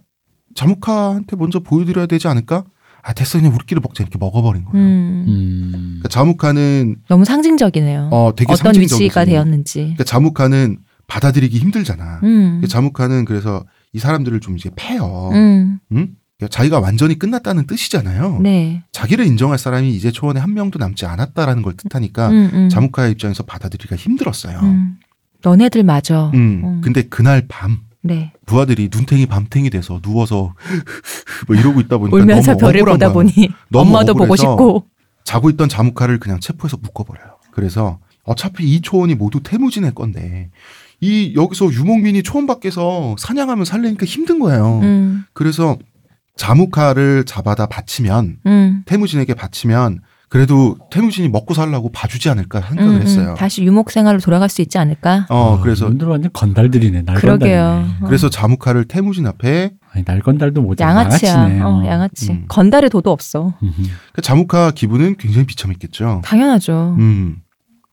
자무카한테 0.54 1.36
먼저 1.36 1.60
보여드려야 1.60 2.06
되지 2.06 2.28
않을까? 2.28 2.64
아 3.02 3.12
됐어 3.14 3.38
그냥 3.38 3.54
우리끼리 3.54 3.80
먹자 3.80 4.04
이렇게 4.04 4.18
먹어버린 4.18 4.64
거예요. 4.64 4.86
음. 4.86 5.24
음. 5.26 5.70
그러니까 5.72 6.08
자무카는 6.08 6.96
너무 7.08 7.24
상징적이네요. 7.24 8.10
어 8.12 8.32
되게 8.36 8.52
어떤 8.52 8.64
상징적이지. 8.64 9.04
위치가 9.04 9.24
되었는지. 9.24 9.78
그러니까 9.80 10.04
자무카는 10.04 10.78
받아들이기 11.12 11.58
힘들잖아. 11.58 12.20
음. 12.22 12.58
그 12.62 12.68
자무카는 12.68 13.26
그래서 13.26 13.66
이 13.92 13.98
사람들을 13.98 14.40
좀 14.40 14.56
이제 14.56 14.70
패요. 14.74 15.28
음. 15.34 15.78
응? 15.92 16.08
그러니까 16.38 16.48
자기가 16.48 16.80
완전히 16.80 17.18
끝났다는 17.18 17.66
뜻이잖아요. 17.66 18.40
네. 18.40 18.82
자기를 18.92 19.26
인정할 19.26 19.58
사람이 19.58 19.90
이제 19.90 20.10
초원에 20.10 20.40
한 20.40 20.54
명도 20.54 20.78
남지 20.78 21.04
않았다라는 21.04 21.62
걸 21.62 21.74
뜻하니까 21.76 22.30
음, 22.30 22.50
음. 22.54 22.68
자무카의 22.70 23.12
입장에서 23.12 23.42
받아들이기가 23.42 23.94
힘들었어요. 23.94 24.58
음. 24.60 24.96
너네들 25.42 25.82
맞아. 25.82 26.30
음. 26.32 26.62
음. 26.64 26.80
근데 26.82 27.02
그날 27.02 27.44
밤 27.46 27.80
네. 28.00 28.32
부하들이 28.46 28.88
눈탱이 28.90 29.26
밤탱이 29.26 29.68
돼서 29.68 30.00
누워서 30.00 30.54
뭐 31.46 31.54
이러고 31.54 31.80
있다 31.82 31.98
보니까 31.98 32.16
울면서 32.16 32.56
별을 32.56 32.84
보다 32.86 33.08
거야. 33.08 33.12
보니 33.12 33.50
엄마도 33.74 34.14
보고 34.14 34.24
억울해서 34.24 34.42
싶고. 34.52 34.86
자고 35.24 35.50
있던 35.50 35.68
자무카를 35.68 36.18
그냥 36.20 36.40
체포해서 36.40 36.78
묶어버려요. 36.80 37.36
그래서 37.50 37.98
어차피 38.24 38.64
이 38.74 38.80
초원이 38.80 39.14
모두 39.14 39.40
태무진의 39.42 39.94
건데 39.94 40.50
이 41.00 41.34
여기서 41.36 41.72
유목민이 41.72 42.22
초원 42.22 42.46
밖에서 42.46 43.16
사냥하면 43.18 43.64
살려니까 43.64 44.06
힘든 44.06 44.38
거예요. 44.38 44.80
음. 44.82 45.24
그래서 45.32 45.76
자무카를 46.36 47.24
잡아다 47.24 47.66
바치면 47.66 48.36
음. 48.46 48.82
태무진에게 48.86 49.34
바치면 49.34 50.00
그래도 50.28 50.78
태무진이 50.90 51.28
먹고 51.28 51.52
살라고 51.52 51.90
봐주지 51.92 52.30
않을까 52.30 52.62
생각을 52.62 52.92
음, 52.94 52.96
음. 52.96 53.02
했어요. 53.02 53.34
다시 53.36 53.62
유목 53.64 53.90
생활로 53.90 54.18
돌아갈 54.18 54.48
수 54.48 54.62
있지 54.62 54.78
않을까? 54.78 55.26
어 55.28 55.60
그래서 55.60 55.84
이분들 55.86 56.06
완전 56.06 56.30
건달들이네. 56.32 57.02
날 57.02 57.16
그러게요. 57.16 57.60
건달이네. 57.62 57.94
어. 58.00 58.06
그래서 58.06 58.30
자무카를 58.30 58.86
태무진 58.86 59.26
앞에 59.26 59.72
아니, 59.92 60.04
날 60.06 60.20
건달도 60.20 60.62
못 60.62 60.80
양아치야. 60.80 61.30
양아치네. 61.32 61.60
어, 61.60 61.82
양아치. 61.84 62.30
음. 62.30 62.44
건달의 62.48 62.88
도도 62.88 63.10
없어. 63.10 63.52
그 64.14 64.22
자무카 64.22 64.70
기분은 64.70 65.16
굉장히 65.18 65.46
비참했겠죠. 65.46 66.22
당연하죠. 66.24 66.96
음 66.98 67.36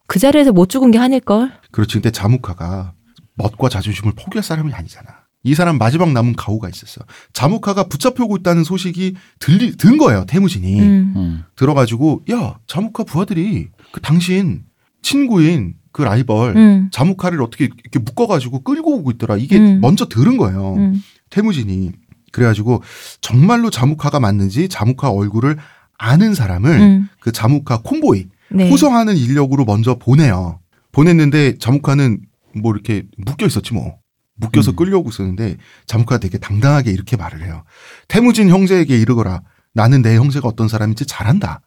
그 0.09 0.17
자리에서 0.17 0.51
못 0.51 0.69
죽은 0.69 0.89
게 0.89 0.97
한일걸? 0.97 1.51
그렇지. 1.71 1.93
근데 1.93 2.09
자무카가 2.09 2.93
멋과 3.35 3.69
자존심을 3.69 4.13
포기할 4.13 4.43
사람이 4.43 4.73
아니잖아. 4.73 5.07
이 5.43 5.53
사람 5.53 5.77
마지막 5.77 6.11
남은 6.11 6.35
가오가 6.35 6.67
있었어. 6.67 7.01
자무카가 7.31 7.83
붙잡혀오고 7.87 8.37
있다는 8.37 8.63
소식이 8.63 9.13
들리 9.37 9.77
든 9.77 9.99
거예요. 9.99 10.25
태무진이 10.25 10.81
음. 10.81 11.13
음. 11.15 11.43
들어가지고 11.55 12.23
야 12.31 12.57
자무카 12.65 13.03
부하들이 13.03 13.67
그 13.91 14.01
당신 14.01 14.63
친구인 15.03 15.75
그 15.91 16.01
라이벌 16.01 16.57
음. 16.57 16.89
자무카를 16.91 17.39
어떻게 17.43 17.65
이렇게 17.65 17.99
묶어가지고 17.99 18.63
끌고 18.63 18.97
오고 18.97 19.11
있더라. 19.11 19.37
이게 19.37 19.59
음. 19.59 19.79
먼저 19.79 20.07
들은 20.07 20.37
거예요. 20.37 20.73
음. 20.73 21.03
태무진이 21.29 21.91
그래가지고 22.31 22.81
정말로 23.21 23.69
자무카가 23.69 24.19
맞는지 24.19 24.69
자무카 24.69 25.11
얼굴을 25.11 25.57
아는 25.99 26.33
사람을 26.33 26.71
음. 26.71 27.09
그 27.19 27.31
자무카 27.31 27.83
콤보이 27.83 28.25
네. 28.51 28.69
호송하는 28.69 29.15
인력으로 29.15 29.65
먼저 29.65 29.97
보내요. 29.97 30.59
보냈는데 30.91 31.57
자무카는 31.57 32.21
뭐 32.55 32.73
이렇게 32.73 33.03
묶여 33.17 33.45
있었지 33.45 33.73
뭐. 33.73 33.97
묶여서 34.35 34.71
음. 34.71 34.75
끌려오고 34.75 35.09
있었는데 35.09 35.57
자무카가 35.85 36.19
되게 36.19 36.37
당당하게 36.37 36.91
이렇게 36.91 37.17
말을 37.17 37.43
해요. 37.43 37.63
태무진 38.07 38.49
형제에게 38.49 38.97
이르거라. 38.97 39.41
나는 39.73 40.01
내 40.01 40.15
형제가 40.15 40.47
어떤 40.47 40.67
사람인지 40.67 41.05
잘 41.05 41.27
안다. 41.27 41.61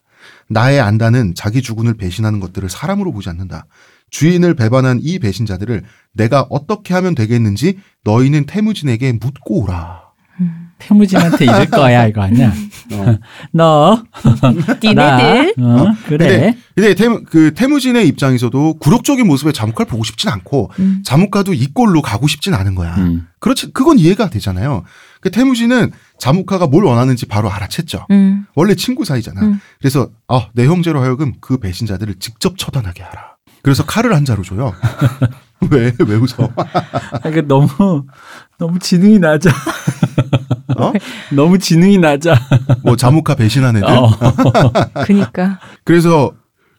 나의 0.49 0.81
안다는 0.81 1.35
자기 1.35 1.63
주군을 1.63 1.95
배신하는 1.95 2.41
것들을 2.41 2.69
사람으로 2.69 3.13
보지 3.13 3.29
않는다. 3.29 3.67
주인을 4.11 4.55
배반한 4.55 5.01
이 5.03 5.19
배신자들을 5.19 5.85
내가 6.15 6.47
어떻게 6.51 6.95
하면 6.95 7.15
되겠는지 7.15 7.79
너희는 8.05 8.47
태무진에게 8.47 9.13
묻고 9.13 9.63
오라. 9.63 10.02
태무진한테 10.87 11.45
이럴 11.45 11.67
거야 11.71 12.07
이거 12.07 12.23
아니야? 12.23 12.53
어. 12.93 13.19
너 13.53 14.03
니네들. 14.83 15.55
나, 15.57 15.83
어, 15.83 15.95
그래. 16.07 16.57
근데 16.75 16.95
태무, 16.95 17.23
그 17.25 17.55
태무진의 17.55 18.07
입장에서도 18.09 18.75
굴욕적인 18.79 19.27
모습의 19.27 19.53
자무카를 19.53 19.89
보고 19.89 20.05
싶진 20.05 20.31
않고 20.31 20.71
음. 20.79 21.03
자무카도 21.05 21.55
이 21.55 21.67
꼴로 21.73 22.03
가고 22.03 22.27
싶진 22.27 22.55
않은 22.55 22.75
거야. 22.75 22.95
음. 22.97 23.27
그렇지, 23.41 23.73
그건 23.73 23.99
이해가 23.99 24.31
되잖아요. 24.31 24.85
그 25.21 25.31
태무진은 25.31 25.93
자무카가 26.19 26.67
뭘 26.67 26.85
원하는지 26.85 27.27
바로 27.27 27.49
알아챘죠. 27.51 28.11
음. 28.11 28.47
원래 28.55 28.75
친구 28.75 29.05
사이잖아. 29.05 29.41
음. 29.43 29.61
그래서 29.81 30.11
아, 30.29 30.49
내 30.55 30.67
형제로 30.67 31.01
하여금 31.01 31.35
그 31.41 31.59
배신자들을 31.59 32.17
직접 32.19 32.59
처단하게 32.59 33.03
하라. 33.03 33.33
그래서 33.63 33.85
칼을 33.85 34.15
한 34.15 34.25
자루 34.25 34.43
줘요. 34.43 34.75
왜? 35.71 35.93
왜 36.07 36.17
웃어? 36.17 36.49
아, 36.57 37.29
이게 37.29 37.41
너무 37.43 37.69
너무 38.59 38.79
지능이 38.79 39.19
낮아. 39.19 39.51
어? 40.77 40.93
너무 41.35 41.59
지능이 41.59 41.99
낮아. 41.99 42.35
뭐 42.83 42.97
자무카 42.97 43.35
배신한 43.35 43.77
애들. 43.77 43.89
어. 43.89 44.11
그니까. 45.05 45.59
그래서 45.85 46.33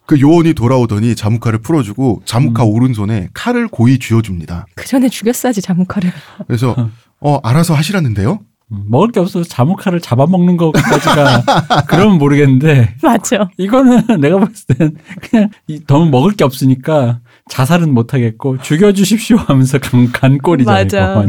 그 0.05 0.19
요원이 0.19 0.53
돌아오더니 0.53 1.15
자무카를 1.15 1.59
풀어주고 1.59 2.23
자무카 2.25 2.63
음. 2.63 2.69
오른손에 2.69 3.29
칼을 3.33 3.67
고이 3.69 3.99
쥐어줍니다. 3.99 4.67
그 4.75 4.85
전에 4.85 5.07
죽였어야지 5.09 5.61
자무카를. 5.61 6.11
그래서 6.47 6.75
어 7.19 7.39
알아서 7.43 7.73
하시라는데요. 7.73 8.39
음, 8.71 8.85
먹을 8.87 9.11
게 9.11 9.19
없어서 9.19 9.47
자무카를 9.47 10.01
잡아먹는 10.01 10.57
것까지가 10.57 11.43
그러면 11.87 12.17
모르겠는데 12.17 12.95
맞죠. 13.01 13.49
이거는 13.57 14.19
내가 14.19 14.39
봤을 14.39 14.75
땐 14.75 14.95
그냥 15.21 15.49
이, 15.67 15.81
너무 15.85 16.09
먹을 16.09 16.31
게 16.31 16.43
없으니까 16.43 17.19
자살은 17.49 17.93
못 17.93 18.13
하겠고 18.13 18.57
죽여주십시오 18.59 19.37
하면서 19.37 19.77
간, 19.79 20.11
간 20.11 20.37
꼴이잖아요. 20.37 21.27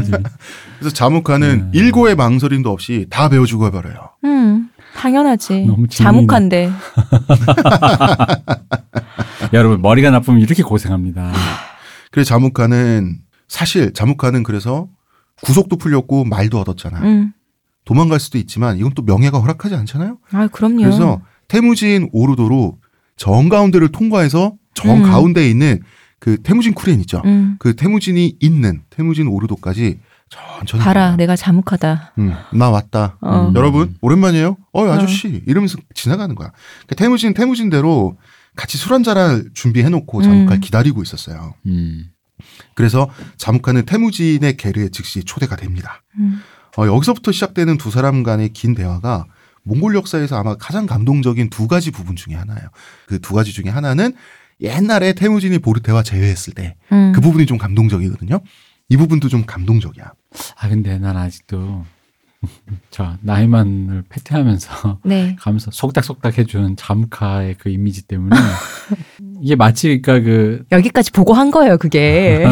그래서 0.79 0.93
자무카는 0.93 1.49
음. 1.49 1.71
일고의 1.73 2.15
망설임도 2.15 2.71
없이 2.71 3.07
다 3.09 3.29
배워주고 3.29 3.65
해버려요. 3.67 4.11
음. 4.23 4.69
당연하지. 4.95 5.65
너무. 5.65 5.87
자묵한데. 5.87 6.71
여러분 9.53 9.81
머리가 9.81 10.09
나쁘면 10.09 10.41
이렇게 10.41 10.63
고생합니다. 10.63 11.33
그래서 12.11 12.29
자무카는 12.29 13.19
사실 13.47 13.93
자무카는 13.93 14.43
그래서 14.43 14.87
구속도 15.41 15.77
풀렸고 15.77 16.23
말도 16.23 16.59
얻었잖아. 16.59 16.99
음. 17.01 17.33
도망갈 17.83 18.19
수도 18.19 18.37
있지만 18.37 18.77
이건 18.77 18.93
또 18.95 19.03
명예가 19.03 19.39
허락하지 19.39 19.75
않잖아요. 19.75 20.17
아, 20.31 20.47
그럼요. 20.47 20.77
그래서 20.77 21.21
태무진 21.47 22.09
오르도로 22.13 22.77
정 23.17 23.49
가운데를 23.49 23.89
통과해서 23.89 24.53
정 24.73 24.97
음. 24.97 25.03
가운데에 25.03 25.49
있는 25.49 25.81
그 26.25 26.41
태무진 26.41 26.73
쿠렌 26.73 26.99
있죠. 27.01 27.21
음. 27.25 27.55
그 27.59 27.75
태무진이 27.75 28.37
있는 28.39 28.81
태무진 28.89 29.27
오르도까지 29.27 29.99
천천히 30.27 30.83
봐라, 30.83 31.01
가요. 31.09 31.15
내가 31.17 31.35
자묵하다. 31.35 32.13
음, 32.17 32.33
나 32.51 32.71
왔다. 32.71 33.15
어. 33.21 33.49
음. 33.49 33.55
여러분 33.55 33.95
오랜만이에요. 34.01 34.57
어 34.73 34.85
아저씨 34.89 35.43
이러면서 35.45 35.77
지나가는 35.93 36.33
거야. 36.33 36.49
그러니까 36.87 36.95
태무진 36.95 37.35
태무진대로 37.35 38.17
같이 38.55 38.79
술 38.79 38.93
한잔할 38.93 39.43
준비해놓고 39.53 40.23
자무카를 40.23 40.57
음. 40.57 40.61
기다리고 40.61 41.03
있었어요. 41.03 41.53
음. 41.67 42.05
그래서 42.73 43.07
자무카는 43.37 43.85
태무진의 43.85 44.57
계르에 44.57 44.89
즉시 44.89 45.23
초대가 45.23 45.55
됩니다. 45.55 46.01
음. 46.17 46.41
어, 46.75 46.87
여기서부터 46.87 47.31
시작되는 47.33 47.77
두 47.77 47.91
사람 47.91 48.23
간의 48.23 48.49
긴 48.49 48.73
대화가 48.73 49.27
몽골 49.61 49.93
역사에서 49.93 50.37
아마 50.39 50.55
가장 50.55 50.87
감동적인 50.87 51.51
두 51.51 51.67
가지 51.67 51.91
부분 51.91 52.15
중에 52.15 52.33
하나예요. 52.33 52.67
그 53.05 53.19
두 53.19 53.35
가지 53.35 53.53
중에 53.53 53.69
하나는 53.69 54.13
옛날에 54.61 55.13
태무진이 55.13 55.59
보르테와 55.59 56.03
제외했을 56.03 56.53
때그 56.53 56.75
음. 56.91 57.13
부분이 57.13 57.45
좀 57.45 57.57
감동적이거든요. 57.57 58.41
이 58.89 58.97
부분도 58.97 59.29
좀 59.29 59.45
감동적이야. 59.45 60.13
아 60.57 60.69
근데 60.69 60.97
난 60.97 61.17
아직도 61.17 61.85
저 62.91 63.13
나이만을 63.21 64.03
패퇴하면서 64.09 64.99
네. 65.05 65.35
가면서 65.39 65.71
속닥속닥 65.71 66.37
해준 66.37 66.75
자무카의 66.75 67.55
그 67.59 67.69
이미지 67.69 68.03
때문에 68.07 68.35
이게 69.41 69.55
마치 69.55 70.01
그러니까 70.01 70.25
그 70.29 70.65
여기까지 70.71 71.11
보고 71.11 71.33
한 71.33 71.51
거예요, 71.51 71.77
그게. 71.77 72.45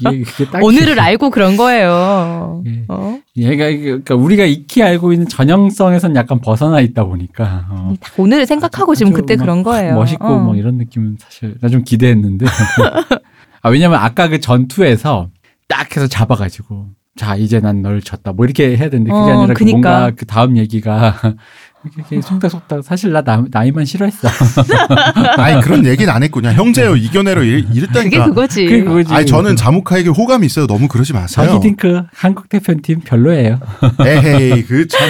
이게 0.00 0.24
오늘을 0.62 0.98
알고 0.98 1.30
그런 1.30 1.56
거예요. 1.56 2.62
예. 2.66 2.84
어? 2.88 3.18
얘가 3.36 3.70
그러니까 3.70 4.14
우리가 4.14 4.44
익히 4.44 4.82
알고 4.82 5.12
있는 5.12 5.28
전형성에선 5.28 6.16
약간 6.16 6.40
벗어나 6.40 6.80
있다 6.80 7.04
보니까 7.04 7.66
어. 7.70 7.94
다 8.00 8.10
오늘을 8.16 8.46
생각하고 8.46 8.94
지금 8.94 9.12
아주 9.12 9.20
그때 9.20 9.36
막 9.36 9.42
그런 9.44 9.62
거예요. 9.62 9.94
멋있고 9.94 10.26
어. 10.26 10.38
뭐 10.38 10.56
이런 10.56 10.76
느낌은 10.76 11.16
사실 11.20 11.56
나 11.60 11.68
좀 11.70 11.84
기대했는데 11.84 12.46
아 13.62 13.68
왜냐면 13.68 14.00
아까 14.00 14.26
그 14.28 14.40
전투에서 14.40 15.30
딱 15.68 15.94
해서 15.96 16.08
잡아가지고 16.08 16.88
자 17.20 17.36
이제 17.36 17.60
난 17.60 17.82
널 17.82 18.00
졌다 18.00 18.32
뭐 18.32 18.46
이렇게 18.46 18.78
해야 18.78 18.88
되는데 18.88 19.10
그게 19.10 19.30
어, 19.30 19.38
아니라 19.40 19.48
그 19.48 19.58
그니까. 19.58 19.72
뭔가 19.76 20.10
그 20.16 20.24
다음 20.24 20.56
얘기가 20.56 21.14
이렇게 21.96 22.22
속닥속닥 22.22 22.82
사실 22.82 23.12
나 23.12 23.20
나- 23.22 23.44
나이만 23.50 23.84
싫어했어 23.84 24.26
아니 25.36 25.60
그런 25.62 25.84
얘기는 25.84 26.10
안 26.10 26.20
그냥 26.30 26.54
형제요 26.54 26.96
이겨내려 26.96 27.42
이- 27.44 27.62
그게 27.62 27.78
이랬다니까. 27.80 28.24
그거지. 28.26 28.64
그게 28.64 28.84
그거지 28.84 29.12
아니 29.12 29.26
저는 29.26 29.56
자무카에게 29.56 30.08
호감이 30.08 30.46
있어요. 30.46 30.66
너무 30.66 30.88
그러지 30.88 31.12
마세요. 31.12 31.46
저기 31.46 31.68
딩크 31.68 32.04
한국 32.14 32.48
대표팀 32.48 33.00
별로예요 33.00 33.60
에헤이 34.06 34.62
그 34.64 34.86
참. 34.88 35.00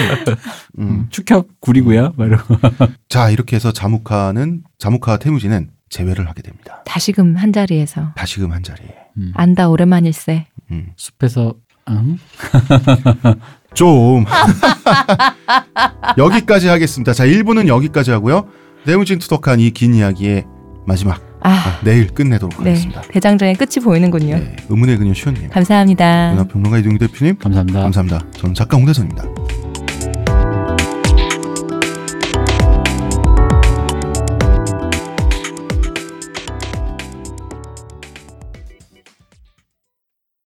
음. 0.79 1.07
축협 1.11 1.47
구리고요 1.61 2.11
뭐 2.17 2.25
이러고. 2.25 2.57
자 3.07 3.29
이렇게 3.29 3.55
해서 3.55 3.71
자무카는 3.71 4.63
자무카 4.79 5.15
태무진은 5.17 5.69
재회를 5.89 6.27
하게 6.27 6.41
됩니다. 6.41 6.81
다시금 6.85 7.35
한 7.37 7.53
자리에서 7.53 8.11
다시금 8.15 8.51
한 8.51 8.63
자리에. 8.63 8.89
음. 9.17 9.31
안다 9.35 9.69
오랜만일세. 9.69 10.47
음. 10.71 10.87
숲에서 10.97 11.55
응? 11.91 12.17
좀 13.73 14.25
여기까지 16.17 16.67
하겠습니다. 16.67 17.13
자 17.13 17.25
1부는 17.25 17.67
여기까지 17.67 18.11
하고요. 18.11 18.47
내무진 18.85 19.19
투덕한 19.19 19.59
이 19.59 19.71
긴 19.71 19.93
이야기의 19.93 20.45
마지막 20.85 21.21
아, 21.43 21.49
아, 21.49 21.79
내일 21.83 22.07
끝내도록 22.07 22.63
네. 22.63 22.71
하겠습니다. 22.71 23.01
대장정의 23.01 23.55
끝이 23.55 23.83
보이는군요. 23.83 24.35
네, 24.37 24.55
의문의 24.69 24.97
그녀 24.97 25.13
시원님, 25.13 25.49
감사합니다. 25.49 26.31
문화평론가 26.31 26.77
이동희 26.79 26.97
대표님 26.99 27.37
감사합니다 27.37 27.81
감사합니다. 27.81 28.19
저는 28.37 28.53
작가 28.53 28.77
홍대선입니다. 28.77 29.23